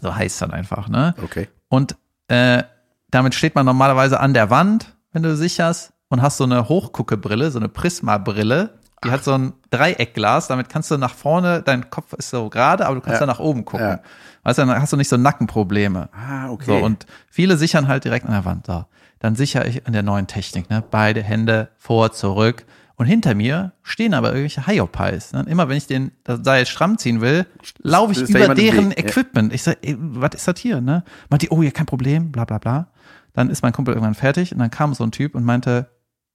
So 0.00 0.14
heißt 0.14 0.40
dann 0.42 0.50
einfach, 0.52 0.88
ne? 0.88 1.14
Okay. 1.22 1.48
Und 1.68 1.96
äh, 2.28 2.62
damit 3.10 3.34
steht 3.34 3.54
man 3.54 3.66
normalerweise 3.66 4.20
an 4.20 4.34
der 4.34 4.50
Wand, 4.50 4.94
wenn 5.12 5.22
du 5.22 5.36
sicherst, 5.36 5.92
und 6.08 6.22
hast 6.22 6.36
so 6.36 6.44
eine 6.44 6.68
Hochguckebrille, 6.68 7.50
so 7.50 7.58
eine 7.58 7.68
Prisma-Brille 7.68 8.78
Die 9.04 9.10
hat 9.10 9.24
so 9.24 9.34
ein 9.34 9.52
Dreieckglas, 9.70 10.46
damit 10.48 10.68
kannst 10.68 10.90
du 10.90 10.96
nach 10.98 11.14
vorne, 11.14 11.62
dein 11.62 11.90
Kopf 11.90 12.12
ist 12.14 12.30
so 12.30 12.48
gerade, 12.48 12.86
aber 12.86 12.94
du 12.96 13.00
kannst 13.00 13.20
Ja. 13.20 13.26
da 13.26 13.32
nach 13.32 13.40
oben 13.40 13.64
gucken. 13.64 13.86
Ja. 13.86 14.00
Weißt 14.46 14.60
du, 14.60 14.64
dann 14.64 14.80
hast 14.80 14.92
du 14.92 14.96
nicht 14.96 15.08
so 15.08 15.16
Nackenprobleme. 15.16 16.08
Ah, 16.12 16.50
okay. 16.50 16.66
So, 16.66 16.76
und 16.76 17.04
viele 17.28 17.56
sichern 17.56 17.88
halt 17.88 18.04
direkt 18.04 18.26
an 18.26 18.30
der 18.30 18.44
Wand. 18.44 18.66
So. 18.66 18.84
Dann 19.18 19.34
sichere 19.34 19.66
ich 19.66 19.88
an 19.88 19.92
der 19.92 20.04
neuen 20.04 20.28
Technik, 20.28 20.70
ne? 20.70 20.84
Beide 20.88 21.20
Hände 21.20 21.70
vor, 21.78 22.12
zurück. 22.12 22.64
Und 22.94 23.06
hinter 23.06 23.34
mir 23.34 23.72
stehen 23.82 24.14
aber 24.14 24.28
irgendwelche 24.28 24.68
Hyopies. 24.68 25.32
Ne? 25.32 25.44
Immer 25.48 25.68
wenn 25.68 25.76
ich 25.76 25.88
den 25.88 26.12
das 26.22 26.44
Seil 26.44 26.64
stramm 26.64 26.96
ziehen 26.96 27.20
will, 27.20 27.44
laufe 27.82 28.12
ich 28.12 28.20
über 28.30 28.54
deren 28.54 28.90
Weg? 28.90 29.00
Ja. 29.00 29.04
Equipment. 29.06 29.52
Ich 29.52 29.64
sage, 29.64 29.78
was 29.98 30.36
ist 30.36 30.46
das 30.46 30.60
hier? 30.60 30.80
Ne? 30.80 31.02
Meint 31.28 31.42
die, 31.42 31.50
oh, 31.50 31.62
ja, 31.62 31.72
kein 31.72 31.86
Problem, 31.86 32.30
bla 32.30 32.44
bla 32.44 32.58
bla. 32.58 32.92
Dann 33.32 33.50
ist 33.50 33.64
mein 33.64 33.72
Kumpel 33.72 33.94
irgendwann 33.94 34.14
fertig 34.14 34.52
und 34.52 34.60
dann 34.60 34.70
kam 34.70 34.94
so 34.94 35.02
ein 35.02 35.10
Typ 35.10 35.34
und 35.34 35.42
meinte, 35.42 35.90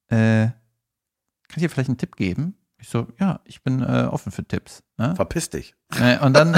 äh, 0.10 0.48
kann 0.48 1.56
ich 1.56 1.62
dir 1.62 1.70
vielleicht 1.70 1.88
einen 1.88 1.98
Tipp 1.98 2.18
geben? 2.18 2.56
Ich 2.82 2.90
so, 2.90 3.08
ja, 3.20 3.40
ich 3.46 3.62
bin 3.64 3.82
äh, 3.82 4.08
offen 4.10 4.32
für 4.32 4.44
Tipps. 4.44 4.82
Ne? 4.98 5.16
Verpiss 5.16 5.50
dich. 5.50 5.76
Äh, 6.00 6.18
Und 6.20 6.34
dann 6.34 6.56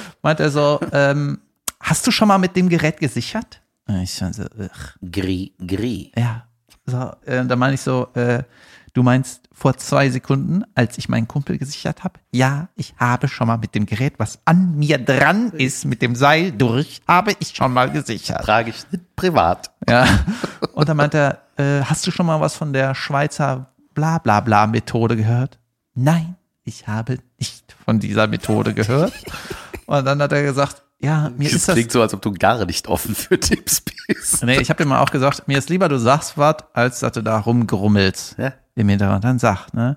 meint 0.22 0.40
er 0.40 0.50
so, 0.50 0.80
ähm, 0.92 1.40
hast 1.80 2.06
du 2.06 2.10
schon 2.10 2.28
mal 2.28 2.38
mit 2.38 2.54
dem 2.56 2.68
Gerät 2.68 2.98
gesichert? 3.00 3.60
Und 3.88 3.96
Ich 4.02 4.14
so, 4.14 4.24
ugh. 4.26 4.70
Gri, 5.10 5.54
gri. 5.64 6.12
ja. 6.16 6.44
So, 6.88 7.10
äh, 7.24 7.44
dann 7.44 7.58
meine 7.58 7.74
ich 7.74 7.80
so, 7.80 8.06
äh, 8.14 8.44
du 8.92 9.02
meinst 9.02 9.48
vor 9.52 9.76
zwei 9.76 10.08
Sekunden, 10.08 10.62
als 10.76 10.98
ich 10.98 11.08
meinen 11.08 11.26
Kumpel 11.26 11.58
gesichert 11.58 12.04
habe? 12.04 12.20
Ja, 12.30 12.68
ich 12.76 12.94
habe 12.98 13.26
schon 13.26 13.48
mal 13.48 13.56
mit 13.56 13.74
dem 13.74 13.86
Gerät, 13.86 14.14
was 14.18 14.38
an 14.44 14.76
mir 14.76 14.98
dran 14.98 15.50
ist, 15.50 15.84
mit 15.84 16.00
dem 16.00 16.14
Seil 16.14 16.52
durch, 16.52 17.02
habe 17.08 17.32
ich 17.40 17.56
schon 17.56 17.72
mal 17.72 17.90
gesichert. 17.90 18.44
Trage 18.44 18.70
ich 18.70 18.90
nicht 18.92 19.16
privat. 19.16 19.72
Ja. 19.88 20.06
Und 20.74 20.88
dann 20.88 20.96
meint 20.96 21.14
er, 21.14 21.42
äh, 21.56 21.80
hast 21.82 22.06
du 22.06 22.12
schon 22.12 22.26
mal 22.26 22.40
was 22.40 22.54
von 22.54 22.72
der 22.72 22.94
Schweizer 22.94 23.72
Bla-Bla-Bla-Methode 23.96 25.16
gehört? 25.16 25.58
Nein, 25.94 26.36
ich 26.64 26.86
habe 26.86 27.18
nicht 27.40 27.74
von 27.84 27.98
dieser 27.98 28.28
Methode 28.28 28.74
gehört. 28.74 29.12
Und 29.86 30.04
dann 30.04 30.22
hat 30.22 30.30
er 30.32 30.42
gesagt, 30.44 30.82
ja, 31.00 31.30
mir 31.36 31.44
Das 31.44 31.54
ist 31.54 31.68
das. 31.68 31.74
klingt 31.74 31.90
so, 31.92 32.00
als 32.02 32.14
ob 32.14 32.22
du 32.22 32.32
gar 32.32 32.64
nicht 32.64 32.86
offen 32.88 33.14
für 33.14 33.38
Tipps 33.40 33.82
bist. 34.06 34.44
Nee, 34.44 34.60
ich 34.60 34.70
habe 34.70 34.82
dir 34.82 34.88
mal 34.88 35.00
auch 35.00 35.10
gesagt, 35.10 35.48
mir 35.48 35.58
ist 35.58 35.68
lieber, 35.68 35.88
du 35.88 35.98
sagst 35.98 36.38
was, 36.38 36.56
als 36.74 37.00
dass 37.00 37.12
du 37.12 37.22
da 37.22 37.38
rumgrummelst 37.38 38.36
Ja. 38.38 38.52
im 38.76 38.88
Hintergrund. 38.88 39.24
Dann 39.24 39.38
sag, 39.38 39.72
ne? 39.74 39.96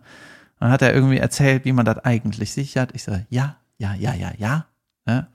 Dann 0.60 0.72
hat 0.72 0.82
er 0.82 0.94
irgendwie 0.94 1.18
erzählt, 1.18 1.64
wie 1.66 1.72
man 1.72 1.86
das 1.86 2.00
eigentlich 2.00 2.52
sichert. 2.52 2.92
Ich 2.94 3.04
sage, 3.04 3.26
ja, 3.30 3.56
ja, 3.78 3.94
ja, 3.94 4.14
ja, 4.14 4.32
ja. 4.38 4.66
Ne? 5.06 5.28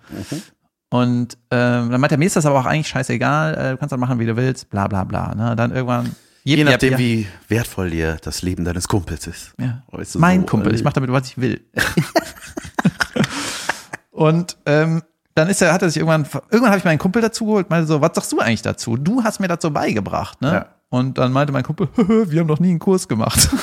Und 0.91 1.37
ähm, 1.51 1.91
dann 1.91 2.01
meint 2.01 2.13
er, 2.13 2.19
mir 2.19 2.27
ist 2.27 2.37
das 2.37 2.47
aber 2.47 2.61
auch 2.61 2.67
eigentlich 2.67 2.89
scheißegal, 2.89 3.55
äh, 3.55 3.71
du 3.73 3.77
kannst 3.79 3.93
das 3.93 3.99
machen, 3.99 4.19
wie 4.21 4.27
du 4.27 4.37
willst, 4.37 4.71
bla 4.71 4.87
bla 4.87 5.05
bla. 5.05 5.35
Ne? 5.35 5.57
Dann 5.57 5.73
irgendwann. 5.73 6.15
Je 6.47 6.57
Jep, 6.57 6.67
nachdem, 6.67 6.91
jep, 6.91 7.01
ja. 7.01 7.07
wie 7.07 7.27
wertvoll 7.49 7.89
dir 7.89 8.19
das 8.23 8.43
Leben 8.43 8.67
deines 8.67 8.87
Kumpels 8.87 9.27
ist. 9.27 9.55
Ja. 9.59 9.83
Weißt 9.91 10.15
du, 10.15 10.19
mein 10.19 10.43
so, 10.43 10.47
Kumpel, 10.47 10.73
äh, 10.73 10.77
ich 10.77 10.85
mache 10.85 10.95
damit, 10.95 11.11
was 11.11 11.29
ich 11.29 11.39
will. 11.39 11.65
und 14.11 14.59
ähm, 14.67 15.03
dann 15.35 15.49
ist 15.49 15.63
er, 15.63 15.73
hat 15.73 15.81
er 15.81 15.89
sich 15.89 15.97
irgendwann, 15.97 16.27
irgendwann 16.51 16.69
habe 16.69 16.79
ich 16.79 16.85
meinen 16.85 16.99
Kumpel 16.99 17.23
dazu 17.23 17.47
geholt, 17.47 17.71
meinte 17.71 17.87
so, 17.87 18.03
was 18.03 18.11
sagst 18.15 18.31
du 18.31 18.41
eigentlich 18.41 18.61
dazu? 18.61 18.99
Du 18.99 19.25
hast 19.25 19.41
mir 19.41 19.49
so 19.59 19.71
beigebracht, 19.71 20.43
ne? 20.43 20.53
Ja. 20.53 20.67
Und 20.91 21.17
dann 21.17 21.33
meinte 21.33 21.53
mein 21.53 21.65
Kumpel, 21.65 21.89
wir 21.97 22.41
haben 22.41 22.47
noch 22.47 22.61
nie 22.61 22.71
einen 22.71 22.79
Kurs 22.79 23.09
gemacht. 23.09 23.49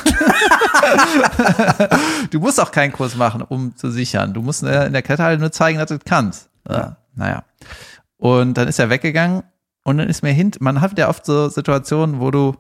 du 2.31 2.39
musst 2.39 2.59
auch 2.59 2.71
keinen 2.71 2.91
Kurs 2.91 3.15
machen, 3.15 3.43
um 3.43 3.75
zu 3.75 3.91
sichern. 3.91 4.33
Du 4.33 4.41
musst 4.41 4.63
äh, 4.63 4.87
in 4.87 4.93
der 4.93 5.03
Kletterhalle 5.03 5.37
nur 5.37 5.51
zeigen, 5.51 5.77
dass 5.77 5.89
du 5.89 5.97
das 5.97 6.03
kannst. 6.03 6.49
Ja. 6.67 6.97
Naja. 7.13 7.43
Und 8.17 8.55
dann 8.55 8.67
ist 8.67 8.79
er 8.79 8.89
weggegangen 8.89 9.43
und 9.83 9.99
dann 9.99 10.09
ist 10.09 10.23
mir 10.23 10.31
hint, 10.31 10.61
man 10.61 10.81
hat 10.81 10.97
ja 10.97 11.09
oft 11.09 11.25
so 11.25 11.47
Situationen, 11.47 12.19
wo 12.19 12.31
du 12.31 12.55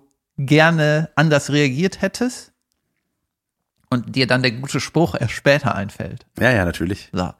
gerne 0.45 1.09
anders 1.15 1.51
reagiert 1.51 2.01
hättest 2.01 2.51
und 3.89 4.15
dir 4.15 4.27
dann 4.27 4.41
der 4.41 4.51
gute 4.51 4.79
Spruch 4.79 5.15
erst 5.19 5.33
später 5.33 5.75
einfällt. 5.75 6.25
Ja, 6.39 6.51
ja, 6.51 6.65
natürlich. 6.65 7.09
So. 7.11 7.31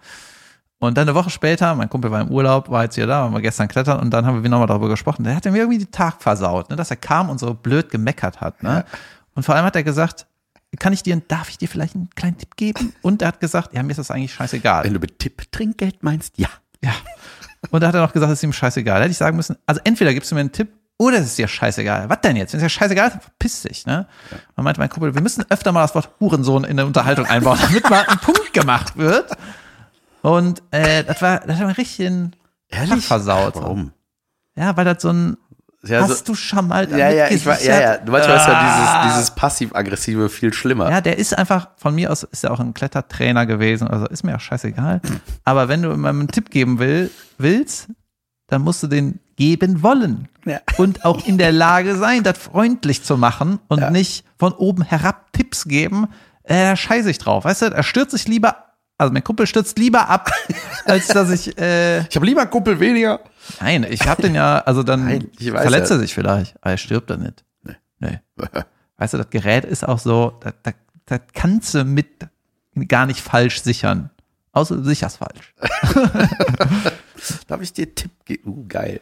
Und 0.79 0.97
dann 0.97 1.07
eine 1.07 1.15
Woche 1.15 1.29
später, 1.29 1.75
mein 1.75 1.89
Kumpel 1.89 2.09
war 2.09 2.21
im 2.21 2.29
Urlaub, 2.29 2.69
war 2.69 2.83
jetzt 2.83 2.95
hier 2.95 3.05
da, 3.05 3.21
waren 3.21 3.33
wir 3.33 3.41
gestern 3.41 3.67
klettern 3.67 3.99
und 3.99 4.09
dann 4.09 4.25
haben 4.25 4.41
wir 4.41 4.49
nochmal 4.49 4.67
darüber 4.67 4.89
gesprochen. 4.89 5.23
Der 5.23 5.35
hat 5.35 5.45
mir 5.45 5.57
irgendwie 5.57 5.77
den 5.77 5.91
Tag 5.91 6.21
versaut, 6.21 6.69
ne, 6.69 6.75
dass 6.75 6.89
er 6.89 6.97
kam 6.97 7.29
und 7.29 7.39
so 7.39 7.53
blöd 7.53 7.89
gemeckert 7.89 8.41
hat. 8.41 8.63
Ne? 8.63 8.83
Und 9.35 9.43
vor 9.43 9.55
allem 9.55 9.65
hat 9.65 9.75
er 9.75 9.83
gesagt, 9.83 10.25
kann 10.79 10.91
ich 10.91 11.03
dir, 11.03 11.21
darf 11.27 11.49
ich 11.49 11.57
dir 11.57 11.67
vielleicht 11.67 11.95
einen 11.95 12.09
kleinen 12.15 12.37
Tipp 12.37 12.55
geben? 12.55 12.93
Und 13.01 13.21
er 13.21 13.29
hat 13.29 13.39
gesagt, 13.39 13.73
ja, 13.73 13.83
mir 13.83 13.91
ist 13.91 13.97
das 13.97 14.09
eigentlich 14.09 14.33
scheißegal. 14.33 14.83
Wenn 14.83 14.93
du 14.93 14.99
mit 14.99 15.19
Tipp 15.19 15.51
Trinkgeld 15.51 16.01
meinst, 16.01 16.37
ja. 16.37 16.49
Ja. 16.83 16.93
Und 17.69 17.81
da 17.81 17.89
hat 17.89 17.95
er 17.95 18.01
noch 18.01 18.13
gesagt, 18.13 18.31
es 18.31 18.39
ist 18.39 18.43
ihm 18.43 18.53
scheißegal. 18.53 18.95
Da 18.95 19.03
hätte 19.03 19.11
ich 19.11 19.17
sagen 19.17 19.37
müssen, 19.37 19.57
also 19.67 19.81
entweder 19.83 20.13
gibst 20.13 20.31
du 20.31 20.35
mir 20.35 20.41
einen 20.41 20.51
Tipp 20.51 20.69
oder 21.01 21.17
es 21.17 21.25
ist 21.25 21.37
dir 21.39 21.47
scheißegal. 21.47 22.09
Was 22.09 22.21
denn 22.21 22.35
jetzt? 22.35 22.53
Wenn 22.53 22.59
es 22.59 22.63
dir 22.65 22.69
scheißegal 22.69 23.07
ist, 23.07 23.13
dann 23.15 23.21
verpiss 23.21 23.63
dich, 23.63 23.85
ne? 23.87 24.07
Und 24.55 24.63
meinte 24.63 24.79
mein 24.79 24.89
Kumpel, 24.89 25.15
wir 25.15 25.21
müssen 25.21 25.43
öfter 25.49 25.71
mal 25.71 25.81
das 25.81 25.95
Wort 25.95 26.09
Hurensohn 26.19 26.63
in 26.63 26.77
der 26.77 26.85
Unterhaltung 26.85 27.25
einbauen, 27.25 27.57
damit 27.61 27.89
mal 27.89 28.05
ein 28.07 28.19
Punkt 28.19 28.53
gemacht 28.53 28.97
wird. 28.97 29.31
Und 30.21 30.61
äh, 30.71 31.03
das 31.03 31.21
war, 31.21 31.39
das 31.39 31.59
war 31.59 31.67
ein 31.69 31.73
richtig 31.75 32.05
ein 32.07 32.35
Tag 32.69 32.99
versaut. 32.99 33.55
Warum? 33.55 33.91
Ja, 34.55 34.77
weil 34.77 34.85
das 34.85 35.01
so 35.01 35.09
ein 35.11 35.37
Ja, 35.83 36.01
Hast 36.01 36.29
du 36.29 36.35
schon 36.35 36.67
mal 36.67 36.87
ja, 36.91 37.09
ja, 37.09 37.29
ich 37.31 37.43
war, 37.47 37.59
ja, 37.59 37.81
ja. 37.81 37.97
Du 37.97 38.11
manchmal 38.11 38.37
ist 38.37 38.45
ja 38.47 38.53
Ah. 38.53 39.03
dieses, 39.05 39.15
dieses 39.15 39.31
passiv-aggressive 39.35 40.29
viel 40.29 40.53
schlimmer. 40.53 40.91
Ja, 40.91 41.01
der 41.01 41.17
ist 41.17 41.35
einfach, 41.35 41.69
von 41.77 41.95
mir 41.95 42.11
aus 42.11 42.21
ist 42.21 42.43
er 42.43 42.51
auch 42.51 42.59
ein 42.59 42.75
Klettertrainer 42.75 43.47
gewesen, 43.47 43.87
also 43.87 44.05
ist 44.05 44.23
mir 44.23 44.35
auch 44.35 44.39
scheißegal. 44.41 45.01
Aber 45.43 45.67
wenn 45.69 45.81
du 45.81 45.91
ihm 45.91 46.05
einen 46.05 46.27
Tipp 46.27 46.51
geben 46.51 46.77
will, 46.77 47.09
willst, 47.39 47.87
dann 48.47 48.61
musst 48.61 48.83
du 48.83 48.87
den 48.87 49.19
geben 49.35 49.83
wollen. 49.83 50.27
Ja. 50.45 50.59
Und 50.77 51.05
auch 51.05 51.25
in 51.27 51.37
der 51.37 51.51
Lage 51.51 51.95
sein, 51.95 52.23
das 52.23 52.37
freundlich 52.37 53.03
zu 53.03 53.17
machen 53.17 53.59
und 53.67 53.79
Ja. 53.81 53.89
nicht 53.91 54.25
von 54.37 54.53
oben 54.53 54.83
herab 54.83 55.31
Tipps 55.33 55.65
geben. 55.65 56.07
Äh, 56.43 56.75
scheiße 56.75 57.09
ich 57.09 57.17
drauf. 57.19 57.45
Weißt 57.45 57.61
du, 57.61 57.65
er 57.67 57.83
stürzt 57.83 58.11
sich 58.11 58.27
lieber, 58.27 58.55
also 58.97 59.13
mein 59.13 59.23
Kumpel 59.23 59.45
stürzt 59.47 59.77
lieber 59.77 60.09
ab, 60.09 60.31
als 60.85 61.07
dass 61.07 61.29
ich, 61.29 61.57
äh, 61.59 61.99
Ich 62.07 62.15
habe 62.15 62.25
lieber 62.25 62.41
einen 62.41 62.49
Kumpel 62.49 62.79
weniger. 62.79 63.19
nein, 63.59 63.85
ich 63.89 64.07
hab 64.07 64.19
den 64.21 64.33
ja, 64.35 64.59
also 64.59 64.83
dann 64.83 65.05
Nein, 65.05 65.27
ich 65.37 65.53
weiß 65.53 65.61
verletzt 65.61 65.89
ja. 65.91 65.97
er 65.97 65.99
sich 65.99 66.13
vielleicht, 66.13 66.55
aber 66.61 66.71
er 66.71 66.77
stirbt 66.77 67.09
dann 67.09 67.21
nicht. 67.21 67.43
Nee. 67.63 67.75
Nee. 67.99 68.19
Weißt 68.97 69.13
du, 69.13 69.17
das 69.17 69.29
Gerät 69.29 69.65
ist 69.65 69.87
auch 69.87 69.99
so, 69.99 70.37
da, 70.41 70.51
da, 70.63 70.71
da 71.05 71.17
kannst 71.19 71.73
du 71.73 71.83
mit 71.85 72.07
gar 72.87 73.05
nicht 73.05 73.19
falsch 73.21 73.61
sichern. 73.61 74.09
Außer 74.53 74.77
du 74.77 74.83
sicherst 74.83 75.17
falsch. 75.17 75.53
Darf 77.47 77.61
ich 77.61 77.73
dir 77.73 77.85
einen 77.85 77.95
Tipp 77.95 78.11
geben? 78.25 78.51
Uh, 78.51 78.65
geil. 78.67 79.01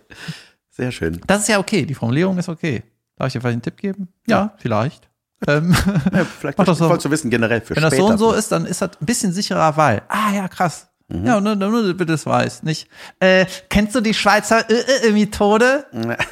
Sehr 0.70 0.92
schön. 0.92 1.20
Das 1.28 1.42
ist 1.42 1.48
ja 1.50 1.60
okay, 1.60 1.86
die 1.86 1.96
Formulierung 1.96 2.38
ist 2.38 2.50
okay. 2.50 2.84
Darf 3.18 3.28
ich 3.28 3.34
dir 3.34 3.42
vielleicht 3.42 3.54
einen 3.54 3.62
Tipp 3.62 3.78
geben? 3.78 4.08
Ja, 4.28 4.54
vielleicht. 4.58 5.08
Ähm, 5.48 5.74
Ja, 6.12 6.26
vielleicht 6.26 6.58
Mach 6.58 6.66
das 6.66 6.80
so. 6.80 6.98
du 6.98 7.12
wissen, 7.12 7.30
generell 7.30 7.62
für 7.62 7.74
wenn 7.74 7.82
das 7.82 7.96
so 7.96 8.08
und 8.08 8.18
so 8.18 8.34
ist, 8.34 8.52
dann 8.52 8.66
ist 8.66 8.82
das 8.82 8.90
ein 9.00 9.06
bisschen 9.06 9.32
sicherer, 9.32 9.78
weil, 9.78 10.02
ah 10.10 10.34
ja, 10.34 10.50
krass. 10.50 10.90
Mhm. 11.08 11.26
Ja, 11.26 11.40
nur, 11.40 11.56
nur 11.56 11.82
damit 11.82 11.98
du 11.98 12.06
das 12.06 12.26
weißt. 12.26 12.66
Nicht, 12.66 12.90
äh, 13.22 13.46
kennst 13.70 13.96
du 13.96 14.02
die 14.02 14.14
Schweizer 14.14 14.70
äh, 14.70 15.08
äh, 15.08 15.12
Methode? 15.14 15.86
Ja, 15.94 16.18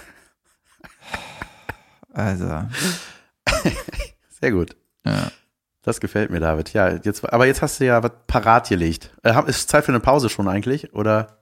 Also, 2.13 2.63
Sehr 4.41 4.51
gut. 4.51 4.75
ja. 5.05 5.31
Das 5.83 6.01
gefällt 6.01 6.29
mir, 6.31 6.41
David. 6.41 6.73
Ja, 6.73 6.89
jetzt, 6.89 7.23
aber 7.31 7.45
jetzt 7.45 7.61
hast 7.61 7.79
du 7.79 7.85
ja 7.85 8.03
was 8.03 8.11
parat 8.27 8.67
gelegt. 8.67 9.11
Äh, 9.23 9.33
ist 9.47 9.69
Zeit 9.69 9.85
für 9.85 9.93
eine 9.93 10.01
Pause 10.01 10.27
schon 10.27 10.49
eigentlich? 10.49 10.93
Oder 10.93 11.37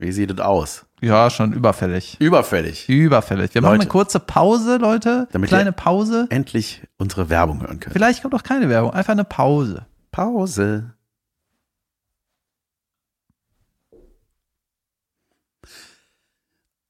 wie 0.00 0.12
sieht 0.12 0.30
es 0.30 0.40
aus? 0.40 0.86
ja, 1.02 1.30
schon 1.30 1.52
überfällig. 1.52 2.16
Überfällig. 2.20 2.88
Überfällig. 2.88 3.54
Wir 3.54 3.62
machen 3.62 3.72
Leute. 3.72 3.82
eine 3.82 3.90
kurze 3.90 4.20
Pause, 4.20 4.76
Leute. 4.76 5.28
Damit 5.32 5.48
Kleine 5.48 5.72
Pause. 5.72 6.26
Endlich 6.30 6.82
unsere 6.98 7.30
Werbung 7.30 7.60
hören 7.60 7.80
können. 7.80 7.92
Vielleicht 7.92 8.22
kommt 8.22 8.34
auch 8.34 8.42
keine 8.42 8.68
Werbung, 8.68 8.92
einfach 8.92 9.12
eine 9.12 9.24
Pause. 9.24 9.86
Pause. 10.10 10.94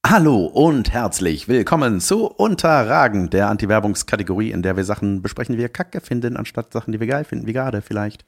Hallo 0.07 0.47
und 0.47 0.93
herzlich 0.93 1.47
willkommen 1.47 2.01
zu 2.01 2.27
Unterragen, 2.27 3.31
der 3.31 3.49
Anti-Werbungskategorie, 3.49 4.51
in 4.51 4.63
der 4.63 4.77
wir 4.77 4.85
Sachen 4.85 5.23
besprechen, 5.23 5.55
die 5.55 5.61
wir 5.61 5.69
kacke 5.69 6.01
finden, 6.01 6.37
anstatt 6.37 6.73
Sachen, 6.73 6.91
die 6.91 6.99
wir 6.99 7.07
geil 7.07 7.25
finden, 7.25 7.47
wie 7.47 7.53
gerade 7.53 7.81
vielleicht. 7.81 8.25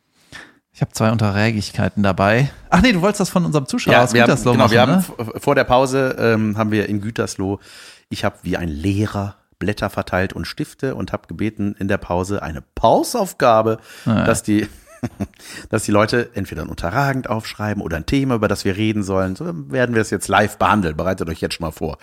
Ich 0.75 0.81
habe 0.81 0.93
zwei 0.93 1.11
Unterrägigkeiten 1.12 2.03
dabei. 2.03 2.51
Ach 2.70 2.81
nee, 2.81 2.93
du 2.93 3.03
wolltest 3.03 3.20
das 3.20 3.29
von 3.29 3.45
unserem 3.45 3.66
Zuschauer 3.66 3.99
aus 4.01 4.14
wir 4.14 4.23
haben, 4.23 4.29
Gütersloh 4.31 4.53
genau, 4.53 4.64
machen, 4.64 4.73
wir 4.73 4.81
haben 4.81 4.93
ne? 4.93 5.03
v- 5.03 5.39
vor 5.41 5.55
der 5.55 5.64
Pause 5.64 6.16
ähm, 6.18 6.57
haben 6.57 6.70
wir 6.70 6.89
in 6.89 7.01
Gütersloh, 7.01 7.61
ich 8.09 8.25
habe 8.25 8.37
wie 8.43 8.57
ein 8.57 8.68
Lehrer 8.68 9.37
Blätter 9.59 9.91
verteilt 9.91 10.33
und 10.33 10.47
Stifte 10.47 10.95
und 10.95 11.12
habe 11.12 11.29
gebeten 11.29 11.77
in 11.79 11.89
der 11.89 11.99
Pause 11.99 12.43
eine 12.43 12.62
Pausaufgabe, 12.75 13.79
Ja. 14.07 14.25
dass 14.25 14.43
die 14.43 14.66
dass 15.68 15.83
die 15.83 15.91
Leute 15.91 16.31
entweder 16.35 16.62
ein 16.62 16.68
Unterragend 16.68 17.29
aufschreiben 17.29 17.83
oder 17.83 17.97
ein 17.97 18.07
Thema, 18.07 18.37
über 18.37 18.47
das 18.49 18.64
wir 18.64 18.77
reden 18.77 19.03
sollen. 19.03 19.35
So 19.35 19.47
werden 19.70 19.97
wir 19.97 20.01
es 20.03 20.11
jetzt 20.11 20.29
live 20.29 20.59
behandeln. 20.59 20.97
Bereitet 20.97 21.29
euch 21.29 21.41
jetzt 21.41 21.55
schon 21.57 21.64
mal 21.66 21.73
vor. 21.73 21.99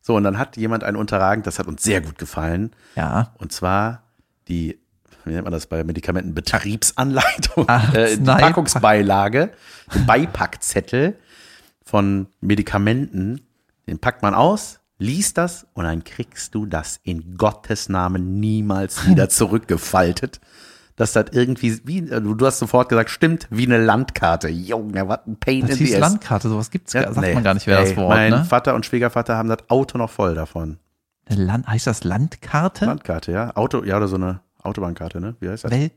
So, 0.00 0.16
und 0.16 0.24
dann 0.24 0.38
hat 0.38 0.56
jemand 0.56 0.82
ein 0.82 0.96
Unterragend, 0.96 1.46
das 1.46 1.60
hat 1.60 1.68
uns 1.68 1.84
sehr 1.84 2.00
gut 2.00 2.18
gefallen. 2.18 2.72
Ja. 2.96 3.32
Und 3.38 3.52
zwar 3.52 4.02
die, 4.48 4.80
wie 5.24 5.30
nennt 5.32 5.44
man 5.44 5.52
das 5.52 5.66
bei 5.66 5.82
Medikamenten, 5.84 6.34
Betriebsanleitung, 6.34 7.68
Arznei- 7.68 7.94
äh, 7.94 8.16
die 8.16 8.24
Packungsbeilage, 8.24 9.50
den 9.94 10.06
Beipackzettel 10.06 11.16
von 11.84 12.26
Medikamenten, 12.40 13.40
den 13.86 13.98
packt 13.98 14.22
man 14.22 14.34
aus, 14.34 14.80
liest 14.98 15.38
das 15.38 15.66
und 15.74 15.84
dann 15.84 16.04
kriegst 16.04 16.54
du 16.54 16.66
das 16.66 17.00
in 17.02 17.36
Gottes 17.36 17.88
Namen 17.88 18.38
niemals 18.40 19.06
wieder 19.06 19.28
zurückgefaltet. 19.28 20.40
dass 20.96 21.12
das 21.12 21.26
irgendwie, 21.32 21.80
wie, 21.84 21.98
äh, 22.08 22.20
du 22.20 22.36
hast 22.46 22.58
sofort 22.60 22.88
gesagt, 22.88 23.10
stimmt, 23.10 23.48
wie 23.50 23.64
eine 23.66 23.82
Landkarte. 23.82 24.48
Junge, 24.48 25.08
was 25.08 25.20
ein 25.26 25.36
Pain 25.36 25.62
Das 25.62 25.70
in 25.70 25.76
the 25.78 25.84
hieß 25.86 25.94
ass. 25.94 26.00
Landkarte, 26.00 26.48
sowas 26.48 26.70
gibt's, 26.70 26.92
Ja, 26.92 27.02
gar- 27.04 27.14
sagt 27.14 27.26
nee. 27.26 27.34
man 27.34 27.42
gar 27.42 27.54
nicht, 27.54 27.66
wer 27.66 27.80
das 27.80 27.90
Ey, 27.90 27.96
Wort, 27.96 28.10
Mein 28.10 28.30
ne? 28.30 28.44
Vater 28.44 28.74
und 28.74 28.86
Schwiegervater 28.86 29.36
haben 29.36 29.48
das 29.48 29.58
Auto 29.68 29.98
noch 29.98 30.10
voll 30.10 30.34
davon. 30.34 30.78
Land, 31.28 31.66
heißt 31.66 31.86
das 31.86 32.04
Landkarte? 32.04 32.84
Landkarte, 32.84 33.32
ja. 33.32 33.56
Auto, 33.56 33.82
ja, 33.84 33.96
oder 33.96 34.06
so 34.08 34.16
eine 34.16 34.40
Autobahnkarte, 34.62 35.20
ne? 35.20 35.34
Wie 35.40 35.48
heißt 35.48 35.64
das? 35.64 35.70
Welt, 35.70 35.92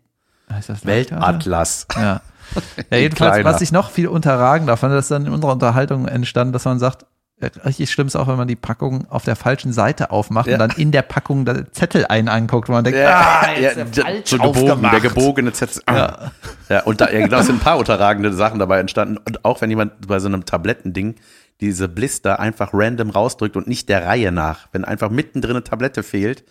heißt 0.52 0.70
das? 0.70 0.86
Weltatlas. 0.86 1.88
Ja. 1.96 2.22
ja 2.92 2.98
jedenfalls, 2.98 3.44
was 3.44 3.62
ich 3.62 3.72
noch 3.72 3.92
viel 3.92 4.08
unterragen 4.08 4.68
darf, 4.68 4.82
das 4.82 5.06
ist 5.06 5.12
dann 5.12 5.26
in 5.26 5.34
unserer 5.34 5.52
Unterhaltung 5.54 6.08
entstanden, 6.08 6.54
dass 6.54 6.66
man 6.66 6.80
sagt, 6.80 7.06
äh, 7.42 7.50
richtig 7.66 7.92
schlimm 7.92 8.08
ist 8.08 8.16
auch, 8.16 8.28
wenn 8.28 8.38
man 8.38 8.48
die 8.48 8.56
Packung 8.56 9.10
auf 9.10 9.26
der 9.26 9.36
falschen 9.36 9.74
Seite 9.74 10.12
aufmacht 10.12 10.48
Ja. 10.48 10.54
und 10.54 10.60
dann 10.60 10.72
in 10.72 10.92
der 10.92 11.02
Packung 11.02 11.44
der 11.44 11.72
Zettel 11.72 12.06
einen 12.06 12.30
anguckt, 12.30 12.70
wo 12.70 12.74
man 12.74 12.84
denkt, 12.84 12.98
Ja, 12.98 13.42
ah, 13.42 13.52
ja, 13.60 13.74
der- 13.74 13.78
er 13.78 13.88
falsch 13.88 14.30
so 14.30 14.38
gebogen, 14.38 14.82
der 14.90 15.00
gebogene 15.02 15.52
Zettel. 15.52 15.82
Ja. 15.90 16.32
ja, 16.70 16.84
und 16.84 17.02
da, 17.02 17.10
ja, 17.10 17.26
genau, 17.26 17.42
sind 17.42 17.56
ein 17.56 17.60
paar 17.60 17.78
unterragende 17.78 18.32
Sachen 18.34 18.60
dabei 18.60 18.80
entstanden. 18.80 19.18
Und 19.18 19.44
auch 19.44 19.60
wenn 19.62 19.70
jemand 19.70 20.08
bei 20.08 20.20
so 20.20 20.28
einem 20.28 20.46
Tablettending 20.46 21.16
diese 21.60 21.90
Blister 21.90 22.40
einfach 22.40 22.70
random 22.74 23.10
rausdrückt 23.10 23.58
und 23.58 23.68
nicht 23.68 23.90
der 23.90 24.06
Reihe 24.06 24.32
nach, 24.32 24.68
wenn 24.72 24.86
einfach 24.86 25.10
mittendrin 25.10 25.58
eine 25.58 25.64
Tablette 25.64 26.04
fehlt, 26.04 26.44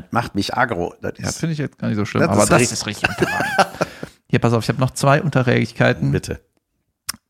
das 0.00 0.12
macht 0.12 0.34
mich 0.34 0.54
aggro. 0.54 0.94
Das 1.00 1.12
Ja, 1.18 1.30
finde 1.32 1.52
ich 1.54 1.58
jetzt 1.58 1.78
gar 1.78 1.88
nicht 1.88 1.96
so 1.96 2.04
schlimm, 2.04 2.22
Das 2.22 2.30
aber 2.30 2.42
ist 2.60 2.72
das 2.72 2.86
richtig- 2.86 3.08
ist 3.08 3.20
richtig. 3.20 3.28
Hier, 4.28 4.38
pass 4.40 4.52
auf, 4.52 4.64
ich 4.64 4.68
habe 4.68 4.80
noch 4.80 4.90
zwei 4.90 5.22
Unterrägigkeiten. 5.22 6.10
bitte. 6.10 6.40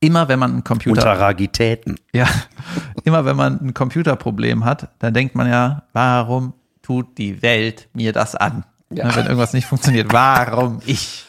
Immer 0.01 0.29
wenn 0.29 0.39
man 0.39 0.53
einen 0.53 0.65
Computer 0.65 0.93
Unterragitäten. 1.03 1.97
Ja, 2.13 2.27
immer 3.05 3.25
wenn 3.25 3.37
man 3.37 3.61
ein 3.61 3.75
Computerproblem 3.75 4.65
hat, 4.65 4.89
dann 4.99 5.15
denkt 5.15 5.35
man 5.35 5.49
ja, 5.49 5.85
warum 5.93 6.55
tut 6.83 7.17
die 7.19 7.41
Welt 7.43 7.89
mir 7.95 8.13
das 8.13 8.35
an? 8.35 8.65
Ja. 8.91 9.07
Ne, 9.07 9.17
Wenn 9.17 9.25
irgendwas 9.27 9.53
nicht 9.55 9.67
funktioniert, 9.67 10.13
warum 10.13 10.81
ich? 10.87 11.25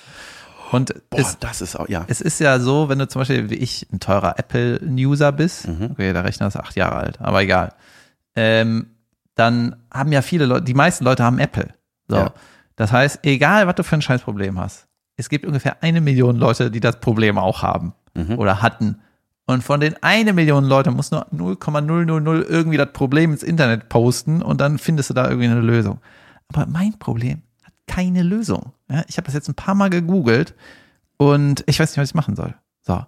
Und 0.71 0.93
Boah, 1.09 1.19
es, 1.19 1.39
das 1.39 1.61
ist 1.61 1.75
auch, 1.77 1.87
ja. 1.87 2.03
es 2.07 2.19
ist 2.21 2.39
ja 2.39 2.59
so, 2.59 2.89
wenn 2.89 2.99
du 2.99 3.07
zum 3.07 3.21
Beispiel 3.21 3.49
wie 3.49 3.55
ich 3.55 3.87
ein 3.93 3.99
teurer 3.99 4.37
Apple-User 4.39 5.31
bist, 5.31 5.67
Mhm. 5.67 5.89
okay, 5.91 6.11
der 6.11 6.23
Rechner 6.23 6.47
ist 6.47 6.57
acht 6.57 6.75
Jahre 6.75 6.95
alt, 6.97 7.21
aber 7.21 7.41
egal, 7.43 7.73
ähm, 8.35 8.87
dann 9.35 9.75
haben 9.91 10.11
ja 10.11 10.21
viele 10.21 10.45
Leute, 10.45 10.63
die 10.63 10.73
meisten 10.73 11.03
Leute 11.03 11.23
haben 11.23 11.39
Apple. 11.39 11.73
So. 12.07 12.15
Ja. 12.17 12.33
Das 12.75 12.91
heißt, 12.91 13.19
egal 13.23 13.67
was 13.67 13.75
du 13.75 13.83
für 13.83 13.95
ein 13.95 14.01
Scheißproblem 14.01 14.59
hast, 14.59 14.87
es 15.17 15.29
gibt 15.29 15.45
ungefähr 15.45 15.81
eine 15.81 16.01
Million 16.01 16.35
Leute, 16.35 16.71
die 16.71 16.79
das 16.81 16.99
Problem 16.99 17.37
auch 17.37 17.61
haben 17.61 17.93
Mhm. 18.15 18.39
oder 18.39 18.61
hatten. 18.61 18.99
Und 19.45 19.63
von 19.63 19.79
den 19.79 20.01
eine 20.01 20.33
Million 20.33 20.65
Leute 20.65 20.89
muss 20.89 21.11
nur 21.11 21.27
0,000 21.31 22.09
irgendwie 22.49 22.77
das 22.77 22.91
Problem 22.93 23.31
ins 23.31 23.43
Internet 23.43 23.89
posten 23.89 24.41
und 24.41 24.59
dann 24.59 24.77
findest 24.79 25.11
du 25.11 25.13
da 25.13 25.27
irgendwie 25.27 25.49
eine 25.49 25.59
Lösung. 25.61 25.99
Aber 26.47 26.65
mein 26.65 26.97
Problem 26.97 27.43
hat 27.63 27.73
keine 27.87 28.23
Lösung. 28.23 28.73
Ja, 28.89 29.03
ich 29.07 29.17
habe 29.17 29.25
das 29.25 29.33
jetzt 29.35 29.47
ein 29.49 29.55
paar 29.55 29.75
Mal 29.75 29.89
gegoogelt 29.89 30.55
und 31.17 31.63
ich 31.67 31.79
weiß 31.79 31.91
nicht, 31.91 31.97
was 31.97 32.09
ich 32.09 32.15
machen 32.15 32.35
soll. 32.35 32.55
So. 32.81 33.05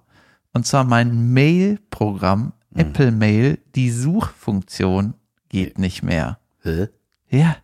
Und 0.53 0.67
zwar 0.67 0.83
mein 0.83 1.33
Mail-Programm, 1.33 2.53
Apple 2.75 3.11
Mail, 3.11 3.59
die 3.75 3.89
Suchfunktion 3.89 5.13
geht 5.49 5.77
nicht 5.79 6.03
mehr. 6.03 6.39
Hä? 6.63 6.87
Ja. 7.29 7.57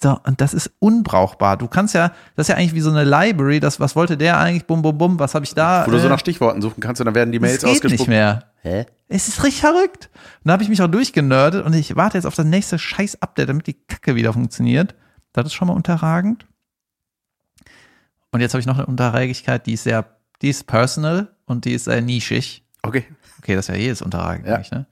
So, 0.00 0.16
und 0.24 0.40
das 0.40 0.54
ist 0.54 0.70
unbrauchbar. 0.78 1.56
Du 1.56 1.66
kannst 1.66 1.92
ja, 1.94 2.12
das 2.36 2.44
ist 2.44 2.48
ja 2.50 2.54
eigentlich 2.56 2.74
wie 2.74 2.80
so 2.80 2.90
eine 2.90 3.02
Library, 3.02 3.58
das, 3.58 3.80
was 3.80 3.96
wollte 3.96 4.16
der 4.16 4.38
eigentlich, 4.38 4.64
bum, 4.64 4.80
bum, 4.80 4.96
bum, 4.96 5.18
was 5.18 5.34
habe 5.34 5.44
ich 5.44 5.54
da? 5.54 5.84
Wo 5.86 5.90
du 5.90 5.98
so 5.98 6.06
Äh, 6.06 6.10
nach 6.10 6.20
Stichworten 6.20 6.62
suchen 6.62 6.80
kannst 6.80 7.00
und 7.00 7.06
dann 7.06 7.16
werden 7.16 7.32
die 7.32 7.40
Mails 7.40 7.54
es 7.56 7.60
geht 7.62 7.70
ausgespuckt. 7.70 8.00
nicht 8.00 8.08
mehr. 8.08 8.44
Hä? 8.62 8.86
Es 9.08 9.26
ist 9.26 9.42
richtig 9.42 9.60
verrückt. 9.60 10.08
Und 10.14 10.48
da 10.48 10.52
habe 10.52 10.62
ich 10.62 10.68
mich 10.68 10.80
auch 10.82 10.86
durchgenördet 10.88 11.64
und 11.66 11.72
ich 11.72 11.96
warte 11.96 12.16
jetzt 12.16 12.26
auf 12.26 12.36
das 12.36 12.46
nächste 12.46 12.78
scheiß 12.78 13.22
Update, 13.22 13.48
damit 13.48 13.66
die 13.66 13.74
Kacke 13.74 14.14
wieder 14.14 14.32
funktioniert. 14.32 14.94
Das 15.32 15.46
ist 15.46 15.54
schon 15.54 15.66
mal 15.66 15.74
unterragend. 15.74 16.46
Und 18.30 18.40
jetzt 18.40 18.52
habe 18.54 18.60
ich 18.60 18.66
noch 18.66 18.76
eine 18.78 18.86
Unterrägigkeit, 18.86 19.66
die 19.66 19.72
ist 19.72 19.84
sehr, 19.84 20.04
die 20.42 20.50
ist 20.50 20.66
personal 20.66 21.34
und 21.46 21.64
die 21.64 21.72
ist 21.72 21.84
sehr 21.84 22.02
nischig. 22.02 22.62
Okay. 22.82 23.04
Okay, 23.38 23.54
das 23.56 23.68
ist 23.68 23.74
ja 23.74 23.80
jedes 23.80 24.02
unterragend, 24.02 24.46
Ja. 24.46 24.54
eigentlich, 24.56 24.70
ne? 24.70 24.86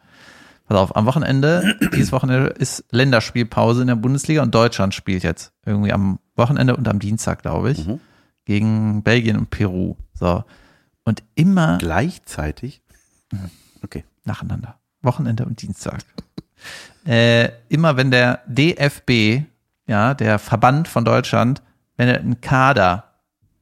Pass 0.67 0.77
auf, 0.79 0.97
am 0.97 1.07
Wochenende, 1.07 1.77
dieses 1.95 2.13
Wochenende 2.13 2.49
ist 2.51 2.85
Länderspielpause 2.91 3.83
in 3.83 3.87
der 3.89 3.95
Bundesliga 3.97 4.43
und 4.43 4.55
Deutschland 4.55 4.95
spielt 4.95 5.23
jetzt 5.23 5.53
irgendwie 5.65 5.93
am 5.93 6.19
Wochenende 6.35 6.77
und 6.77 6.87
am 6.89 6.99
Dienstag, 6.99 7.43
glaube 7.43 7.71
ich, 7.73 7.87
Mhm. 7.87 8.01
gegen 8.45 9.03
Belgien 9.03 9.37
und 9.39 9.51
Peru. 9.51 9.97
So. 10.15 10.45
Und 11.05 11.23
immer 11.35 11.79
Gleichzeitig? 11.79 12.83
Okay. 13.83 14.05
nacheinander. 14.25 14.79
Wochenende 15.03 15.45
und 15.45 15.63
Dienstag. 15.63 16.01
äh, 17.07 17.49
immer 17.69 17.97
wenn 17.97 18.11
der 18.11 18.41
DFB, 18.47 19.43
ja, 19.87 20.15
der 20.15 20.39
Verband 20.39 20.89
von 20.89 21.05
Deutschland, 21.05 21.63
wenn 21.97 22.09
er 22.09 22.19
einen 22.19 22.41
Kader 22.41 23.05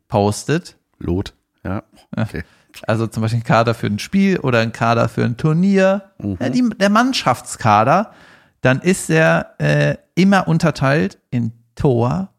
postet, 0.08 0.76
Lot. 0.98 1.34
Ja. 1.64 1.82
Okay. 2.16 2.44
Also 2.82 3.06
zum 3.06 3.22
Beispiel 3.22 3.40
ein 3.40 3.44
Kader 3.44 3.74
für 3.74 3.86
ein 3.86 3.98
Spiel 3.98 4.38
oder 4.40 4.60
ein 4.60 4.72
Kader 4.72 5.08
für 5.08 5.24
ein 5.24 5.36
Turnier, 5.36 6.10
äh, 6.38 6.50
die, 6.50 6.68
der 6.78 6.90
Mannschaftskader, 6.90 8.12
dann 8.60 8.80
ist 8.80 9.10
er 9.10 9.54
äh, 9.58 9.96
immer 10.14 10.48
unterteilt 10.48 11.18
in 11.30 11.52
Tor, 11.74 12.30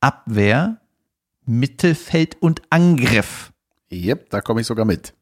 Abwehr, 0.00 0.78
Mittelfeld 1.46 2.40
und 2.40 2.62
Angriff. 2.70 3.52
Yep, 3.92 4.30
da 4.30 4.40
komme 4.40 4.60
ich 4.62 4.66
sogar 4.66 4.84
mit. 4.84 5.14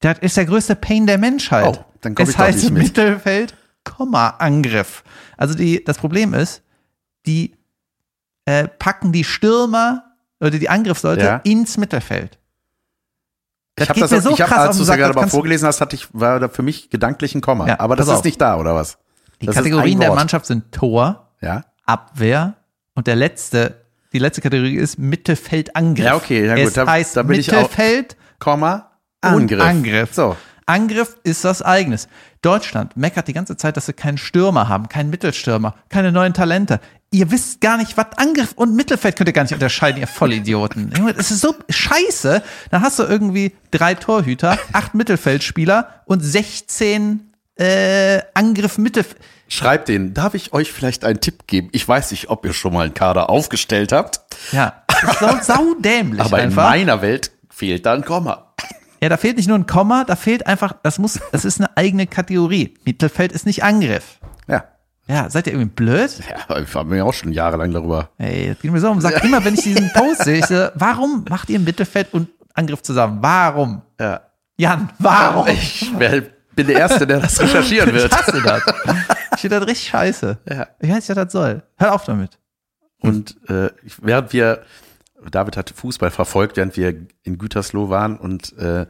Das 0.00 0.18
ist 0.20 0.36
der 0.36 0.46
größte 0.46 0.76
Pain 0.76 1.06
der 1.06 1.18
Menschheit. 1.18 1.78
Oh, 1.78 1.84
dann 2.00 2.14
komm 2.14 2.24
es 2.24 2.30
ich 2.30 2.36
doch 2.36 2.44
heißt 2.44 2.70
mit. 2.70 2.82
Mittelfeld, 2.84 3.54
Komma, 3.84 4.30
Angriff. 4.38 5.02
Also 5.36 5.54
die, 5.54 5.82
das 5.84 5.98
Problem 5.98 6.34
ist, 6.34 6.62
die 7.26 7.56
äh, 8.44 8.68
packen 8.68 9.12
die 9.12 9.24
Stürmer 9.24 10.04
oder 10.40 10.50
die 10.50 10.68
Angriffsleute 10.68 11.24
Ja. 11.24 11.36
ins 11.44 11.76
Mittelfeld. 11.76 12.38
Das 13.78 13.84
ich 13.84 13.88
habe 13.90 14.00
das, 14.00 14.10
mir 14.10 14.20
so 14.22 14.30
ich 14.30 14.40
hab, 14.40 14.48
krass 14.48 14.58
als 14.68 14.76
du 14.76 14.82
es 14.82 14.88
ja 14.88 14.96
gerade 14.96 15.14
mal 15.14 15.28
vorgelesen 15.28 15.66
hast, 15.68 15.80
hatte 15.80 15.96
ich, 15.96 16.08
war 16.12 16.40
da 16.40 16.48
für 16.48 16.62
mich 16.62 16.90
gedanklich 16.90 17.34
ein 17.34 17.40
Komma. 17.40 17.66
Ja, 17.66 17.80
Aber 17.80 17.96
das 17.96 18.06
ist 18.08 18.12
auf. 18.14 18.24
nicht 18.24 18.40
da, 18.40 18.56
oder 18.58 18.74
was? 18.74 18.98
Die 19.40 19.46
Das 19.46 19.54
Kategorien 19.54 20.00
der. 20.00 20.14
Mannschaft 20.14 20.46
sind 20.46 20.72
Tor, 20.72 21.28
Ja? 21.40 21.64
Abwehr 21.86 22.54
und 22.94 23.06
der 23.06 23.16
letzte, 23.16 23.76
die 24.12 24.18
letzte 24.18 24.40
Kategorie 24.40 24.76
ist 24.76 24.98
Mittelfeld, 24.98 25.74
Angriff. 25.76 26.04
Ja, 26.06 26.16
okay, 26.16 26.46
ja 26.46 26.54
gut, 26.56 26.64
Es 26.66 26.72
da- 26.74 26.86
heißt 26.86 27.16
da 27.16 27.22
bin 27.22 27.38
ich 27.40 27.50
auch- 27.54 27.62
Mittelfeld 27.62 28.16
Komma, 28.38 28.90
Angriff. 29.20 29.62
Angriff. 29.62 30.14
So. 30.14 30.36
Angriff 30.68 31.16
ist 31.24 31.44
was 31.44 31.62
eigenes. 31.62 32.08
Deutschland 32.42 32.96
meckert 32.96 33.26
die 33.26 33.32
ganze 33.32 33.56
Zeit, 33.56 33.76
dass 33.76 33.86
sie 33.86 33.92
keinen 33.94 34.18
Stürmer 34.18 34.68
haben, 34.68 34.88
keinen 34.88 35.10
Mittelstürmer, 35.10 35.74
keine 35.88 36.12
neuen 36.12 36.34
Talente. 36.34 36.80
Ihr 37.10 37.30
wisst 37.30 37.60
gar 37.62 37.78
nicht, 37.78 37.96
was 37.96 38.06
Angriff 38.16 38.52
und 38.54 38.76
Mittelfeld 38.76 39.16
könnt 39.16 39.28
ihr 39.28 39.32
gar 39.32 39.42
nicht 39.42 39.54
unterscheiden, 39.54 39.98
ihr 40.00 40.06
Vollidioten. 40.06 40.92
Das 41.16 41.30
ist 41.30 41.40
so 41.40 41.54
scheiße. 41.70 42.42
Dann 42.70 42.82
hast 42.82 42.98
du 42.98 43.04
irgendwie 43.04 43.54
drei 43.70 43.94
Torhüter, 43.94 44.58
acht 44.72 44.94
Mittelfeldspieler 44.94 46.02
und 46.04 46.20
16 46.20 47.32
äh, 47.56 48.20
Angriff 48.34 48.76
Mittelfeld. 48.78 49.20
Schreibt 49.48 49.88
den, 49.88 50.12
darf 50.12 50.34
ich 50.34 50.52
euch 50.52 50.70
vielleicht 50.70 51.04
einen 51.06 51.20
Tipp 51.20 51.46
geben? 51.46 51.70
Ich 51.72 51.88
weiß 51.88 52.10
nicht, 52.10 52.28
ob 52.28 52.44
ihr 52.44 52.52
schon 52.52 52.74
mal 52.74 52.84
einen 52.84 52.92
Kader 52.94 53.30
aufgestellt 53.30 53.92
habt, 53.92 54.20
Ja, 54.52 54.82
das 54.86 55.02
ist 55.12 55.18
sau, 55.20 55.36
sau 55.40 55.74
dämlich 55.80 56.20
aber 56.20 56.38
in 56.38 56.44
einfach. 56.50 56.68
meiner 56.68 57.00
Welt 57.00 57.30
fehlt 57.48 57.86
da 57.86 57.94
ein 57.94 58.04
Komma. 58.04 58.52
Ja, 59.00 59.08
da 59.08 59.16
fehlt 59.16 59.36
nicht 59.36 59.48
nur 59.48 59.56
ein 59.58 59.66
Komma, 59.66 60.04
da 60.04 60.16
fehlt 60.16 60.46
einfach, 60.46 60.74
das 60.82 60.98
muss, 60.98 61.20
das 61.32 61.44
ist 61.44 61.60
eine 61.60 61.76
eigene 61.76 62.06
Kategorie. 62.06 62.74
Mittelfeld 62.84 63.32
ist 63.32 63.46
nicht 63.46 63.62
Angriff. 63.62 64.18
Ja. 64.48 64.64
Ja, 65.06 65.30
seid 65.30 65.46
ihr 65.46 65.54
irgendwie 65.54 65.70
blöd? 65.74 66.10
Ja, 66.28 66.58
ich 66.58 66.74
war 66.74 66.84
mir 66.84 67.04
auch 67.04 67.14
schon 67.14 67.32
jahrelang 67.32 67.72
darüber. 67.72 68.10
Ey, 68.18 68.48
das 68.48 68.60
geht 68.60 68.70
mir 68.70 68.80
so 68.80 68.90
um. 68.90 69.00
Sag 69.00 69.24
immer, 69.24 69.42
wenn 69.44 69.54
ich 69.54 69.62
diesen 69.62 69.90
Post 69.92 70.24
sehe, 70.24 70.38
ich 70.38 70.46
so, 70.46 70.68
warum 70.74 71.24
macht 71.28 71.48
ihr 71.48 71.58
Mittelfeld 71.58 72.12
und 72.12 72.28
Angriff 72.54 72.82
zusammen? 72.82 73.18
Warum? 73.22 73.82
Ja. 73.98 74.20
Jan, 74.58 74.90
warum? 74.98 75.46
Ich 75.48 75.90
bin 76.54 76.66
der 76.66 76.76
Erste, 76.76 77.06
der 77.06 77.20
das 77.20 77.40
recherchieren 77.40 77.92
wird. 77.94 78.12
Ich 78.12 78.18
hasse 78.18 78.42
das. 78.42 78.62
Ich 79.34 79.40
finde 79.40 79.60
das 79.60 79.68
richtig 79.68 79.88
scheiße. 79.88 80.38
Ja. 80.50 80.66
Ich 80.80 80.88
weiß 80.88 80.96
nicht, 80.96 81.08
was 81.08 81.16
das 81.16 81.32
soll. 81.32 81.62
Hör 81.76 81.94
auf 81.94 82.04
damit. 82.04 82.38
Und 83.00 83.36
äh, 83.48 83.70
während 84.02 84.32
wir, 84.32 84.62
David 85.30 85.56
hat 85.56 85.70
Fußball 85.70 86.10
verfolgt, 86.10 86.56
während 86.56 86.76
wir 86.76 86.94
in 87.22 87.38
Gütersloh 87.38 87.88
waren 87.88 88.16
und 88.16 88.56
äh, 88.58 88.86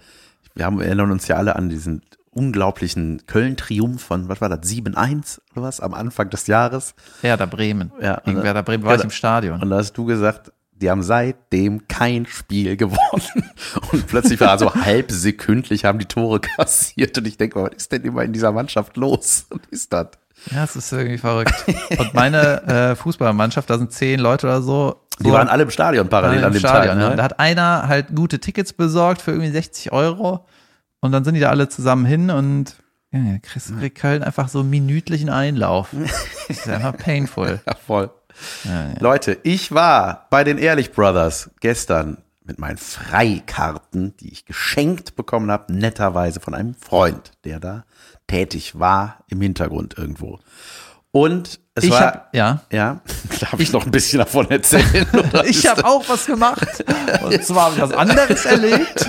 wir 0.55 0.64
haben, 0.64 0.81
erinnern 0.81 1.11
uns 1.11 1.29
ja 1.29 1.37
alle 1.37 1.57
an 1.57 1.68
diesen 1.68 2.03
unglaublichen 2.31 3.22
Köln-Triumph 3.26 4.03
von, 4.03 4.29
was 4.29 4.41
war 4.41 4.49
das, 4.49 4.61
7-1 4.61 5.41
oder 5.53 5.62
was, 5.62 5.81
am 5.81 5.95
Anfang 5.95 6.31
des 6.31 6.47
Jahres. 6.47 6.95
Werder 7.22 7.47
Bremen. 7.47 7.91
Ja, 8.01 8.20
Gegen 8.24 8.39
und- 8.39 8.43
Werder 8.45 8.62
Bremen 8.62 8.85
war 8.85 8.93
ja, 8.93 8.99
ich 8.99 9.05
im 9.05 9.11
Stadion. 9.11 9.61
Und 9.61 9.70
da 9.70 9.76
hast 9.76 9.93
du 9.95 10.05
gesagt, 10.05 10.53
die 10.72 10.91
haben 10.91 11.03
seitdem 11.03 11.89
kein 11.89 12.26
Spiel 12.26 12.76
gewonnen. 12.79 13.51
Und 13.91 14.07
plötzlich 14.07 14.41
war 14.41 14.59
so 14.59 14.72
halb 14.74 15.11
sekündlich 15.11 15.85
haben 15.85 15.99
die 15.99 16.05
Tore 16.07 16.41
kassiert. 16.41 17.18
Und 17.18 17.26
ich 17.26 17.37
denke, 17.37 17.61
was 17.62 17.70
ist 17.76 17.91
denn 17.93 18.03
immer 18.03 18.22
in 18.22 18.33
dieser 18.33 18.53
Mannschaft 18.53 18.97
los? 18.97 19.47
Was 19.51 19.61
ist 19.70 19.93
das? 19.93 20.09
Ja, 20.51 20.64
es 20.64 20.76
ist 20.76 20.93
irgendwie 20.93 21.18
verrückt. 21.18 21.64
Und 21.99 22.14
meine 22.14 22.62
äh, 22.66 22.97
Fußballmannschaft, 22.97 23.68
da 23.68 23.78
sind 23.78 23.93
zehn 23.93 24.20
Leute 24.20 24.47
oder 24.47 24.62
so. 24.62 25.03
Die 25.20 25.24
so 25.24 25.32
waren 25.32 25.49
alle 25.49 25.64
im 25.64 25.70
Stadion 25.70 26.09
parallel 26.09 26.45
an 26.45 26.53
dem 26.53 26.61
Stadion, 26.61 26.95
Tag. 26.95 27.03
ja. 27.03 27.11
Ne? 27.11 27.16
Da 27.16 27.22
hat 27.24 27.41
einer 27.41 27.89
halt 27.89 28.14
gute 28.14 28.39
Tickets 28.39 28.72
besorgt 28.72 29.20
für 29.20 29.32
irgendwie 29.32 29.51
60 29.51 29.93
Euro. 29.93 30.47
Und 31.01 31.12
dann 31.12 31.24
sind 31.24 31.34
die 31.34 31.41
da 31.41 31.51
alle 31.51 31.68
zusammen 31.68 32.05
hin 32.05 32.30
und 32.30 32.76
ja, 33.11 33.39
kriegst 33.43 33.72
kriegt 33.78 33.99
Köln 33.99 34.22
einfach 34.22 34.49
so 34.49 34.62
minütlichen 34.62 35.30
Einlauf. 35.30 35.89
Das 36.49 36.49
ist 36.59 36.68
einfach 36.68 36.97
painful. 36.97 37.61
Ja, 37.66 37.74
voll. 37.74 38.11
Leute, 39.01 39.39
ich 39.43 39.72
war 39.72 40.26
bei 40.30 40.45
den 40.45 40.59
Ehrlich 40.59 40.93
Brothers 40.93 41.51
gestern 41.61 42.18
mit 42.49 42.59
meinen 42.59 42.79
Freikarten, 42.79 44.17
die 44.17 44.33
ich 44.33 44.45
geschenkt 44.47 45.15
bekommen 45.15 45.51
habe, 45.51 45.73
netterweise 45.73 46.41
von 46.41 46.55
einem 46.55 46.75
Freund, 46.75 47.31
der 47.45 47.61
da 47.61 47.85
tätig 48.27 48.79
war 48.79 49.19
im 49.29 49.41
Hintergrund 49.41 49.97
irgendwo. 49.97 50.41
Und 51.11 51.61
es 51.75 51.85
Ich 51.85 51.91
war, 51.91 52.01
hab- 52.01 52.35
ja. 52.35 52.63
ja, 52.73 53.01
darf 53.41 53.59
ich 53.61 53.73
noch 53.73 53.85
ein 53.85 53.91
bisschen 53.91 54.19
davon 54.19 54.51
erzählen? 54.51 55.07
Ich 55.47 55.67
habe 55.67 55.85
auch 55.85 56.07
was 56.09 56.27
gemacht. 56.27 56.85
Und 57.23 57.45
zwar 57.45 57.67
habe 57.67 57.77
ich 57.77 57.81
was 57.83 57.93
anderes 57.93 58.45
erlebt. 58.45 59.07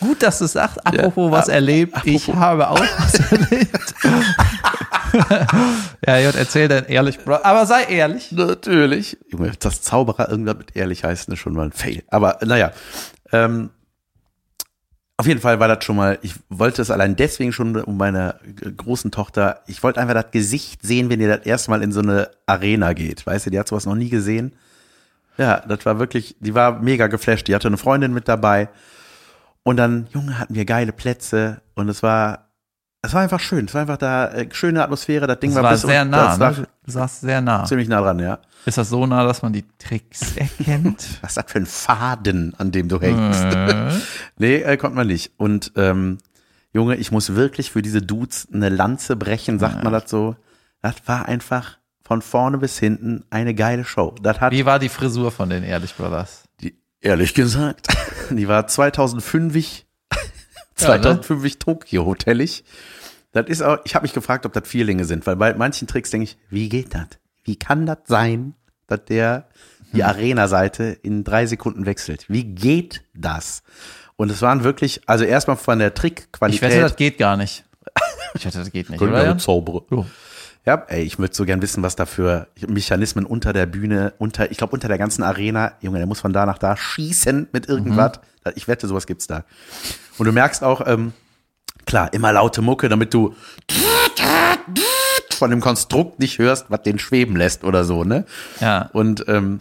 Gut, 0.00 0.22
dass 0.22 0.38
du 0.38 0.46
sagst. 0.46 0.84
Apropos 0.86 1.30
was 1.30 1.48
erlebt. 1.48 1.96
Ich 2.04 2.28
habe 2.32 2.68
auch 2.68 2.78
was 2.80 3.14
erlebt. 3.32 3.94
ja, 6.06 6.18
Jott, 6.18 6.34
erzähl 6.34 6.68
dann 6.68 6.86
ehrlich, 6.86 7.18
Bro. 7.18 7.38
Aber 7.42 7.66
sei 7.66 7.84
ehrlich. 7.84 8.32
Natürlich. 8.32 9.18
Junge, 9.30 9.52
das 9.58 9.82
Zauberer 9.82 10.28
irgendwas 10.28 10.56
mit 10.56 10.76
ehrlich 10.76 11.04
heißen 11.04 11.32
ist 11.32 11.40
schon 11.40 11.54
mal 11.54 11.66
ein 11.66 11.72
Fail. 11.72 12.02
Aber 12.08 12.38
naja, 12.44 12.72
ähm, 13.32 13.70
auf 15.16 15.26
jeden 15.26 15.40
Fall 15.40 15.60
war 15.60 15.68
das 15.68 15.84
schon 15.84 15.96
mal, 15.96 16.18
ich 16.22 16.34
wollte 16.48 16.82
es 16.82 16.90
allein 16.90 17.14
deswegen 17.14 17.52
schon 17.52 17.76
um 17.76 17.96
meine 17.96 18.40
großen 18.76 19.12
Tochter, 19.12 19.62
ich 19.68 19.82
wollte 19.82 20.00
einfach 20.00 20.14
das 20.14 20.32
Gesicht 20.32 20.82
sehen, 20.82 21.08
wenn 21.08 21.20
ihr 21.20 21.36
das 21.36 21.46
erste 21.46 21.70
Mal 21.70 21.82
in 21.82 21.92
so 21.92 22.00
eine 22.00 22.30
Arena 22.46 22.92
geht. 22.94 23.24
Weißt 23.24 23.46
du, 23.46 23.50
die 23.50 23.58
hat 23.58 23.68
sowas 23.68 23.86
noch 23.86 23.94
nie 23.94 24.08
gesehen. 24.08 24.54
Ja, 25.36 25.60
das 25.60 25.86
war 25.86 25.98
wirklich, 25.98 26.36
die 26.40 26.54
war 26.54 26.80
mega 26.80 27.06
geflasht. 27.06 27.46
Die 27.48 27.54
hatte 27.54 27.68
eine 27.68 27.76
Freundin 27.76 28.12
mit 28.12 28.28
dabei. 28.28 28.68
Und 29.62 29.76
dann, 29.76 30.08
Junge, 30.12 30.38
hatten 30.38 30.54
wir 30.54 30.64
geile 30.64 30.92
Plätze 30.92 31.62
und 31.74 31.88
es 31.88 32.02
war, 32.02 32.43
es 33.06 33.14
war 33.14 33.22
einfach 33.22 33.40
schön. 33.40 33.66
Es 33.66 33.74
war 33.74 33.82
einfach 33.82 33.96
da, 33.96 34.28
äh, 34.28 34.48
schöne 34.52 34.82
Atmosphäre. 34.82 35.26
Das 35.26 35.40
Ding 35.40 35.50
Das 35.50 35.56
war, 35.56 35.64
war 35.64 35.72
bis 35.72 35.82
sehr 35.82 36.04
nah. 36.04 36.36
das 36.36 36.58
Ne? 36.58 36.66
Du 36.84 36.90
saßt 36.92 37.20
sehr 37.20 37.40
nah. 37.40 37.64
ziemlich 37.64 37.88
nah 37.88 38.00
dran, 38.00 38.18
ja. 38.18 38.38
Ist 38.66 38.78
das 38.78 38.88
so 38.88 39.06
nah, 39.06 39.24
dass 39.24 39.42
man 39.42 39.52
die 39.52 39.64
Tricks 39.78 40.36
erkennt? 40.36 41.18
Was 41.20 41.30
ist 41.32 41.36
das 41.36 41.44
für 41.52 41.58
ein 41.58 41.66
Faden, 41.66 42.54
an 42.58 42.72
dem 42.72 42.88
du 42.88 43.00
hängst? 43.00 43.44
Äh. 43.44 43.90
nee, 44.38 44.56
äh, 44.56 44.76
konnte 44.76 44.96
man 44.96 45.06
nicht. 45.06 45.32
Und 45.36 45.72
ähm, 45.76 46.18
Junge, 46.72 46.96
ich 46.96 47.12
muss 47.12 47.34
wirklich 47.34 47.70
für 47.70 47.82
diese 47.82 48.02
Dudes 48.02 48.48
eine 48.52 48.68
Lanze 48.68 49.16
brechen, 49.16 49.58
sagt 49.58 49.84
man 49.84 49.92
das 49.92 50.10
so. 50.10 50.36
Das 50.82 50.94
war 51.06 51.26
einfach 51.26 51.78
von 52.02 52.20
vorne 52.20 52.58
bis 52.58 52.78
hinten 52.78 53.24
eine 53.30 53.54
geile 53.54 53.84
Show. 53.84 54.14
Das 54.22 54.40
hat, 54.40 54.52
Wie 54.52 54.66
war 54.66 54.78
die 54.78 54.88
Frisur 54.88 55.30
von 55.30 55.50
den 55.50 55.62
Ehrlich 55.62 55.94
Brothers? 55.94 56.44
die, 56.60 56.76
ehrlich 57.00 57.34
gesagt, 57.34 57.88
die 58.30 58.48
war 58.48 58.66
2005 58.66 59.54
Ja, 59.56 59.60
ne? 60.96 61.02
2005 61.02 61.58
Tokio 61.58 62.04
hotellig. 62.04 62.64
Das 63.34 63.46
ist 63.48 63.62
auch, 63.62 63.78
ich 63.84 63.94
habe 63.94 64.04
mich 64.04 64.14
gefragt, 64.14 64.46
ob 64.46 64.52
das 64.52 64.66
Vierlinge 64.66 65.04
sind, 65.04 65.26
weil 65.26 65.36
bei 65.36 65.52
manchen 65.54 65.86
Tricks 65.86 66.10
denke 66.10 66.24
ich, 66.24 66.38
wie 66.50 66.68
geht 66.68 66.94
das? 66.94 67.08
Wie 67.44 67.56
kann 67.56 67.84
das 67.84 67.98
sein, 68.06 68.54
dass 68.86 69.04
der 69.04 69.48
die 69.92 70.02
Hm. 70.02 70.08
Arena-Seite 70.08 70.84
in 71.02 71.24
drei 71.24 71.44
Sekunden 71.46 71.84
wechselt? 71.84 72.24
Wie 72.28 72.44
geht 72.44 73.04
das? 73.12 73.62
Und 74.16 74.30
es 74.30 74.40
waren 74.40 74.64
wirklich, 74.64 75.02
also 75.06 75.24
erstmal 75.24 75.56
von 75.56 75.78
der 75.78 75.88
Ich 75.88 75.94
Trickqualität. 75.94 76.62
wette, 76.62 76.80
das 76.80 76.96
geht 76.96 77.18
gar 77.18 77.36
nicht. 77.36 77.64
Ich 78.34 78.44
wette, 78.46 78.58
das 78.58 78.70
geht 78.72 78.88
nicht. 78.90 79.00
Oder? 79.02 79.36
zaubern. 79.38 79.82
So. 79.90 80.06
Ja, 80.66 80.82
ey, 80.88 81.02
ich 81.02 81.18
würde 81.18 81.34
so 81.34 81.44
gern 81.44 81.60
wissen, 81.60 81.82
was 81.82 81.94
da 81.94 82.06
für 82.06 82.48
Mechanismen 82.66 83.26
unter 83.26 83.52
der 83.52 83.66
Bühne, 83.66 84.14
unter, 84.18 84.50
ich 84.50 84.56
glaube 84.56 84.72
unter 84.72 84.88
der 84.88 84.96
ganzen 84.98 85.22
Arena, 85.22 85.72
Junge, 85.80 85.98
der 85.98 86.06
muss 86.06 86.20
von 86.20 86.32
da 86.32 86.46
nach 86.46 86.58
da 86.58 86.76
schießen 86.76 87.48
mit 87.52 87.68
irgendwas. 87.68 88.12
Ich 88.54 88.66
wette, 88.66 88.86
sowas 88.88 89.06
gibt's 89.06 89.26
da. 89.26 89.44
Und 90.18 90.26
du 90.26 90.32
merkst 90.32 90.62
auch, 90.64 90.86
ähm, 90.86 91.12
klar, 91.86 92.12
immer 92.12 92.32
laute 92.32 92.62
Mucke, 92.62 92.88
damit 92.88 93.14
du 93.14 93.34
von 95.34 95.50
dem 95.50 95.60
Konstrukt 95.60 96.20
nicht 96.20 96.38
hörst, 96.38 96.70
was 96.70 96.82
den 96.82 96.98
schweben 96.98 97.36
lässt 97.36 97.64
oder 97.64 97.84
so, 97.84 98.04
ne? 98.04 98.24
Ja. 98.60 98.88
Und 98.92 99.24
ähm, 99.28 99.60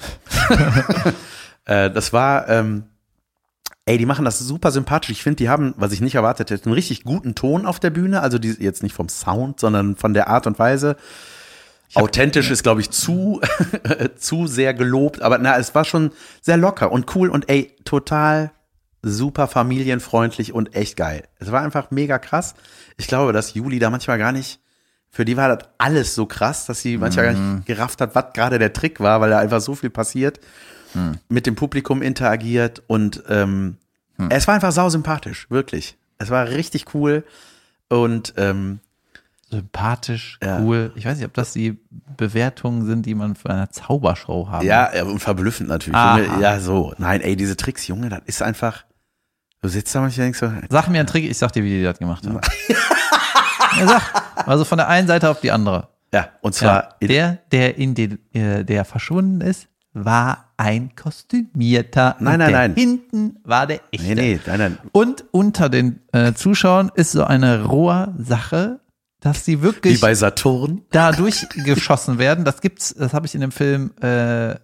äh, 1.66 1.90
das 1.90 2.14
war, 2.14 2.48
ähm, 2.48 2.84
ey, 3.86 3.98
die 3.98 4.06
machen 4.06 4.26
das 4.26 4.40
super 4.40 4.72
sympathisch. 4.72 5.10
Ich 5.10 5.24
finde, 5.24 5.38
die 5.38 5.50
haben, 5.50 5.74
was 5.78 5.92
ich 5.92 6.02
nicht 6.02 6.16
erwartet 6.16 6.52
hätte, 6.52 6.66
einen 6.66 6.74
richtig 6.74 7.04
guten 7.04 7.36
Ton 7.36 7.66
auf 7.66 7.80
der 7.80 7.90
Bühne. 7.90 8.22
Also 8.22 8.40
die 8.40 8.52
jetzt 8.52 8.84
nicht 8.84 8.96
vom 8.96 9.10
Sound, 9.10 9.60
sondern 9.60 9.96
von 9.96 10.14
der 10.14 10.28
Art 10.28 10.48
und 10.48 10.60
Weise. 10.60 10.96
Authentisch 11.96 12.50
ist, 12.50 12.64
glaube 12.64 12.82
ich, 12.82 12.90
zu, 12.90 13.42
zu 14.18 14.48
sehr 14.48 14.74
gelobt, 14.74 15.22
aber 15.22 15.38
na, 15.38 15.58
es 15.58 15.76
war 15.76 15.86
schon 15.86 16.12
sehr 16.42 16.58
locker 16.58 16.92
und 16.92 17.16
cool 17.16 17.30
und 17.30 17.50
ey, 17.50 17.76
total 17.86 18.52
super 19.04 19.48
familienfreundlich 19.48 20.54
und 20.54 20.76
echt 20.76 20.96
geil. 20.98 21.24
Es 21.40 21.52
war 21.52 21.62
einfach 21.62 21.92
mega 21.92 22.18
krass. 22.18 22.56
Ich 22.98 23.08
glaube, 23.08 23.34
dass 23.34 23.54
Juli 23.54 23.78
da 23.78 23.90
manchmal 23.90 24.18
gar 24.18 24.32
nicht, 24.32 24.60
für 25.10 25.26
die 25.26 25.38
war 25.38 25.56
das 25.56 25.70
alles 25.78 26.16
so 26.16 26.26
krass, 26.26 26.66
dass 26.66 26.82
sie 26.82 26.98
manchmal 26.98 27.26
gar 27.26 27.34
nicht 27.34 27.66
gerafft 27.66 28.02
hat, 28.02 28.16
was 28.16 28.34
gerade 28.34 28.58
der 28.60 28.74
Trick 28.74 29.00
war, 29.00 29.20
weil 29.22 29.30
da 29.30 29.40
einfach 29.40 29.62
so 29.62 29.76
viel 29.76 29.90
passiert, 29.90 30.40
mit 31.28 31.46
dem 31.46 31.56
Publikum 31.56 32.02
interagiert 32.02 32.82
und 32.88 33.24
ähm, 33.28 33.78
es 34.30 34.48
war 34.48 34.56
einfach 34.56 34.72
sau 34.72 34.90
sympathisch, 34.90 35.48
wirklich. 35.50 35.98
Es 36.20 36.30
war 36.30 36.48
richtig 36.48 36.94
cool 36.94 37.24
und 37.90 38.34
ähm, 38.38 38.80
Sympathisch, 39.50 40.40
Ja. 40.42 40.60
cool. 40.62 40.92
Ich 40.96 41.06
weiß 41.06 41.18
nicht, 41.18 41.28
ob 41.28 41.34
das 41.36 41.54
die 41.54 41.78
Bewertungen 42.18 42.86
sind, 42.88 43.06
die 43.06 43.14
man 43.14 43.36
für 43.36 43.52
eine 43.52 43.70
Zaubershow 43.70 44.48
haben. 44.50 44.66
Ja, 44.66 44.90
und 45.04 45.20
verblüffend 45.20 45.70
natürlich. 45.70 45.96
Aha. 45.96 46.40
Ja, 46.40 46.60
so. 46.60 46.94
Nein, 46.98 47.22
ey, 47.22 47.36
diese 47.36 47.56
Tricks, 47.56 47.86
Junge, 47.88 48.10
das 48.10 48.22
ist 48.26 48.42
einfach. 48.42 48.84
Du 49.64 49.70
sitzt 49.70 49.96
da 49.96 50.02
manchmal 50.02 50.28
und 50.28 50.36
denkst 50.36 50.40
so, 50.40 50.68
Sag 50.70 50.90
mir 50.90 51.00
einen 51.00 51.08
Trick, 51.08 51.24
ich 51.24 51.38
sag 51.38 51.54
dir, 51.54 51.64
wie 51.64 51.70
die 51.70 51.84
das 51.84 51.98
gemacht 51.98 52.28
haben. 52.28 52.40
ja, 53.80 53.88
sag. 53.88 54.48
Also 54.48 54.66
von 54.66 54.78
der 54.78 54.90
einen 54.90 55.08
Seite 55.08 55.30
auf 55.30 55.40
die 55.40 55.52
andere. 55.52 55.88
ja, 56.14 56.28
und 56.42 56.54
zwar 56.54 56.96
Ja, 57.02 57.08
der, 57.08 57.38
der 57.52 57.78
in 57.78 57.96
den, 57.96 58.20
äh, 58.34 58.66
der 58.66 58.84
verschwunden 58.84 59.40
ist, 59.40 59.70
war 59.94 60.50
ein 60.58 60.96
kostümierter. 60.96 62.18
Nein, 62.20 62.40
nein, 62.40 62.52
nein. 62.52 62.74
Hinten 62.76 63.38
war 63.46 63.66
der 63.66 63.80
echte. 63.92 64.08
Nee, 64.08 64.16
nee, 64.16 64.40
nein, 64.46 64.60
nein. 64.60 64.78
Und 64.92 65.24
unter 65.32 65.70
den 65.70 66.02
äh, 66.12 66.34
Zuschauern 66.34 66.92
ist 66.96 67.14
so 67.14 67.24
eine 67.24 67.64
rohe 67.64 68.14
Sache, 68.18 68.82
dass 69.22 69.46
sie 69.46 69.60
Wie 69.60 69.64
wirklich 69.64 70.02
bei 70.02 70.14
Saturn. 70.14 70.82
da 70.92 71.14
durchgeschossen 71.14 72.18
werden. 72.18 72.44
Das 72.44 72.60
gibt's, 72.60 72.94
das 72.94 73.14
habe 73.14 73.28
ich 73.28 73.36
in 73.36 73.40
dem 73.40 73.52
Film 73.52 73.92
äh, 74.02 74.56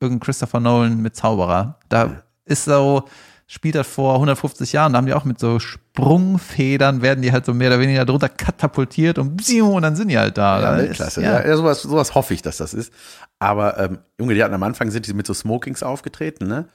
irgendein 0.00 0.18
Christopher 0.18 0.58
Nolan 0.58 1.00
mit 1.00 1.14
Zauberer. 1.14 1.78
Da 1.88 2.22
ist 2.44 2.64
so, 2.64 3.04
spielt 3.50 3.74
das 3.74 3.86
vor 3.88 4.12
150 4.14 4.72
Jahren, 4.74 4.92
da 4.92 4.98
haben 4.98 5.06
die 5.06 5.14
auch 5.14 5.24
mit 5.24 5.40
so 5.40 5.58
Sprungfedern, 5.58 7.02
werden 7.02 7.22
die 7.22 7.32
halt 7.32 7.46
so 7.46 7.54
mehr 7.54 7.68
oder 7.70 7.80
weniger 7.80 8.04
drunter 8.04 8.28
katapultiert 8.28 9.18
und, 9.18 9.36
bzium, 9.36 9.70
und 9.74 9.82
dann 9.82 9.96
sind 9.96 10.08
die 10.08 10.18
halt 10.18 10.36
da. 10.38 10.60
Ja, 10.60 10.76
Dann 10.76 10.86
ist- 10.86 10.96
klasse. 10.96 11.22
Ja. 11.22 11.44
Ja, 11.46 11.56
sowas, 11.56 11.82
sowas 11.82 12.14
hoffe 12.14 12.34
ich, 12.34 12.42
dass 12.42 12.58
das 12.58 12.74
ist. 12.74 12.92
Aber, 13.38 13.78
ähm, 13.78 13.98
Junge, 14.20 14.34
die 14.34 14.44
hatten 14.44 14.54
am 14.54 14.62
Anfang 14.62 14.90
sind 14.90 15.06
die 15.06 15.14
mit 15.14 15.26
so 15.26 15.32
Smokings 15.34 15.82
aufgetreten, 15.82 16.46
ne? 16.46 16.68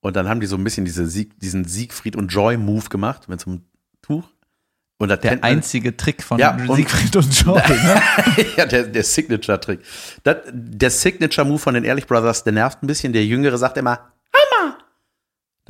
Und 0.00 0.16
dann 0.16 0.28
haben 0.28 0.40
die 0.40 0.46
so 0.46 0.56
ein 0.56 0.64
bisschen 0.64 0.86
diese 0.86 1.06
Sieg, 1.06 1.38
diesen 1.40 1.66
Siegfried 1.66 2.16
und 2.16 2.28
Joy 2.32 2.56
Move 2.56 2.88
gemacht 2.88 3.28
mit 3.28 3.38
so 3.40 3.50
einem 3.50 3.60
Tuch. 4.00 4.24
Und 4.98 5.08
das 5.10 5.20
Der 5.20 5.44
einzige 5.44 5.96
Trick 5.96 6.22
von 6.22 6.38
Ja, 6.38 6.54
und- 6.56 6.74
Siegfried 6.76 7.14
und 7.16 7.44
Joy. 7.44 7.60
Ne? 7.68 8.02
ja, 8.56 8.64
der, 8.66 8.84
der 8.84 9.02
Signature-Trick. 9.04 9.80
Der 10.24 10.90
Signature-Move 10.90 11.58
von 11.58 11.74
den 11.74 11.84
Ehrlich 11.84 12.06
Brothers, 12.06 12.44
der 12.44 12.54
nervt 12.54 12.82
ein 12.82 12.86
bisschen. 12.86 13.12
Der 13.12 13.24
Jüngere 13.26 13.58
sagt 13.58 13.76
immer. 13.76 13.98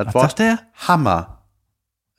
Das 0.04 0.14
Was 0.14 0.14
Wort 0.14 0.30
sagt 0.30 0.38
der? 0.38 0.58
Hammer. 0.88 1.42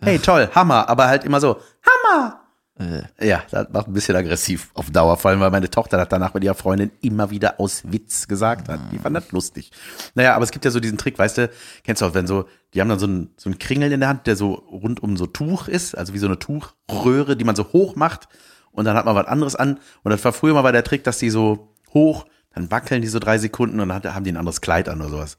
Hey, 0.02 0.20
toll, 0.20 0.50
Hammer, 0.54 0.90
aber 0.90 1.08
halt 1.08 1.24
immer 1.24 1.40
so, 1.40 1.58
Hammer. 1.86 2.42
Äh. 2.80 3.28
Ja, 3.28 3.44
das 3.52 3.70
macht 3.72 3.88
ein 3.88 3.94
bisschen 3.94 4.16
aggressiv 4.16 4.72
auf 4.74 4.90
Dauer, 4.90 5.18
vor 5.18 5.30
allem, 5.30 5.40
weil 5.40 5.52
meine 5.52 5.70
Tochter 5.70 5.98
das 5.98 6.10
danach 6.10 6.34
mit 6.34 6.44
ihrer 6.44 6.56
Freundin 6.56 6.92
immer 7.02 7.30
wieder 7.30 7.60
aus 7.60 7.84
Witz 7.86 8.28
gesagt 8.28 8.70
hat. 8.70 8.80
Die 8.92 8.98
fand 8.98 9.16
das 9.16 9.32
lustig. 9.32 9.72
Naja, 10.16 10.36
aber 10.36 10.44
es 10.44 10.52
gibt 10.52 10.66
ja 10.66 10.72
so 10.72 10.80
diesen 10.80 10.98
Trick, 10.98 11.20
weißt 11.20 11.38
du, 11.38 11.50
kennst 11.84 12.02
du 12.02 12.06
auch, 12.06 12.14
wenn 12.14 12.28
so, 12.28 12.46
die 12.74 12.82
haben 12.82 12.90
dann 12.90 13.00
so 13.00 13.06
einen, 13.06 13.34
so 13.38 13.50
einen 13.50 13.60
Kringel 13.60 13.92
in 13.92 14.00
der 14.00 14.10
Hand, 14.10 14.26
der 14.26 14.36
so 14.36 14.54
rund 14.54 15.04
um 15.04 15.18
so 15.18 15.28
Tuch 15.28 15.68
ist, 15.68 15.96
also 15.96 16.14
wie 16.14 16.20
so 16.20 16.28
eine 16.28 16.40
Tuchröhre, 16.40 17.36
die 17.36 17.46
man 17.46 17.56
so 17.56 17.72
hoch 17.74 17.96
macht 17.96 18.28
und 18.72 18.86
dann 18.86 18.98
hat 18.98 19.06
man 19.06 19.16
was 19.16 19.28
anderes 19.28 19.56
an. 19.56 19.80
Und 20.04 20.12
das 20.12 20.24
war 20.24 20.34
früher 20.34 20.54
mal 20.54 20.62
bei 20.62 20.72
der 20.72 20.84
Trick, 20.84 21.04
dass 21.04 21.20
die 21.20 21.30
so 21.30 21.74
hoch, 21.94 22.26
dann 22.54 22.72
wackeln 22.72 23.02
die 23.02 23.08
so 23.08 23.20
drei 23.20 23.38
Sekunden 23.38 23.80
und 23.80 23.90
dann 23.90 24.04
haben 24.04 24.24
die 24.24 24.32
ein 24.32 24.38
anderes 24.38 24.62
Kleid 24.62 24.90
an 24.90 25.02
oder 25.02 25.10
sowas. 25.10 25.38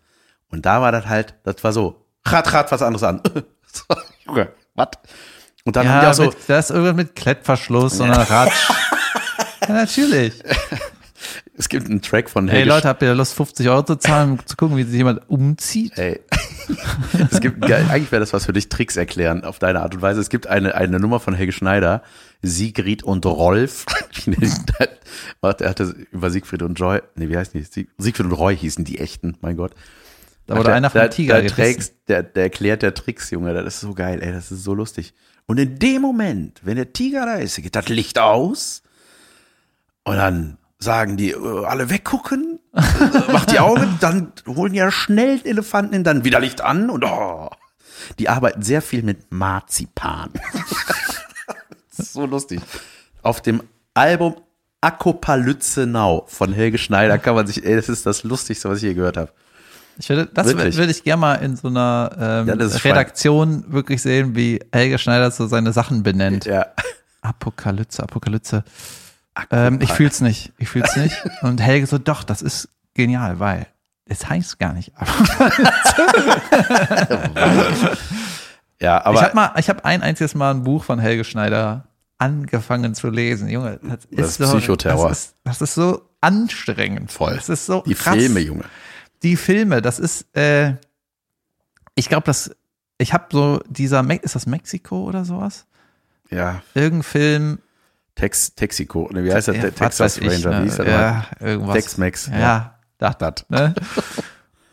Und 0.51 0.67
da 0.67 0.81
war 0.81 0.93
das 0.93 1.07
halt, 1.07 1.35
das 1.45 1.65
war 1.65 1.73
so, 1.73 2.02
rat, 2.25 2.53
rat, 2.53 2.73
was 2.73 2.83
anderes 2.83 3.03
an. 3.03 3.21
So, 3.75 3.97
Junge, 4.27 4.51
was? 4.75 4.89
Und 5.65 5.77
dann 5.77 5.89
haben 5.89 6.01
die 6.01 6.05
Ja, 6.05 6.11
auch 6.11 6.15
so, 6.15 6.25
mit, 6.25 6.37
das 6.47 6.67
ist 6.67 6.71
irgendwas 6.73 6.95
mit 6.95 7.17
Klettverschluss 7.17 8.01
und 8.01 8.11
einer 8.11 8.29
Ratsch. 8.29 8.69
ja, 9.63 9.73
natürlich. 9.73 10.35
es 11.57 11.71
gibt 11.71 11.87
einen 11.87 12.03
Track 12.03 12.29
von 12.29 12.49
Hey 12.49 12.59
Helge 12.59 12.69
Leute, 12.69 12.89
habt 12.89 13.03
ihr 13.03 13.15
Lust, 13.15 13.33
50 13.33 13.67
Euro 13.71 13.83
zu 13.83 13.97
zahlen, 13.97 14.33
um 14.33 14.47
zu 14.47 14.57
gucken, 14.57 14.77
wie 14.77 14.83
sich 14.83 14.97
jemand 14.97 15.27
umzieht? 15.31 15.97
Ey. 15.97 16.21
es 17.31 17.41
gibt, 17.41 17.65
eigentlich 17.65 18.13
wäre 18.13 18.21
das 18.21 18.33
was 18.33 18.45
für 18.45 18.53
dich, 18.53 18.69
Tricks 18.69 18.97
erklären 18.97 19.45
auf 19.45 19.59
deine 19.59 19.81
Art 19.81 19.95
und 19.95 20.03
Weise. 20.03 20.21
Es 20.21 20.29
gibt 20.29 20.47
eine, 20.47 20.75
eine 20.75 21.01
Nummer 21.01 21.19
von 21.21 21.33
Helge 21.35 21.53
Schneider, 21.53 22.03
Sigrid 22.43 23.03
und 23.03 23.25
Rolf. 23.25 23.87
Warte, 25.41 25.65
er 25.65 25.71
hatte 25.71 25.95
über 26.11 26.31
Siegfried 26.31 26.63
und 26.63 26.79
Joy, 26.79 27.01
nee, 27.15 27.29
wie 27.29 27.37
heißt 27.37 27.55
die? 27.55 27.63
Sieg, 27.63 27.89
Siegfried 27.99 28.27
und 28.27 28.33
Roy 28.33 28.57
hießen 28.57 28.85
die 28.85 28.99
echten, 28.99 29.37
mein 29.41 29.57
Gott. 29.57 29.73
Da 30.47 30.57
wurde 30.57 30.67
der, 30.67 30.75
einer 30.75 30.91
vom 30.91 31.01
der, 31.01 31.11
Tiger 31.11 31.41
der, 31.41 31.51
trägst, 31.51 31.95
der, 32.09 32.23
der 32.23 32.45
erklärt 32.45 32.83
der 32.83 32.95
Tricks, 32.95 33.31
Junge, 33.31 33.55
das 33.55 33.75
ist 33.75 33.81
so 33.81 33.95
geil, 33.95 34.21
ey, 34.23 34.33
das 34.33 34.51
ist 34.51 34.65
so 34.65 34.75
lustig. 34.75 35.15
Und 35.47 35.59
in 35.59 35.79
dem 35.79 36.03
Moment, 36.03 36.61
wenn 36.65 36.77
der 36.77 36.93
Tiger 36.93 37.27
da 37.27 37.37
ist, 37.37 37.57
geht 37.57 37.77
das 37.77 37.89
Licht 37.89 38.19
aus 38.19 38.83
und 40.05 40.17
dann 40.17 40.59
sagen 40.79 41.17
die, 41.17 41.31
äh, 41.31 41.65
alle 41.65 41.91
weggucken 41.91 42.59
macht 43.33 43.53
die 43.53 43.61
Augen, 43.61 43.99
dann 44.01 44.33
holen 44.47 44.75
ja 44.75 44.91
schnell 44.91 45.39
den 45.39 45.53
Elefanten 45.53 45.93
hin, 45.93 46.05
dann 46.05 46.25
wieder 46.25 46.41
Licht 46.41 46.61
an 46.61 46.91
und 46.91 47.05
oh. 47.05 47.51
Die 48.19 48.29
arbeiten 48.29 48.63
sehr 48.63 48.83
viel 48.83 49.05
mit 49.05 49.31
Marzipan. 49.31 50.31
so 51.91 52.27
lustig. 52.27 52.61
Auf 53.23 53.41
dem 53.41 53.63
Album 53.95 54.37
Akopalypse 54.81 55.87
Now 55.87 56.25
von 56.27 56.53
Helge 56.53 56.79
Schneider 56.79 57.19
kann 57.19 57.37
man 57.37 57.47
sich, 57.47 57.65
ey, 57.65 57.77
das 57.77 57.89
ist 57.89 58.05
das 58.05 58.25
Lustigste, 58.25 58.69
was 58.69 58.79
ich 58.79 58.85
je 58.85 58.95
gehört 58.95 59.17
habe. 59.17 59.33
Ich 60.03 60.09
würde, 60.09 60.27
das 60.35 60.49
Wirklich? 60.49 60.77
würde 60.77 60.91
ich 60.91 61.05
gerne 61.05 61.21
mal 61.21 61.35
in 61.37 61.55
so 61.55 61.69
einer 61.69 62.11
ähm, 62.19 62.49
Ja, 62.49 62.55
Redaktion 62.55 63.65
wirklich 63.69 64.03
sehen, 64.03 64.35
wie 64.35 64.59
Helge 64.73 64.99
Schneider 64.99 65.31
so 65.31 65.47
seine 65.47 65.73
Sachen 65.73 66.03
benennt. 66.03 66.45
Ja. 66.45 66.67
Apokalypse, 67.21 68.03
Apokalypse. 68.03 68.65
Ähm, 69.53 69.79
ich 69.81 69.93
fühl's 69.93 70.21
nicht. 70.21 70.53
Ich 70.59 70.69
fühl's 70.71 70.97
nicht. 70.97 71.17
Und 71.43 71.61
Helge 71.61 71.87
so, 71.87 71.99
doch, 71.99 72.25
das 72.25 72.43
ist 72.43 72.69
genial, 72.95 73.39
weil 73.39 73.69
es 74.07 74.29
heißt 74.29 74.59
gar 74.59 74.73
nicht 74.73 74.91
Ja, 78.81 79.05
aber 79.05 79.15
ich 79.15 79.23
habe 79.23 79.35
mal, 79.37 79.53
ich 79.57 79.69
habe 79.69 79.85
ein 79.85 80.03
einziges 80.03 80.35
Mal 80.35 80.51
ein 80.51 80.65
Buch 80.65 80.83
von 80.83 80.99
Helge 80.99 81.23
Schneider 81.23 81.85
angefangen 82.19 82.97
zu 82.97 83.09
lesen. 83.09 83.49
Junge, 83.49 83.79
das, 83.83 84.01
Das 84.11 84.27
ist 84.31 84.41
ist 84.41 84.51
so, 84.51 84.57
Psychoterror. 84.59 85.09
Das 85.11 85.19
ist, 85.27 85.35
das 85.45 85.63
ist 85.63 85.75
so 85.75 86.03
anstrengend. 86.21 87.13
Voll. 87.13 87.37
Das 87.37 87.49
ist 87.49 87.67
so 87.67 87.83
die 87.87 87.95
krass. 87.95 88.17
Filme, 88.17 88.41
Junge. 88.41 88.65
Die 89.23 89.37
Filme, 89.37 89.83
das 89.83 89.99
ist, 89.99 90.27
äh, 90.37 90.75
ich 91.95 92.09
glaube, 92.09 92.25
das, 92.25 92.55
ich 92.99 93.13
habe 93.13 93.27
so 93.31 93.61
dieser, 93.69 94.03
Me 94.03 94.17
ist 94.17 94.35
das 94.35 94.47
Mexiko 94.47 95.05
oder 95.05 95.25
sowas? 95.25 95.67
Ja, 96.31 96.63
Irgendein 96.75 97.03
Film, 97.03 97.59
Tex, 98.15 98.55
Texaco, 98.55 99.09
ne, 99.13 99.25
wie 99.25 99.33
heißt 99.33 99.49
das? 99.49 99.57
ja, 99.57 99.71
Texas 99.71 100.01
weiß 100.01 100.19
ich, 100.19 100.45
Ranger, 100.47 100.59
ne? 100.59 100.65
wie 100.65 100.69
hieß 100.69 100.77
der 100.77 100.89
ja, 100.89 101.27
irgendwas. 101.41 101.75
Tex-Mex. 101.75 102.27
Ja, 102.29 102.79
das, 102.99 103.19
Das. 103.19 103.35
ne? 103.49 103.75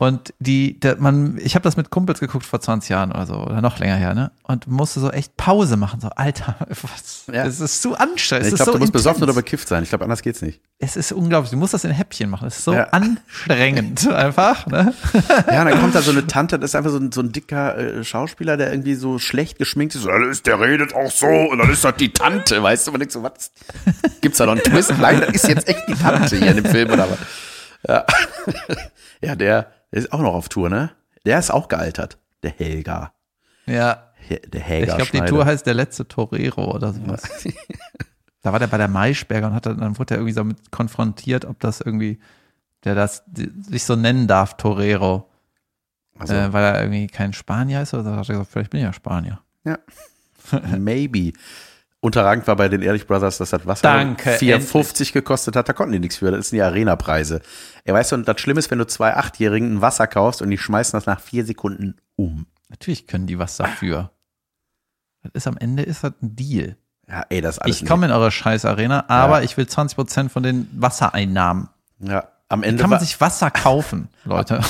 Und 0.02 0.34
die, 0.40 0.80
der, 0.80 0.96
man, 0.96 1.38
ich 1.44 1.56
habe 1.56 1.64
das 1.64 1.76
mit 1.76 1.90
Kumpels 1.90 2.22
geguckt 2.22 2.46
vor 2.46 2.62
20 2.62 2.90
Jahren 2.90 3.12
oder 3.12 3.26
so, 3.26 3.34
oder 3.34 3.60
noch 3.62 3.80
länger 3.80 3.98
her, 3.98 4.14
ne? 4.16 4.32
Und 4.44 4.66
musste 4.66 5.02
so 5.02 5.12
echt 5.12 5.36
Pause 5.36 5.76
machen, 5.76 6.00
so, 6.00 6.08
Alter, 6.16 6.56
was, 6.70 7.26
Ja. 7.28 7.46
es 7.46 7.60
ist 7.60 7.82
zu 7.82 7.98
anstrengend. 7.98 8.48
Ich 8.48 8.56
glaube, 8.56 8.72
so 8.72 8.78
du 8.78 8.80
musst 8.80 8.94
besoffen 8.94 9.24
oder 9.24 9.34
bekifft 9.34 9.68
sein. 9.68 9.84
Ich 9.84 9.90
glaube, 9.90 10.06
anders 10.06 10.22
geht's 10.22 10.42
nicht. 10.42 10.62
Es 10.78 10.96
ist 10.96 11.12
unglaublich, 11.12 11.52
du 11.52 11.58
musst 11.58 11.74
das 11.74 11.84
in 11.84 11.92
Häppchen 11.92 12.30
machen, 12.30 12.48
es 12.48 12.60
ist 12.60 12.64
so 12.64 12.74
Ja. 12.76 12.86
anstrengend 12.92 14.08
einfach, 14.14 14.68
ne? 14.68 14.94
Ja, 15.52 15.66
dann 15.66 15.78
kommt 15.82 15.94
da 15.96 16.02
so 16.02 16.12
eine 16.12 16.26
Tante, 16.26 16.58
das 16.60 16.72
ist 16.72 16.76
einfach 16.76 16.92
so 16.92 16.98
ein, 16.98 17.12
so 17.12 17.20
ein 17.20 17.34
dicker 17.34 17.78
äh, 17.78 18.04
Schauspieler, 18.06 18.56
der 18.56 18.72
irgendwie 18.72 18.96
so 18.96 19.20
schlecht 19.20 19.58
geschminkt 19.58 19.96
ist. 19.96 20.06
Ist, 20.06 20.48
der 20.48 20.62
redet 20.62 20.96
auch 20.96 21.12
so 21.12 21.28
und 21.28 21.58
dann 21.58 21.70
ist 21.70 21.84
das 21.84 21.96
die 21.98 22.14
Tante, 22.14 22.64
weißt 22.64 22.88
du? 22.88 22.92
Man 22.92 23.02
denkt 23.02 23.12
so, 23.12 23.22
was? 23.22 23.52
Gibt's 24.22 24.38
da 24.38 24.46
noch 24.46 24.54
einen 24.54 24.64
Twist? 24.64 24.94
Nein, 24.98 25.20
das 25.20 25.32
ist 25.32 25.48
jetzt 25.50 25.68
echt 25.68 25.84
die 25.90 25.96
Tante 25.96 26.38
hier 26.38 26.52
in 26.52 26.64
dem 26.64 26.66
Film 26.72 26.90
oder 26.90 27.06
was? 27.10 27.18
Ja, 27.86 28.06
ja 29.22 29.36
der, 29.36 29.72
der 29.92 30.00
ist 30.00 30.12
auch 30.14 30.22
noch 30.22 30.34
auf 30.34 30.50
Tour, 30.50 30.70
ne? 30.70 30.92
Der 31.26 31.40
ist 31.40 31.52
auch 31.52 31.68
gealtert. 31.68 32.18
Der 32.44 32.52
Helga. 32.52 33.14
Ja, 33.66 34.12
Der 34.30 34.44
ich 34.62 34.64
Helga 34.68 34.96
glaube, 34.98 35.12
die. 35.12 35.22
Tour 35.22 35.46
heißt 35.46 35.66
Der 35.66 35.74
letzte 35.74 36.08
Torero 36.08 36.74
oder 36.74 36.94
sowas. 36.94 37.24
Da 38.42 38.54
war 38.54 38.60
der 38.60 38.68
bei 38.68 38.78
der 38.78 38.88
Maischberger 38.88 39.48
und 39.48 39.54
hat 39.54 39.66
dann, 39.66 39.80
dann 39.80 40.00
wurde 40.00 40.14
er 40.14 40.20
irgendwie 40.20 40.34
damit 40.34 40.72
konfrontiert, 40.72 41.44
ob 41.44 41.60
das 41.60 41.82
irgendwie, 41.82 42.20
der 42.86 42.96
das 42.96 43.22
sich 43.36 43.84
so 43.84 43.98
nennen 43.98 44.28
darf, 44.28 44.56
Torero. 44.56 45.30
Also, 46.18 46.36
äh, 46.36 46.54
weil 46.54 46.64
er 46.64 46.82
irgendwie 46.82 47.08
kein 47.08 47.34
Spanier 47.34 47.82
ist 47.82 47.94
oder 47.94 48.04
so, 48.06 48.12
hat 48.12 48.30
er 48.30 48.34
gesagt, 48.36 48.50
vielleicht 48.50 48.70
bin 48.70 48.80
ich 48.80 48.86
ja 48.86 48.94
Spanier. 48.94 49.42
ja. 49.66 49.78
Maybe. 50.78 51.34
Unterragend 52.02 52.48
war 52.48 52.56
bei 52.56 52.70
den 52.70 52.82
Ehrlich 52.82 53.08
Brothers, 53.08 53.40
dass 53.40 53.50
das 53.50 53.66
Wasser 53.68 53.82
Danke, 53.84 54.38
4,50 54.38 55.12
gekostet 55.12 55.58
hat. 55.58 55.68
Da 55.68 55.74
konnten 55.74 55.92
die 55.92 56.00
nichts 56.00 56.18
für. 56.18 56.32
Das 56.32 56.50
sind 56.50 56.56
die 56.58 56.62
Arena-Preise. 56.62 57.42
Ja, 57.86 57.94
weißt 57.94 58.14
du, 58.14 58.16
und 58.16 58.28
das 58.28 58.40
Schlimme 58.40 58.60
ist, 58.60 58.72
wenn 58.72 58.80
du 58.80 58.88
zwei 58.88 59.16
Achtjährigen 59.16 59.76
ein 59.76 59.82
Wasser 59.82 60.08
kaufst 60.08 60.42
und 60.42 60.50
die 60.50 60.58
schmeißen 60.58 60.96
das 60.98 61.06
nach 61.08 61.20
vier 61.20 61.46
Sekunden 61.46 61.98
um. 62.16 62.46
Natürlich 62.70 63.06
können 63.08 63.28
die 63.28 63.38
was 63.38 63.58
dafür. 63.58 64.12
Das 65.24 65.32
ist 65.34 65.48
am 65.48 65.58
Ende 65.58 65.84
ist 65.84 66.04
das 66.06 66.14
ein 66.22 66.36
Deal. 66.36 66.78
Ja, 67.08 67.26
ey, 67.30 67.42
das 67.42 67.56
ist 67.58 67.60
alles. 67.64 67.82
Ich 67.82 67.88
komme 67.88 68.06
in 68.06 68.12
eure 68.14 68.32
scheiß 68.32 68.64
Arena, 68.66 69.06
aber 69.10 69.44
ich 69.44 69.58
will 69.58 69.68
20 69.68 69.96
Prozent 69.98 70.32
von 70.32 70.44
den 70.44 70.70
Wassereinnahmen. 70.74 71.68
Ja, 72.00 72.30
am 72.48 72.64
Ende, 72.64 72.82
Kann 72.82 72.92
man 72.92 73.00
sich 73.00 73.20
Wasser 73.20 73.52
kaufen, 73.52 74.08
Leute? 74.24 74.62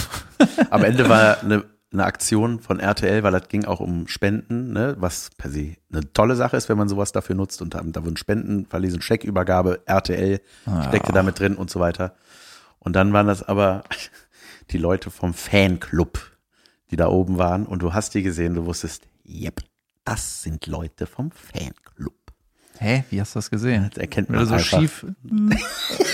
am 0.72 0.84
Ende 0.84 1.08
war 1.10 1.42
eine, 1.42 1.64
eine 1.92 2.06
Aktion 2.06 2.60
von 2.60 2.80
RTL, 2.80 3.24
weil 3.24 3.32
das 3.32 3.48
ging 3.48 3.66
auch 3.66 3.80
um 3.80 4.08
Spenden, 4.08 4.74
ne, 4.74 4.96
was 5.00 5.32
per 5.38 5.50
se 5.50 5.76
eine 5.92 6.14
tolle 6.14 6.36
Sache 6.36 6.56
ist, 6.56 6.70
wenn 6.70 6.78
man 6.78 6.88
sowas 6.88 7.12
dafür 7.12 7.36
nutzt. 7.36 7.62
Und 7.62 7.74
da, 7.74 7.82
da 7.84 8.04
wurden 8.04 8.18
Spenden 8.18 8.66
verlesen, 8.68 9.02
Scheckübergabe, 9.02 9.82
RTL 9.86 10.40
steckte 10.88 11.12
damit 11.12 11.40
drin 11.40 11.56
und 11.56 11.70
so 11.70 11.80
weiter. 11.80 12.16
Und 12.78 12.96
dann 12.96 13.12
waren 13.12 13.28
das 13.28 13.44
aber 13.44 13.84
die 14.72 14.78
Leute 14.78 15.10
vom 15.10 15.34
Fanclub, 15.34 16.20
die 16.92 16.96
da 16.96 17.08
oben 17.08 17.38
waren. 17.38 17.66
Und 17.66 17.82
du 17.82 17.94
hast 17.94 18.14
die 18.14 18.22
gesehen, 18.22 18.54
du 18.54 18.66
wusstest, 18.66 19.08
yep, 19.28 19.62
das 20.06 20.44
sind 20.44 20.68
Leute 20.68 21.08
vom 21.08 21.32
Fanclub. 21.32 22.14
Hä? 22.78 23.04
Wie 23.10 23.20
hast 23.20 23.36
du 23.36 23.40
das 23.40 23.50
gesehen? 23.50 23.90
Das 23.90 23.98
erkennt 23.98 24.30
man 24.30 24.40
du 24.40 24.46
so 24.46 24.54
einfach. 24.54 24.80
schief. 24.80 25.06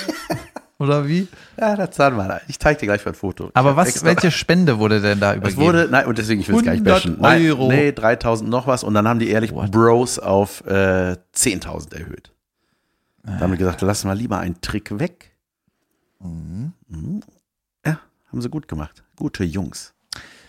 Oder 0.86 1.08
wie? 1.08 1.28
Ja, 1.60 1.76
das 1.76 1.96
sahen 1.96 2.16
wir. 2.16 2.42
Ich 2.48 2.60
zeig 2.60 2.78
dir 2.80 2.86
gleich 2.86 3.04
mal 3.06 3.12
ein 3.12 3.16
Foto. 3.16 3.48
Ich 3.50 3.56
Aber 3.56 3.76
was, 3.76 3.90
extra- 3.90 4.08
welche 4.08 4.32
Spende 4.32 4.80
wurde 4.80 5.02
denn 5.02 5.20
da 5.20 5.32
Es 5.32 5.38
übergeben? 5.38 5.62
wurde, 5.62 5.88
nein, 5.92 6.06
und 6.06 6.18
deswegen, 6.18 6.42
ich 6.42 6.48
will 6.50 6.58
es 6.58 6.64
gar 6.64 6.72
nicht 6.74 6.86
100 6.88 7.04
bashen. 7.04 7.18
Nein, 7.22 7.46
Euro. 7.48 7.68
nee, 7.70 7.92
3000 7.92 8.50
noch 8.50 8.68
was. 8.68 8.84
Und 8.84 8.94
dann 8.94 9.08
haben 9.08 9.20
die 9.20 9.30
ehrlich 9.30 9.52
What? 9.54 9.72
Bros 9.72 10.20
auf 10.20 10.66
äh, 10.68 11.16
10.000 11.36 11.94
erhöht. 11.96 12.32
Da 13.24 13.40
haben 13.40 13.52
wir 13.52 13.58
gesagt, 13.58 13.82
lass 13.82 14.04
mal 14.04 14.14
lieber 14.18 14.38
einen 14.38 14.62
Trick 14.62 15.00
weg. 15.00 15.32
Mhm. 16.20 16.74
Ja, 17.86 18.00
haben 18.32 18.42
sie 18.42 18.50
gut 18.50 18.68
gemacht. 18.68 19.04
Gute 19.16 19.44
Jungs. 19.44 19.94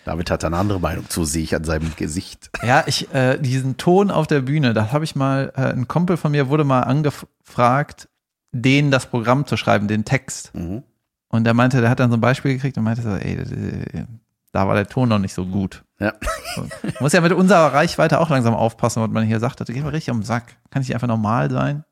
David 0.05 0.31
hat 0.31 0.45
eine 0.45 0.57
andere 0.57 0.79
Meinung 0.79 1.09
zu, 1.09 1.25
sehe 1.25 1.43
ich 1.43 1.55
an 1.57 1.65
seinem 1.65 1.91
Gesicht. 1.97 2.51
Ja, 2.63 2.85
ich, 2.87 3.13
äh, 3.13 3.39
diesen 3.39 3.77
Ton 3.77 4.11
auf 4.13 4.27
der 4.29 4.41
Bühne, 4.41 4.73
da 4.73 4.93
habe 4.93 5.05
ich 5.05 5.17
mal, 5.17 5.53
äh, 5.57 5.63
ein 5.73 5.89
Kumpel 5.89 6.17
von 6.17 6.31
mir 6.31 6.49
wurde 6.49 6.63
mal 6.65 6.83
angefragt, 6.83 8.09
denen 8.53 8.91
das 8.91 9.07
Programm 9.07 9.47
zu 9.47 9.57
schreiben, 9.57 9.89
den 9.89 10.05
Text. 10.05 10.55
Mhm. 10.55 10.83
Und 11.29 11.45
der 11.45 11.55
meinte, 11.55 11.81
der 11.81 11.91
hat 11.91 12.01
dann 12.01 12.11
so 12.11 12.17
ein 12.17 12.21
Beispiel 12.21 12.55
gekriegt 12.55 12.79
und 12.79 12.85
meinte 12.85 13.03
so, 13.03 13.11
ey, 13.11 13.35
äh, 13.35 14.05
da 14.53 14.67
war 14.67 14.75
der 14.75 14.87
Ton 14.87 15.09
noch 15.09 15.19
nicht 15.19 15.35
so 15.35 15.45
gut. 15.45 15.85
Ja. 15.99 16.15
Man 16.57 16.71
muss 17.01 17.13
ja 17.13 17.21
mit 17.21 17.33
unserer 17.33 17.73
Reichweite 17.73 18.21
auch 18.21 18.31
langsam 18.31 18.55
aufpassen, 18.55 19.03
was 19.03 19.11
man 19.11 19.25
hier 19.25 19.41
sagt. 19.41 19.61
Das 19.61 19.67
geht 19.67 19.83
mir 19.83 19.93
richtig 19.93 20.11
am 20.11 20.23
Sack. 20.23 20.57
Kann 20.71 20.83
ich 20.83 20.95
einfach 20.95 21.09
normal 21.09 21.51
sein? 21.51 21.85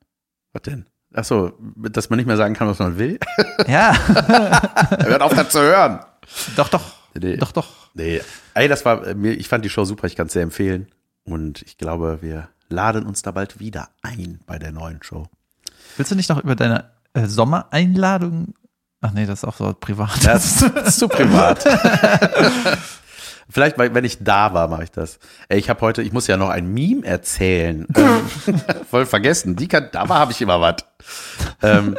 Was 0.53 0.63
denn? 0.63 0.87
Ach 1.13 1.25
so, 1.25 1.53
dass 1.77 2.11
man 2.11 2.17
nicht 2.17 2.27
mehr 2.27 2.37
sagen 2.37 2.55
kann, 2.55 2.69
was 2.69 2.79
man 2.79 2.97
will. 2.99 3.19
Ja, 3.67 3.95
Er 4.91 5.07
hört 5.07 5.23
auf, 5.23 5.35
das 5.35 5.49
zu 5.51 5.61
hören. 5.61 6.01
doch, 6.57 6.69
doch. 6.69 6.93
Nee. 7.15 7.37
Doch, 7.37 7.53
doch. 7.53 7.69
Nee, 7.95 8.21
ey, 8.55 8.67
das 8.69 8.85
war, 8.85 9.15
mir- 9.15 9.33
ich 9.39 9.49
fand 9.49 9.65
die 9.65 9.69
Show 9.71 9.85
super, 9.85 10.07
ich 10.07 10.17
kann 10.17 10.27
es 10.27 10.33
sehr 10.33 10.43
empfehlen. 10.43 10.89
Und 11.25 11.63
ich 11.63 11.79
glaube, 11.79 12.19
wir 12.23 12.49
laden 12.69 13.05
uns 13.07 13.23
da 13.23 13.31
bald 13.31 13.61
wieder 13.61 13.89
ein 14.03 14.41
bei 14.47 14.59
der 14.59 14.73
neuen 14.73 15.03
Show. 15.03 15.27
Willst 15.97 16.11
du 16.11 16.17
nicht 16.17 16.29
noch 16.29 16.43
über 16.43 16.57
deine 16.57 16.91
äh, 17.13 17.27
Sommereinladung? 17.27 18.55
Ach 19.01 19.13
nee, 19.13 19.27
das 19.27 19.41
ist 19.41 19.45
auch 19.45 19.57
so 19.57 19.75
privat. 19.75 20.25
Das 20.25 20.63
ist 20.63 20.99
zu 20.99 21.09
privat. 21.09 21.65
Vielleicht, 23.51 23.77
wenn 23.79 24.05
ich 24.05 24.25
da 24.25 24.55
war, 24.55 24.69
mache 24.69 24.85
ich 24.85 24.91
das. 24.91 25.19
Ey, 25.49 25.59
ich 25.59 25.69
habe 25.69 25.81
heute, 25.83 26.03
ich 26.03 26.13
muss 26.13 26.27
ja 26.27 26.37
noch 26.37 26.49
ein 26.49 26.73
Meme 26.73 27.05
erzählen. 27.05 27.87
ähm, 27.95 28.61
voll 28.91 29.07
vergessen. 29.07 29.57
Die 29.57 29.69
kann, 29.69 29.91
da 29.93 30.09
war 30.09 30.19
habe 30.19 30.33
ich 30.33 30.41
immer 30.41 30.61
was. 30.61 30.77
Ähm, 31.63 31.97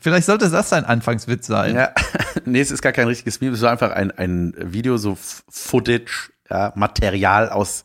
Vielleicht 0.00 0.26
sollte 0.26 0.50
das 0.50 0.72
ein 0.72 0.84
Anfangswitz 0.84 1.46
sein. 1.46 1.76
ja, 1.76 1.92
nee, 2.44 2.60
es 2.60 2.70
ist 2.70 2.82
gar 2.82 2.92
kein 2.92 3.06
richtiges 3.06 3.40
Meme. 3.40 3.54
Es 3.54 3.62
war 3.62 3.70
einfach 3.70 3.92
ein, 3.92 4.10
ein 4.10 4.54
Video, 4.58 4.96
so 4.96 5.16
Footage, 5.16 6.32
ja, 6.50 6.72
Material 6.74 7.48
aus 7.48 7.84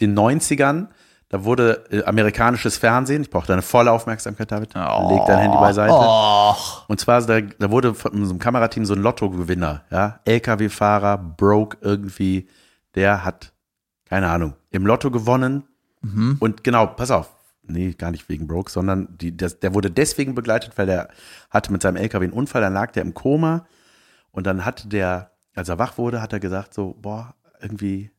den 0.00 0.18
90ern. 0.18 0.88
Da 1.32 1.44
wurde 1.44 1.86
äh, 1.90 2.04
amerikanisches 2.04 2.76
Fernsehen, 2.76 3.22
ich 3.22 3.30
brauche 3.30 3.46
deine 3.46 3.62
volle 3.62 3.90
Aufmerksamkeit, 3.90 4.52
David. 4.52 4.74
Leg 4.74 5.22
dein 5.26 5.38
Handy 5.38 5.56
beiseite. 5.56 5.94
Och. 5.94 6.84
Und 6.88 7.00
zwar, 7.00 7.22
da, 7.22 7.40
da 7.40 7.70
wurde 7.70 7.94
von 7.94 8.12
einem 8.12 8.38
Kamerateam 8.38 8.84
so 8.84 8.92
ein 8.92 9.00
Lottogewinner, 9.00 9.82
ja, 9.90 10.20
LKW-Fahrer, 10.26 11.16
broke 11.16 11.78
irgendwie, 11.80 12.50
der 12.94 13.24
hat, 13.24 13.54
keine 14.04 14.28
Ahnung, 14.28 14.56
im 14.70 14.84
Lotto 14.84 15.10
gewonnen. 15.10 15.64
Und 16.38 16.64
genau, 16.64 16.86
pass 16.86 17.10
auf, 17.10 17.30
nee, 17.62 17.92
gar 17.92 18.10
nicht 18.10 18.28
wegen 18.28 18.46
broke, 18.46 18.70
sondern 18.70 19.08
die, 19.16 19.34
das, 19.34 19.58
der 19.58 19.72
wurde 19.72 19.90
deswegen 19.90 20.34
begleitet, 20.34 20.76
weil 20.76 20.84
der 20.84 21.08
hatte 21.48 21.72
mit 21.72 21.80
seinem 21.80 21.96
LKW 21.96 22.24
einen 22.24 22.34
Unfall, 22.34 22.60
dann 22.60 22.74
lag 22.74 22.92
der 22.92 23.04
im 23.04 23.14
Koma 23.14 23.64
und 24.32 24.46
dann 24.46 24.66
hatte 24.66 24.86
der, 24.86 25.30
als 25.54 25.70
er 25.70 25.78
wach 25.78 25.96
wurde, 25.96 26.20
hat 26.20 26.34
er 26.34 26.40
gesagt 26.40 26.74
so, 26.74 26.94
boah, 27.00 27.34
irgendwie 27.62 28.10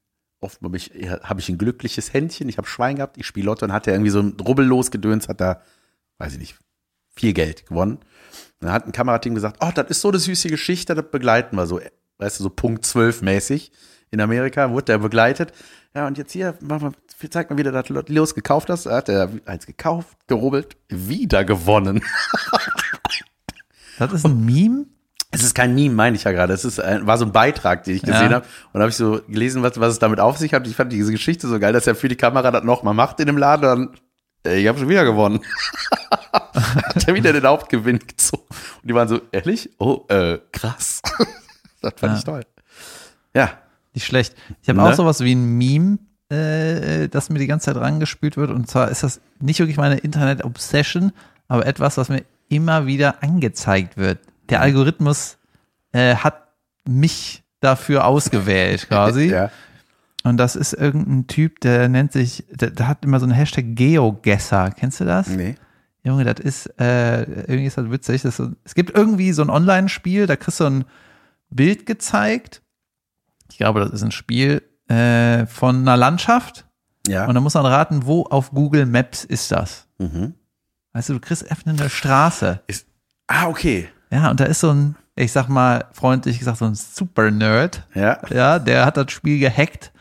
oft 0.43 0.61
habe 0.61 0.77
ich, 0.77 0.91
hab 1.23 1.39
ich 1.39 1.49
ein 1.49 1.57
glückliches 1.57 2.13
Händchen, 2.13 2.49
ich 2.49 2.57
habe 2.57 2.67
Schwein 2.67 2.97
gehabt, 2.97 3.17
ich 3.17 3.25
spiele 3.25 3.47
Lotto 3.47 3.65
und 3.65 3.73
hat 3.73 3.87
er 3.87 3.93
irgendwie 3.93 4.11
so 4.11 4.19
ein 4.19 4.37
rubbellos 4.39 4.91
gedöns, 4.91 5.27
hat 5.27 5.41
da, 5.41 5.61
weiß 6.19 6.33
ich 6.33 6.39
nicht, 6.39 6.55
viel 7.15 7.33
Geld 7.33 7.65
gewonnen. 7.67 7.97
Und 7.97 8.05
dann 8.59 8.71
hat 8.71 8.85
ein 8.85 8.91
Kamerateam 8.91 9.35
gesagt, 9.35 9.57
oh, 9.61 9.71
das 9.73 9.89
ist 9.89 10.01
so 10.01 10.09
eine 10.09 10.19
süße 10.19 10.49
Geschichte, 10.49 10.95
das 10.95 11.09
begleiten 11.09 11.55
wir 11.55 11.65
so, 11.65 11.79
weißt 12.17 12.39
du, 12.39 12.43
so 12.43 12.49
Punkt 12.49 12.85
12 12.85 13.21
mäßig. 13.21 13.71
In 14.11 14.21
Amerika 14.21 14.69
wurde 14.69 14.85
der 14.85 14.99
begleitet. 14.99 15.53
Ja, 15.95 16.05
und 16.07 16.17
jetzt 16.17 16.31
hier, 16.31 16.55
mach 16.61 16.81
mal, 16.81 16.91
zeig 17.29 17.49
mal, 17.49 17.57
wie 17.57 17.63
du 17.63 17.71
das 17.71 17.89
Los 17.89 18.35
gekauft 18.35 18.69
hast. 18.69 18.85
Da 18.85 18.97
hat 18.97 19.09
er 19.09 19.29
eins 19.45 19.65
gekauft, 19.65 20.17
gerubbelt, 20.27 20.77
wieder 20.89 21.43
gewonnen. 21.43 22.03
Das 23.99 24.11
ist 24.11 24.25
ein 24.25 24.43
Meme? 24.45 24.85
Es 25.33 25.43
ist 25.43 25.55
kein 25.55 25.73
Meme, 25.75 25.95
meine 25.95 26.15
ich 26.15 26.23
ja 26.25 26.31
gerade. 26.31 26.53
Es 26.53 26.63
ist 26.63 26.79
ein, 26.79 27.07
war 27.07 27.17
so 27.17 27.25
ein 27.25 27.31
Beitrag, 27.31 27.83
den 27.83 27.95
ich 27.95 28.01
gesehen 28.03 28.29
Ja. 28.29 28.35
habe. 28.37 28.45
Und 28.71 28.81
habe 28.81 28.89
ich 28.89 28.95
so 28.95 29.19
gelesen, 29.27 29.63
was, 29.63 29.79
was 29.79 29.93
es 29.93 29.99
damit 29.99 30.19
auf 30.19 30.37
sich 30.37 30.53
hat. 30.53 30.67
Ich 30.67 30.75
fand 30.75 30.91
diese 30.91 31.11
Geschichte 31.11 31.47
so 31.47 31.59
geil, 31.59 31.73
dass 31.73 31.87
er 31.87 31.95
für 31.95 32.07
die 32.07 32.15
Kamera 32.15 32.51
das 32.51 32.63
nochmal 32.63 32.93
macht 32.93 33.19
in 33.19 33.25
dem 33.27 33.37
Laden. 33.37 33.61
Dann, 33.63 33.89
äh, 34.45 34.59
ich 34.61 34.67
habe 34.67 34.77
schon 34.79 34.89
wieder 34.89 35.03
gewonnen. 35.05 35.39
hat 36.53 37.07
er 37.07 37.15
wieder 37.15 37.33
den 37.33 37.45
Hauptgewinn 37.45 37.99
gezogen. 37.99 38.43
Und 38.81 38.87
die 38.89 38.93
waren 38.93 39.07
so, 39.07 39.21
ehrlich? 39.31 39.69
Oh, 39.79 40.05
äh, 40.09 40.37
krass. 40.51 41.01
das 41.81 41.93
fand 41.97 42.13
Ja. 42.13 42.17
ich 42.17 42.23
toll. 42.23 42.41
Ja. 43.33 43.49
Nicht 43.95 44.05
schlecht. 44.05 44.35
Ich 44.61 44.69
habe 44.69 44.79
Ne? 44.79 44.85
auch 44.85 44.93
sowas 44.93 45.19
wie 45.21 45.33
ein 45.35 45.57
Meme, 45.57 45.97
äh, 46.29 47.07
das 47.09 47.29
mir 47.29 47.39
die 47.39 47.47
ganze 47.47 47.65
Zeit 47.73 47.77
rangespült 47.77 48.37
wird. 48.37 48.49
Und 48.51 48.69
zwar 48.69 48.89
ist 48.89 49.03
das 49.03 49.19
nicht 49.39 49.59
wirklich 49.59 49.77
meine 49.77 49.97
Internet-Obsession, 49.97 51.11
aber 51.47 51.65
etwas, 51.65 51.97
was 51.97 52.09
mir 52.09 52.23
immer 52.49 52.85
wieder 52.87 53.21
angezeigt 53.23 53.97
wird. 53.97 54.19
Der 54.49 54.61
Algorithmus 54.61 55.37
äh, 55.91 56.15
hat 56.15 56.49
mich 56.87 57.43
dafür 57.59 58.05
ausgewählt, 58.05 58.87
quasi. 58.89 59.29
Ja. 59.29 59.51
Und 60.23 60.37
das 60.37 60.55
ist 60.55 60.73
irgendein 60.73 61.27
Typ, 61.27 61.59
der 61.59 61.89
nennt 61.89 62.13
sich, 62.13 62.45
der, 62.49 62.71
der 62.71 62.87
hat 62.87 63.03
immer 63.03 63.19
so 63.19 63.25
einen 63.25 63.33
Hashtag 63.33 63.65
Geogesser. 63.75 64.71
Kennst 64.71 64.99
du 64.99 65.05
das? 65.05 65.27
Nee. 65.27 65.55
Junge, 66.05 66.25
das 66.25 66.39
ist, 66.39 66.67
äh, 66.79 67.23
irgendwie 67.23 67.65
ist 67.65 67.77
das 67.77 67.89
witzig. 67.89 68.21
Das 68.21 68.39
ist 68.39 68.51
es 68.63 68.75
gibt 68.75 68.95
irgendwie 68.95 69.31
so 69.31 69.41
ein 69.41 69.49
Online-Spiel, 69.49 70.27
da 70.27 70.35
kriegst 70.35 70.59
du 70.59 70.65
ein 70.65 70.85
Bild 71.49 71.85
gezeigt. 71.85 72.61
Ich 73.51 73.57
glaube, 73.57 73.81
das 73.81 73.91
ist 73.91 74.03
ein 74.03 74.11
Spiel 74.11 74.63
äh, 74.87 75.45
von 75.45 75.77
einer 75.77 75.97
Landschaft. 75.97 76.65
Ja. 77.07 77.25
Und 77.27 77.35
dann 77.35 77.43
muss 77.43 77.53
man 77.53 77.65
raten, 77.65 78.05
wo 78.05 78.23
auf 78.23 78.51
Google 78.51 78.85
Maps 78.85 79.23
ist 79.23 79.51
das. 79.51 79.87
Mhm. 79.97 80.33
Weißt 80.93 81.09
du, 81.09 81.13
du 81.13 81.19
kriegst 81.19 81.49
einfach 81.49 81.67
eine 81.67 81.89
Straße. 81.89 82.61
Ist, 82.67 82.87
ah, 83.27 83.47
okay. 83.47 83.89
Ja, 84.13 84.29
und 84.29 84.39
da 84.39 84.45
ist 84.45 84.59
so 84.59 84.69
ein, 84.69 84.95
ich 85.15 85.31
sag 85.31 85.49
mal 85.49 85.85
freundlich 85.91 86.37
gesagt, 86.37 86.59
so 86.59 86.65
ein 86.65 86.75
Super-Nerd. 86.75 87.87
Ja. 87.95 88.19
Ja, 88.29 88.59
der 88.59 88.85
hat 88.85 88.95
das 88.95 89.11
Spiel 89.11 89.39
gehackt 89.39 89.91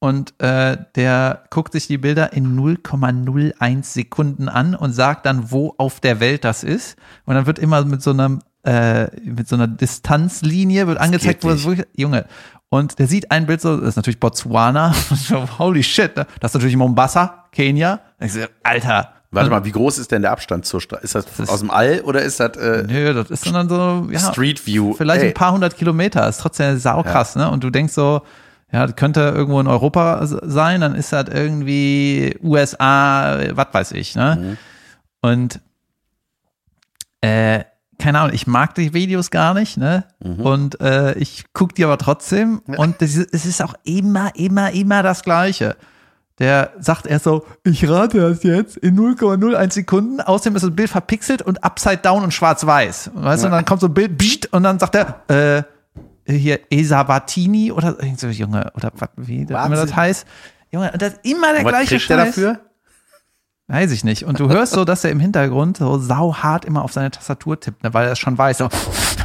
und 0.00 0.38
äh, 0.40 0.76
der 0.94 1.44
guckt 1.48 1.72
sich 1.72 1.86
die 1.86 1.96
Bilder 1.96 2.34
in 2.34 2.58
0,01 2.58 3.84
Sekunden 3.84 4.48
an 4.50 4.74
und 4.74 4.92
sagt 4.92 5.24
dann, 5.24 5.50
wo 5.50 5.74
auf 5.78 6.00
der 6.00 6.20
Welt 6.20 6.44
das 6.44 6.62
ist. 6.62 6.98
Und 7.24 7.36
dann 7.36 7.46
wird 7.46 7.58
immer 7.58 7.84
mit 7.84 8.02
so 8.02 8.10
einem 8.10 8.40
äh, 8.64 9.06
mit 9.24 9.48
so 9.48 9.56
einer 9.56 9.66
Distanzlinie 9.66 10.86
wird 10.86 10.98
angezeigt, 10.98 11.42
wo 11.42 11.48
das 11.48 11.64
wirklich, 11.64 11.86
Junge. 11.96 12.26
Und 12.68 12.98
der 12.98 13.06
sieht 13.06 13.30
ein 13.30 13.46
Bild 13.46 13.62
so, 13.62 13.78
das 13.78 13.90
ist 13.90 13.96
natürlich 13.96 14.20
Botswana. 14.20 14.94
Holy 15.58 15.82
shit, 15.82 16.16
ne? 16.16 16.26
das 16.40 16.50
ist 16.50 16.54
natürlich 16.54 16.76
Mombasa, 16.76 17.46
Kenia. 17.52 18.00
Und 18.20 18.26
ich 18.26 18.32
so, 18.34 18.40
Alter. 18.62 19.14
Warte 19.30 19.50
mal, 19.50 19.64
wie 19.64 19.72
groß 19.72 19.98
ist 19.98 20.10
denn 20.10 20.22
der 20.22 20.30
Abstand 20.32 20.64
zur 20.64 20.80
Straße? 20.80 21.04
Ist 21.04 21.14
das, 21.14 21.26
ist- 21.38 21.50
aus 21.50 21.60
dem 21.60 21.70
All 21.70 22.00
oder 22.00 22.22
ist 22.22 22.40
das 22.40 22.56
äh, 22.56 22.84
Nö, 22.88 23.12
das 23.12 23.30
ist 23.30 23.46
dann 23.52 23.68
so, 23.68 24.08
ja. 24.10 24.18
Street 24.18 24.66
View? 24.66 24.94
vielleicht 24.94 25.22
Ey. 25.22 25.28
ein 25.28 25.34
paar 25.34 25.52
hundert 25.52 25.76
Kilometer, 25.76 26.26
ist 26.28 26.40
trotzdem 26.40 26.78
saukrass, 26.78 27.36
ne? 27.36 27.50
Und 27.50 27.62
du 27.62 27.68
denkst 27.70 27.92
so, 27.92 28.22
ja, 28.72 28.86
das 28.86 28.96
könnte 28.96 29.20
irgendwo 29.20 29.60
in 29.60 29.66
Europa 29.66 30.20
sein, 30.26 30.80
dann 30.80 30.94
ist 30.94 31.12
das 31.12 31.26
irgendwie 31.30 32.36
USA, 32.42 33.38
was 33.52 33.66
weiß 33.72 33.92
ich, 33.92 34.14
ne? 34.14 34.56
Und 35.20 35.60
äh, 37.20 37.64
keine 37.98 38.20
Ahnung, 38.20 38.34
ich 38.34 38.46
mag 38.46 38.74
die 38.76 38.94
Videos 38.94 39.30
gar 39.30 39.54
nicht, 39.54 39.76
ne? 39.76 40.04
Und 40.20 40.80
äh, 40.80 41.14
ich 41.18 41.44
guck 41.52 41.74
die 41.74 41.84
aber 41.84 41.98
trotzdem 41.98 42.60
und 42.66 43.02
das, 43.02 43.16
es 43.16 43.44
ist 43.44 43.60
auch 43.60 43.74
immer, 43.84 44.30
immer, 44.36 44.70
immer 44.72 45.02
das 45.02 45.22
Gleiche. 45.22 45.76
Der 46.38 46.72
sagt 46.78 47.06
erst 47.06 47.24
so, 47.24 47.44
ich 47.64 47.88
rate 47.88 48.20
das 48.20 48.42
jetzt 48.44 48.76
in 48.76 48.96
0,01 48.98 49.72
Sekunden. 49.72 50.20
Außerdem 50.20 50.56
ist 50.56 50.62
das 50.62 50.70
Bild 50.74 50.88
verpixelt 50.88 51.42
und 51.42 51.64
upside 51.64 51.98
down 51.98 52.22
und 52.22 52.32
schwarz-weiß. 52.32 53.10
Weißt 53.14 53.42
du, 53.42 53.46
und 53.46 53.52
dann 53.52 53.64
kommt 53.64 53.80
so 53.80 53.88
ein 53.88 53.94
Bild, 53.94 54.16
pssst, 54.18 54.52
und 54.52 54.62
dann 54.62 54.78
sagt 54.78 54.94
er, 54.94 55.22
äh, 55.28 55.62
hier 56.32 56.60
Esabatini 56.70 57.72
oder 57.72 57.96
so 58.16 58.28
Junge, 58.28 58.70
oder 58.74 58.92
was, 58.96 59.08
wie 59.16 59.46
das 59.46 59.66
immer 59.66 59.76
das 59.76 59.96
heißt. 59.96 60.26
Junge, 60.70 60.92
und 60.92 61.02
das 61.02 61.14
ist 61.14 61.24
immer 61.24 61.52
der 61.52 61.60
Und 61.60 61.64
was 61.64 61.72
gleiche 61.72 61.96
kriegt 61.96 62.10
der 62.10 62.18
Scheiß. 62.18 62.34
dafür? 62.34 62.60
Weiß 63.70 63.90
ich 63.90 64.02
nicht. 64.02 64.24
Und 64.24 64.40
du 64.40 64.48
hörst 64.48 64.72
so, 64.72 64.84
dass 64.84 65.04
er 65.04 65.10
im 65.10 65.20
Hintergrund 65.20 65.76
so 65.76 65.98
sauhart 65.98 66.64
immer 66.64 66.82
auf 66.82 66.92
seine 66.92 67.10
Tastatur 67.10 67.60
tippt, 67.60 67.82
ne, 67.82 67.92
weil 67.92 68.06
er 68.06 68.12
es 68.12 68.18
schon 68.18 68.38
weiß. 68.38 68.58
So, 68.58 68.68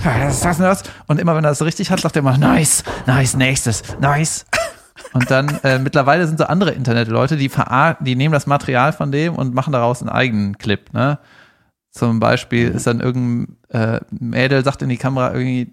das 0.03 0.35
ist 0.35 0.45
das 0.45 0.57
und 0.57 0.63
das. 0.63 0.83
Und 1.07 1.19
immer 1.19 1.35
wenn 1.35 1.45
er 1.45 1.51
das 1.51 1.61
richtig 1.61 1.91
hat, 1.91 2.01
sagt 2.01 2.15
er 2.17 2.21
immer, 2.21 2.37
nice, 2.37 2.83
nice, 3.05 3.35
nächstes, 3.35 3.83
nice. 4.01 4.45
Und 5.13 5.29
dann 5.29 5.59
äh, 5.63 5.79
mittlerweile 5.79 6.27
sind 6.27 6.39
so 6.39 6.45
andere 6.45 6.71
Internetleute, 6.71 7.37
die 7.37 7.49
verar 7.49 7.97
die 7.99 8.15
nehmen 8.15 8.33
das 8.33 8.47
Material 8.47 8.93
von 8.93 9.11
dem 9.11 9.35
und 9.35 9.53
machen 9.53 9.73
daraus 9.73 10.01
einen 10.01 10.09
eigenen 10.09 10.57
Clip. 10.57 10.91
Ne? 10.93 11.19
Zum 11.91 12.19
Beispiel 12.19 12.69
ist 12.69 12.87
dann 12.87 12.99
irgendein 12.99 13.57
äh, 13.69 13.99
Mädel 14.09 14.63
sagt 14.63 14.81
in 14.81 14.89
die 14.89 14.97
Kamera 14.97 15.33
irgendwie, 15.33 15.71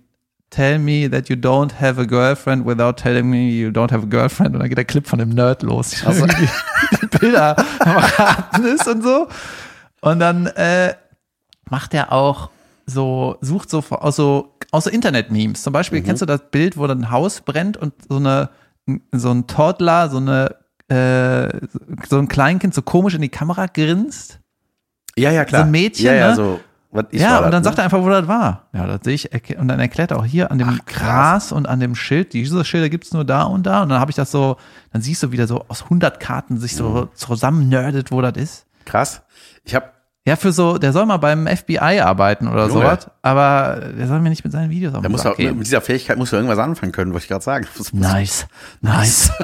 tell 0.51 0.78
me 0.78 1.09
that 1.11 1.28
you 1.28 1.36
don't 1.36 1.80
have 1.80 1.99
a 1.99 2.05
girlfriend 2.05 2.66
without 2.66 2.93
telling 2.93 3.30
me 3.30 3.49
you 3.49 3.70
don't 3.70 3.93
have 3.93 4.03
a 4.03 4.09
girlfriend. 4.09 4.55
Und 4.55 4.61
dann 4.61 4.68
geht 4.68 4.78
der 4.78 4.84
Clip 4.84 5.07
von 5.07 5.18
dem 5.18 5.30
Nerd 5.30 5.62
los. 5.62 6.05
Also- 6.05 6.26
die, 6.26 6.49
die 7.01 7.18
Bilder 7.18 7.57
am 7.78 7.97
Raten 7.97 8.64
ist 8.64 8.86
und 8.86 9.03
so. 9.03 9.28
Und 10.03 10.18
dann 10.18 10.47
äh, 10.49 10.95
macht 11.70 11.95
er 11.95 12.12
auch 12.12 12.51
so, 12.86 13.36
sucht 13.41 13.70
so 13.70 13.82
aus 13.91 14.16
so, 14.16 14.57
aus 14.72 14.84
so 14.84 14.91
Internet-Memes. 14.91 15.62
Zum 15.62 15.72
Beispiel, 15.72 16.03
kennst 16.03 16.22
du 16.22 16.26
das 16.26 16.51
Bild, 16.51 16.76
wo 16.76 16.86
dann 16.86 17.03
ein 17.03 17.11
Haus 17.11 17.41
brennt 17.41 17.76
und 17.76 17.95
so 18.09 18.16
eine, 18.16 18.51
so 19.12 19.30
ein 19.30 19.47
Toddler, 19.47 20.09
so 20.11 20.16
eine, 20.18 20.57
äh, 20.88 21.49
so 22.09 22.18
ein 22.18 22.28
Kleinkind 22.28 22.74
so 22.74 22.82
komisch 22.82 23.14
in 23.14 23.22
die 23.22 23.28
Kamera 23.28 23.66
grinst? 23.66 24.41
Ja, 25.16 25.30
ja, 25.30 25.45
klar. 25.45 25.62
So 25.62 25.64
ein 25.66 25.70
Mädchen, 25.70 26.07
Ja, 26.07 26.14
ja, 26.14 26.28
ne? 26.30 26.34
so. 26.36 26.61
Ja, 27.12 27.38
und 27.38 27.45
das, 27.45 27.51
dann 27.53 27.61
ne? 27.61 27.64
sagt 27.64 27.78
er 27.78 27.84
einfach, 27.84 28.03
wo 28.03 28.09
das 28.09 28.26
war. 28.26 28.68
Ja, 28.72 28.84
das 28.86 29.01
sehe 29.05 29.14
ich. 29.14 29.57
Und 29.59 29.68
dann 29.68 29.78
erklärt 29.78 30.11
er 30.11 30.18
auch 30.18 30.24
hier 30.24 30.51
an 30.51 30.59
dem 30.59 30.80
Ach. 30.80 30.86
Gras 30.86 31.53
und 31.53 31.68
an 31.68 31.78
dem 31.78 31.95
Schild, 31.95 32.32
diese 32.32 32.64
Schilder 32.64 32.88
gibt's 32.88 33.12
nur 33.12 33.24
da 33.24 33.45
und 33.45 33.64
da. 33.64 33.82
Und 33.84 33.91
dann 33.91 34.01
habe 34.01 34.11
ich 34.11 34.16
das 34.16 34.32
so, 34.32 34.57
dann 34.93 35.01
siehst 35.01 35.22
du 35.22 35.30
wieder 35.30 35.47
so 35.47 35.64
aus 35.68 35.84
100 35.84 36.18
Karten 36.18 36.59
sich 36.59 36.74
so 36.74 36.88
Mhm. 36.88 37.09
zusammen 37.14 37.68
nerdet, 37.68 38.11
wo 38.11 38.20
das 38.20 38.36
ist. 38.36 38.66
Krass. 38.86 39.22
Ich 39.62 39.76
habe 39.76 39.86
Ja, 40.27 40.37
für 40.37 40.53
so, 40.53 40.77
der 40.77 40.93
soll 40.93 41.07
mal 41.07 41.16
beim 41.16 41.47
FBI 41.47 42.01
arbeiten 42.01 42.47
oder 42.47 42.68
Junge. 42.68 42.73
sowas, 42.73 43.11
aber 43.23 43.81
der 43.99 44.07
soll 44.07 44.21
mir 44.21 44.29
nicht 44.29 44.45
mit 44.45 44.53
seinen 44.53 44.71
Videos 44.71 44.93
Da 44.93 45.01
den 45.01 45.11
muss 45.11 45.23
Sack 45.23 45.33
auch, 45.35 45.39
mit 45.39 45.66
dieser 45.66 45.81
Fähigkeit 45.81 46.18
musst 46.18 46.33
du 46.33 46.37
irgendwas 46.37 46.59
anfangen 46.59 46.93
können, 46.93 47.14
was 47.14 47.23
ich 47.23 47.29
gerade 47.29 47.43
sagen. 47.43 47.66
Muss- 47.77 47.93
Nice, 47.93 48.47
nice. 48.81 49.33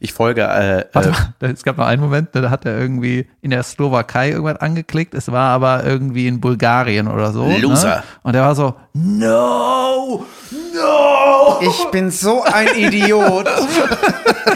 Ich 0.00 0.12
folge, 0.12 0.42
äh, 0.42 0.84
Warte 0.92 1.08
äh, 1.08 1.12
mal, 1.46 1.52
es 1.52 1.64
gab 1.64 1.76
noch 1.76 1.86
einen 1.86 2.00
Moment, 2.00 2.28
da 2.32 2.50
hat 2.50 2.64
er 2.64 2.78
irgendwie 2.78 3.28
in 3.40 3.50
der 3.50 3.64
Slowakei 3.64 4.30
irgendwas 4.30 4.60
angeklickt. 4.60 5.12
Es 5.12 5.32
war 5.32 5.50
aber 5.50 5.82
irgendwie 5.84 6.28
in 6.28 6.40
Bulgarien 6.40 7.08
oder 7.08 7.32
so. 7.32 7.44
Loser. 7.48 7.96
Ne? 7.96 8.02
Und 8.22 8.32
der 8.34 8.42
war 8.42 8.54
so, 8.54 8.76
no, 8.94 10.24
no. 10.72 11.58
ich 11.60 11.90
bin 11.90 12.12
so 12.12 12.44
ein 12.44 12.68
Idiot. 12.76 13.48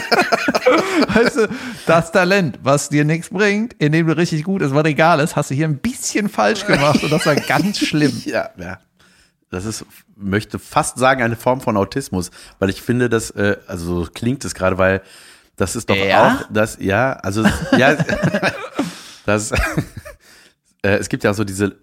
Weißt 1.07 1.37
du, 1.37 1.47
das 1.85 2.11
Talent, 2.11 2.59
was 2.63 2.89
dir 2.89 3.05
nichts 3.05 3.29
bringt, 3.29 3.73
indem 3.79 4.07
du 4.07 4.17
richtig 4.17 4.43
gut 4.43 4.61
ist, 4.61 4.73
was 4.73 4.85
egal 4.85 5.19
ist, 5.19 5.35
hast 5.35 5.49
du 5.51 5.55
hier 5.55 5.67
ein 5.67 5.77
bisschen 5.77 6.29
falsch 6.29 6.65
gemacht 6.65 7.03
und 7.03 7.11
das 7.11 7.25
war 7.25 7.35
ganz 7.35 7.79
schlimm. 7.79 8.21
ja, 8.25 8.49
ja. 8.57 8.79
Das 9.49 9.65
ist, 9.65 9.85
möchte 10.15 10.57
fast 10.57 10.97
sagen, 10.97 11.21
eine 11.21 11.35
Form 11.35 11.61
von 11.61 11.77
Autismus, 11.77 12.31
weil 12.57 12.69
ich 12.69 12.81
finde, 12.81 13.07
dass, 13.07 13.29
äh, 13.31 13.57
also 13.67 14.03
so 14.03 14.11
klingt 14.11 14.43
es 14.45 14.55
gerade, 14.55 14.79
weil 14.79 15.01
das 15.55 15.75
ist 15.75 15.89
doch 15.89 15.95
Ja? 15.95 16.39
auch, 16.41 16.47
das, 16.51 16.77
ja, 16.79 17.13
also, 17.13 17.45
ja, 17.77 17.95
das, 19.25 19.51
äh, 20.81 20.97
es 20.97 21.07
gibt 21.09 21.23
ja 21.23 21.31
auch 21.31 21.35
so 21.35 21.43
diese 21.43 21.75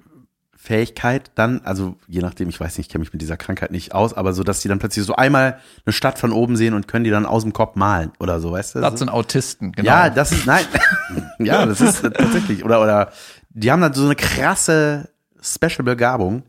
Fähigkeit 0.62 1.30
dann, 1.36 1.62
also 1.64 1.96
je 2.06 2.20
nachdem, 2.20 2.50
ich 2.50 2.60
weiß 2.60 2.76
nicht, 2.76 2.88
ich 2.88 2.92
kenne 2.92 3.00
mich 3.00 3.14
mit 3.14 3.22
dieser 3.22 3.38
Krankheit 3.38 3.70
nicht 3.70 3.94
aus, 3.94 4.12
aber 4.12 4.34
so, 4.34 4.42
dass 4.44 4.60
die 4.60 4.68
dann 4.68 4.78
plötzlich 4.78 5.06
so 5.06 5.16
einmal 5.16 5.58
eine 5.86 5.92
Stadt 5.94 6.18
von 6.18 6.32
oben 6.32 6.54
sehen 6.54 6.74
und 6.74 6.86
können 6.86 7.02
die 7.02 7.10
dann 7.10 7.24
aus 7.24 7.44
dem 7.44 7.54
Kopf 7.54 7.76
malen 7.76 8.12
oder 8.20 8.40
so, 8.40 8.52
weißt 8.52 8.74
du? 8.74 8.80
Das 8.80 8.98
sind 8.98 9.08
Autisten, 9.08 9.72
genau. 9.72 9.88
Ja, 9.88 10.10
das 10.10 10.32
ist, 10.32 10.44
nein, 10.44 10.66
ja, 11.38 11.64
das 11.64 11.80
ist 11.80 12.02
tatsächlich, 12.02 12.62
oder, 12.62 12.82
oder, 12.82 13.10
die 13.48 13.72
haben 13.72 13.80
dann 13.80 13.94
so 13.94 14.04
eine 14.04 14.16
krasse 14.16 15.08
Special-Begabung. 15.40 16.42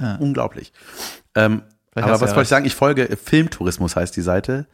Ja. 0.00 0.16
Unglaublich. 0.16 0.72
Ähm, 1.36 1.62
aber 1.94 2.20
was 2.20 2.30
ja 2.30 2.36
wollte 2.36 2.42
ich 2.42 2.48
sagen? 2.48 2.66
Ich 2.66 2.74
folge 2.74 3.16
Filmtourismus 3.16 3.94
heißt 3.94 4.16
die 4.16 4.22
Seite. 4.22 4.66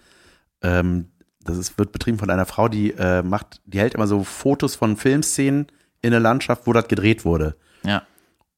Ähm, 0.62 1.11
das 1.45 1.59
ist, 1.59 1.76
wird 1.76 1.93
betrieben 1.93 2.18
von 2.18 2.30
einer 2.30 2.47
Frau, 2.47 2.68
die 2.68 2.93
äh, 2.93 3.22
macht, 3.22 3.61
die 3.66 3.80
hält 3.80 3.95
immer 3.95 4.07
so 4.07 4.24
Fotos 4.24 4.76
von 4.76 4.97
Filmszenen 4.97 5.66
in 6.01 6.12
der 6.12 6.20
Landschaft, 6.20 6.66
wo 6.66 6.72
das 6.72 6.89
gedreht 6.89 7.26
wurde. 7.26 7.55
Ja. 7.84 8.03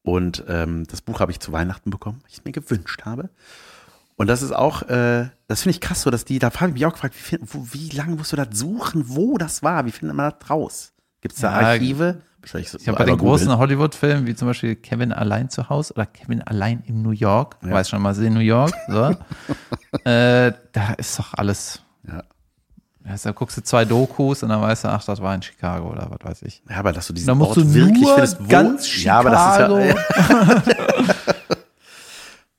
Und 0.03 0.43
ähm, 0.47 0.85
das 0.89 1.01
Buch 1.01 1.19
habe 1.19 1.31
ich 1.31 1.39
zu 1.39 1.51
Weihnachten 1.51 1.89
bekommen, 1.91 2.19
weil 2.21 2.29
ich 2.31 2.37
es 2.39 2.43
mir 2.45 2.51
gewünscht 2.51 3.03
habe. 3.05 3.29
Und 4.15 4.27
das 4.27 4.41
ist 4.41 4.51
auch, 4.51 4.83
äh, 4.83 5.29
das 5.47 5.61
finde 5.63 5.75
ich 5.75 5.81
krass 5.81 6.01
so, 6.03 6.09
dass 6.11 6.25
die, 6.25 6.39
da 6.39 6.51
habe 6.53 6.67
ich 6.67 6.73
mich 6.73 6.85
auch 6.85 6.93
gefragt, 6.93 7.15
wie, 7.15 7.21
find- 7.21 7.53
wo, 7.53 7.65
wie 7.71 7.89
lange 7.89 8.15
musst 8.15 8.31
du 8.31 8.35
das 8.35 8.47
suchen, 8.51 9.03
wo 9.07 9.37
das 9.37 9.63
war? 9.63 9.85
Wie 9.85 9.91
findet 9.91 10.15
man 10.15 10.33
das 10.39 10.49
raus? 10.49 10.93
Gibt 11.21 11.35
es 11.35 11.41
da 11.41 11.61
Ja, 11.61 11.67
Archive? 11.69 12.21
Wahrscheinlich 12.39 12.71
so, 12.71 12.79
Ich 12.79 12.87
habe 12.87 12.97
bei 12.97 13.05
den 13.05 13.17
großen. 13.17 13.55
Hollywood-Filmen, 13.55 14.25
wie 14.25 14.33
zum 14.35 14.47
Beispiel 14.47 14.75
Kevin 14.75 15.13
allein 15.13 15.49
zu 15.51 15.69
Hause 15.69 15.93
oder 15.93 16.07
Kevin 16.07 16.41
allein 16.41 16.81
in 16.87 17.03
New 17.03 17.11
York, 17.11 17.57
Ja. 17.63 17.69
weiß 17.71 17.89
schon 17.89 18.01
mal, 18.01 18.15
in 18.17 18.33
New 18.33 18.39
York, 18.39 18.73
so. 18.87 19.03
äh, 20.09 20.51
da 20.71 20.93
ist 20.97 21.19
doch 21.19 21.33
alles. 21.35 21.83
Ja. 23.05 23.15
Da 23.23 23.31
guckst 23.31 23.57
du 23.57 23.61
zwei 23.63 23.83
Dokus 23.85 24.43
und 24.43 24.49
dann 24.49 24.61
weißt 24.61 24.83
du, 24.83 24.87
ach, 24.89 25.03
das 25.03 25.21
war 25.21 25.33
in 25.33 25.41
Chicago 25.41 25.89
oder 25.91 26.07
was 26.11 26.19
weiß 26.23 26.41
ich. 26.43 26.61
Ja, 26.69 26.77
aber 26.77 26.93
dass 26.93 27.07
du 27.07 27.13
diesen 27.13 27.27
Da 27.27 27.35
musst 27.35 27.49
Ort 27.51 27.57
du 27.57 27.73
wirklich 27.73 28.01
nur 28.03 28.13
findest, 28.13 28.39
wo, 28.43 28.47
ganz 28.47 29.03
ja, 29.03 29.19
aber 29.19 29.29
das 29.31 29.53
ist 29.53 29.59
ja, 29.59 29.93
Chicago. 29.95 31.11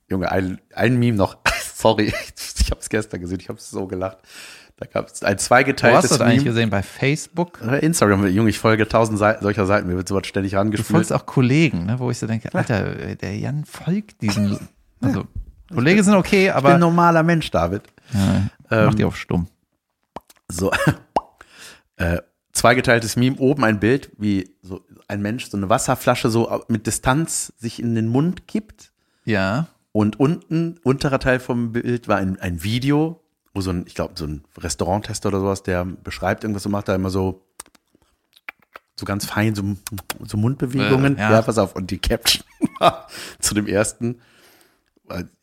Junge, 0.09 0.31
ein, 0.31 0.59
ein 0.75 0.97
Meme 0.99 1.17
noch. 1.17 1.37
Sorry, 1.75 2.13
ich 2.59 2.71
habe 2.71 2.79
es 2.81 2.89
gestern 2.89 3.21
gesehen, 3.21 3.39
ich 3.39 3.49
habe 3.49 3.59
so 3.59 3.87
gelacht. 3.87 4.17
Da 4.77 4.85
gab 4.87 5.07
es 5.07 5.23
ein 5.23 5.35
Wo 5.35 5.37
zweigeteiltes 5.37 6.03
hast 6.03 6.11
du 6.13 6.17
das 6.17 6.27
eigentlich 6.27 6.43
gesehen? 6.43 6.69
Bei 6.69 6.81
Facebook? 6.81 7.61
Äh, 7.61 7.85
Instagram, 7.85 8.27
Junge, 8.27 8.49
ich 8.49 8.59
folge 8.59 8.87
tausend 8.87 9.19
Seiten, 9.19 9.43
solcher 9.43 9.65
Seiten, 9.65 9.87
mir 9.87 9.95
wird 9.95 10.07
sowas 10.07 10.25
ständig 10.27 10.53
Du 10.53 10.57
rangespielt. 10.57 10.87
folgst 10.87 11.13
auch 11.13 11.25
Kollegen, 11.25 11.85
ne, 11.85 11.99
wo 11.99 12.09
ich 12.09 12.17
so 12.19 12.27
denke, 12.27 12.53
Alter, 12.53 13.15
der 13.15 13.37
Jan 13.37 13.65
folgt 13.65 14.21
diesen. 14.21 14.59
Also, 14.99 15.25
Kollegen 15.73 16.03
sind 16.03 16.15
okay, 16.15 16.47
ich 16.47 16.53
bin 16.53 16.57
aber 16.57 16.73
ein 16.73 16.79
normaler 16.79 17.23
Mensch, 17.23 17.49
David. 17.51 17.83
ja, 18.13 18.19
Ähm, 18.71 18.85
mach 18.87 18.93
die 18.95 19.03
auf 19.05 19.15
stumm. 19.15 19.47
So, 20.53 20.71
äh, 21.97 22.21
zweigeteiltes 22.53 23.15
Meme, 23.15 23.37
oben 23.37 23.63
ein 23.63 23.79
Bild, 23.79 24.11
wie 24.17 24.55
so 24.61 24.85
ein 25.07 25.21
Mensch 25.21 25.49
so 25.49 25.57
eine 25.57 25.69
Wasserflasche 25.69 26.29
so 26.29 26.63
mit 26.67 26.87
Distanz 26.87 27.53
sich 27.57 27.79
in 27.79 27.95
den 27.95 28.07
Mund 28.07 28.47
kippt. 28.47 28.91
Ja. 29.25 29.67
Und 29.91 30.19
unten, 30.19 30.79
unterer 30.83 31.19
Teil 31.19 31.39
vom 31.39 31.71
Bild 31.71 32.07
war 32.07 32.17
ein, 32.17 32.39
ein 32.39 32.63
Video, 32.63 33.21
wo 33.53 33.61
so 33.61 33.71
ein, 33.71 33.85
ich 33.87 33.95
glaube, 33.95 34.13
so 34.15 34.25
ein 34.25 34.43
Restauranttester 34.57 35.29
oder 35.29 35.39
sowas, 35.39 35.63
der 35.63 35.85
beschreibt 35.85 36.43
irgendwas 36.43 36.65
und 36.65 36.71
macht 36.71 36.87
da 36.87 36.95
immer 36.95 37.09
so, 37.09 37.45
so 38.95 39.05
ganz 39.05 39.25
fein, 39.25 39.55
so, 39.55 39.63
so 40.25 40.37
Mundbewegungen. 40.37 41.17
Äh, 41.17 41.21
ja. 41.21 41.31
ja. 41.31 41.41
pass 41.41 41.57
auf. 41.57 41.75
Und 41.75 41.91
die 41.91 41.99
Caption 41.99 42.43
war 42.79 43.07
zu 43.39 43.53
dem 43.53 43.67
ersten, 43.67 44.21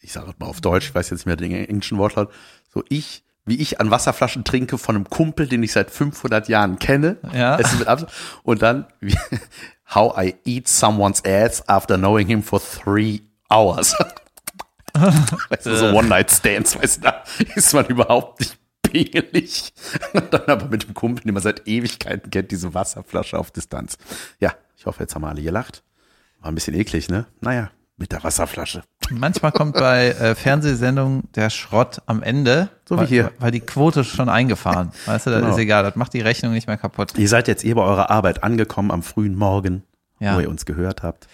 ich 0.01 0.13
sage 0.13 0.33
mal 0.39 0.47
auf 0.47 0.61
Deutsch, 0.61 0.89
ich 0.89 0.95
weiß 0.95 1.11
jetzt 1.11 1.21
nicht 1.21 1.27
mehr 1.27 1.37
den 1.37 1.53
englischen 1.53 1.99
Wortlaut, 1.99 2.33
so 2.73 2.83
ich, 2.89 3.25
wie 3.45 3.61
ich 3.61 3.81
an 3.81 3.91
Wasserflaschen 3.91 4.45
trinke 4.45 4.79
von 4.79 4.97
einem 4.97 5.09
Kumpel, 5.09 5.47
den 5.47 5.63
ich 5.63 5.73
seit 5.73 5.91
500 5.91 6.49
Jahren 6.49 6.79
kenne. 6.79 7.17
Ja. 7.33 7.59
Und 8.43 8.63
dann, 8.63 8.87
wie, 9.01 9.17
how 9.95 10.17
I 10.17 10.35
eat 10.45 10.69
someone's 10.69 11.25
ass 11.25 11.69
after 11.69 11.97
knowing 11.97 12.27
him 12.27 12.43
for 12.43 12.61
three 12.61 13.21
hours. 13.51 13.95
weißt 15.49 15.67
du, 15.67 15.77
so 15.77 15.87
One-Night-Stands, 15.87 16.81
weißt 16.81 16.99
du, 16.99 17.01
da 17.03 17.25
ist 17.55 17.73
man 17.73 17.87
überhaupt 17.87 18.41
nicht 18.41 18.59
pingelig. 18.83 19.73
Und 20.13 20.33
dann 20.33 20.47
aber 20.47 20.67
mit 20.67 20.85
dem 20.85 20.95
Kumpel, 20.95 21.25
den 21.25 21.35
man 21.35 21.43
seit 21.43 21.67
Ewigkeiten 21.67 22.31
kennt, 22.31 22.51
diese 22.51 22.75
Wasserflasche 22.75 23.39
auf 23.39 23.51
Distanz. 23.51 23.99
Ja, 24.41 24.55
ich 24.77 24.87
hoffe, 24.87 25.01
jetzt 25.01 25.15
haben 25.15 25.23
wir 25.23 25.29
alle 25.29 25.43
gelacht. 25.43 25.83
War 26.41 26.51
ein 26.51 26.55
bisschen 26.55 26.75
eklig, 26.75 27.09
ne? 27.09 27.27
Naja, 27.41 27.71
mit 27.97 28.13
der 28.13 28.25
Wasserflasche. 28.25 28.83
Manchmal 29.11 29.53
kommt 29.53 29.75
bei 29.75 30.09
äh, 30.09 30.35
Fernsehsendungen 30.35 31.25
der 31.35 31.51
Schrott 31.51 32.01
am 32.07 32.23
Ende. 32.23 32.69
So 32.89 32.97
wie 32.97 33.01
weil, 33.01 33.07
hier. 33.07 33.33
Weil 33.39 33.51
die 33.51 33.61
Quote 33.61 34.05
schon 34.05 34.29
eingefahren. 34.29 34.93
Weißt 35.07 35.27
du, 35.27 35.31
das 35.31 35.41
Genau. 35.41 35.53
ist 35.53 35.59
egal, 35.59 35.83
das 35.83 35.97
macht 35.97 36.13
die 36.15 36.21
Rechnung 36.21 36.53
nicht 36.53 36.67
mehr 36.67 36.77
kaputt. 36.77 37.13
Ihr 37.19 37.29
seid 37.29 37.49
jetzt 37.49 37.65
eh 37.65 37.75
bei 37.75 37.83
eurer 37.83 38.11
Arbeit 38.11 38.43
angekommen 38.45 38.91
am 38.91 39.03
frühen 39.03 39.35
Morgen, 39.37 39.83
Ja. 40.19 40.37
wo 40.37 40.41
ihr 40.41 40.49
uns 40.49 40.65
gehört 40.67 41.03
habt. 41.03 41.27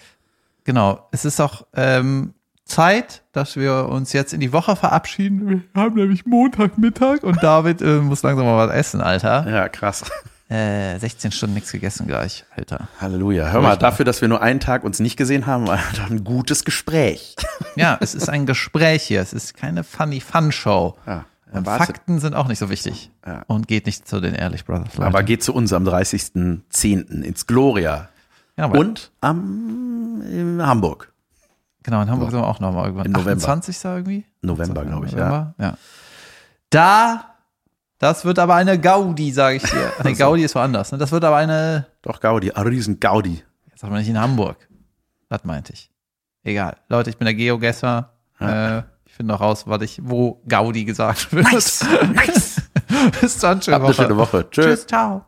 Genau. 0.63 1.07
Es 1.11 1.23
ist 1.25 1.39
auch 1.39 1.65
ähm, 1.75 2.33
Zeit, 2.65 3.23
dass 3.31 3.55
wir 3.55 3.87
uns 3.89 4.11
jetzt 4.13 4.33
in 4.33 4.39
die 4.41 4.51
Woche 4.51 4.75
verabschieden. 4.75 5.47
Wir 5.49 5.61
haben 5.81 5.95
nämlich 5.95 6.25
Montagmittag 6.25 7.23
und 7.23 7.41
David 7.41 7.81
äh, 7.81 7.99
muss 7.99 8.23
langsam 8.23 8.45
mal 8.45 8.67
was 8.67 8.75
essen, 8.75 8.99
Alter. 9.01 9.49
Ja, 9.49 9.69
krass. 9.69 10.03
Äh, 10.49 10.97
16 10.97 11.31
Stunden 11.33 11.55
nichts 11.55 11.73
gegessen 11.73 12.07
gleich, 12.07 12.45
Alter. 12.55 12.87
Halleluja. 13.01 13.49
Hör 13.49 13.61
mal, 13.61 13.75
dafür, 13.75 14.05
dass 14.05 14.21
wir 14.21 14.29
nur 14.29 14.41
einen 14.41 14.61
Tag 14.61 14.85
uns 14.85 14.99
nicht 14.99 15.17
gesehen 15.17 15.45
haben, 15.45 15.67
war 15.67 15.77
das 15.95 16.09
ein 16.09 16.23
gutes 16.23 16.63
Gespräch. 16.65 17.35
Ja, 17.75 17.95
es 18.01 18.15
ist 18.15 18.27
ein 18.27 18.47
Gespräch 18.47 19.03
hier. 19.03 19.21
Es 19.21 19.33
ist 19.33 19.53
keine 19.55 19.83
funny 19.83 20.19
fun 20.19 20.51
Show. 20.51 20.97
Ja, 21.05 21.25
Und. 21.53 21.65
Fakten 21.65 22.19
sind 22.19 22.33
auch 22.33 22.47
nicht 22.47 22.57
so 22.57 22.71
wichtig. 22.71 23.11
Ja. 23.23 23.43
Und 23.45 23.67
geht 23.67 23.85
nicht 23.85 24.07
zu 24.07 24.19
den 24.19 24.33
Ehrlich 24.33 24.65
Brothers. 24.65 24.95
Leute. 24.95 25.05
Aber 25.05 25.21
geht 25.21 25.43
zu 25.43 25.53
uns 25.53 25.71
am 25.73 25.83
30.10. 25.87 27.21
ins 27.21 27.45
Gloria. 27.45 28.09
ja, 28.57 28.65
Und 28.65 29.11
am 29.21 30.23
in 30.31 30.65
Hamburg. 30.65 31.13
Genau, 31.83 32.01
in 32.01 32.09
Hamburg 32.09 32.31
sind 32.31 32.39
wir 32.41 32.47
auch 32.47 32.59
nochmal 32.59 32.85
irgendwann. 32.85 33.05
Im 33.05 33.11
November. 33.11 33.43
28. 33.47 33.85
irgendwie? 33.85 34.25
November, 34.41 34.83
glaube 34.85 35.05
ich, 35.05 35.11
November? 35.11 35.53
ja. 35.59 35.77
Da, 36.71 37.35
das 37.99 38.25
wird 38.25 38.39
aber 38.39 38.55
eine 38.55 38.79
Gaudi, 38.79 39.31
sage 39.31 39.57
ich 39.57 39.63
dir. 39.63 39.91
Nee, 40.03 40.13
Gaudi 40.13 40.43
ist 40.43 40.55
woanders. 40.55 40.91
Ne? 40.91 40.97
Das 40.97 41.11
wird 41.11 41.23
aber 41.23 41.37
eine, 41.37 41.87
Doch, 42.01 42.19
Gaudi, 42.19 42.51
ein 42.51 42.67
riesen 42.67 42.99
Gaudi. 42.99 43.43
jetzt 43.69 43.79
sagt 43.81 43.91
man 43.91 43.99
nicht 43.99 44.09
in 44.09 44.19
Hamburg. 44.19 44.57
Das 45.29 45.43
meinte 45.43 45.73
ich. 45.73 45.91
Egal. 46.43 46.77
Leute, 46.89 47.09
ich 47.09 47.17
bin 47.17 47.25
der 47.25 47.33
Geogesser. 47.33 48.13
Äh, 48.39 48.79
ich 49.05 49.13
finde 49.13 49.33
noch 49.33 49.41
raus, 49.41 49.63
was 49.67 49.81
ich, 49.81 49.99
wo 50.03 50.41
Gaudi 50.47 50.85
gesagt 50.85 51.33
wird. 51.33 51.51
Nice. 51.51 51.85
Bis 53.21 53.39
dann, 53.39 53.61
schöne 53.61 53.75
Habt 53.75 53.85
eine 53.85 53.93
Woche. 53.93 54.03
schöne 54.03 54.17
Woche. 54.17 54.49
Tschüss. 54.49 54.65
Tschüss, 54.65 54.87
ciao. 54.87 55.25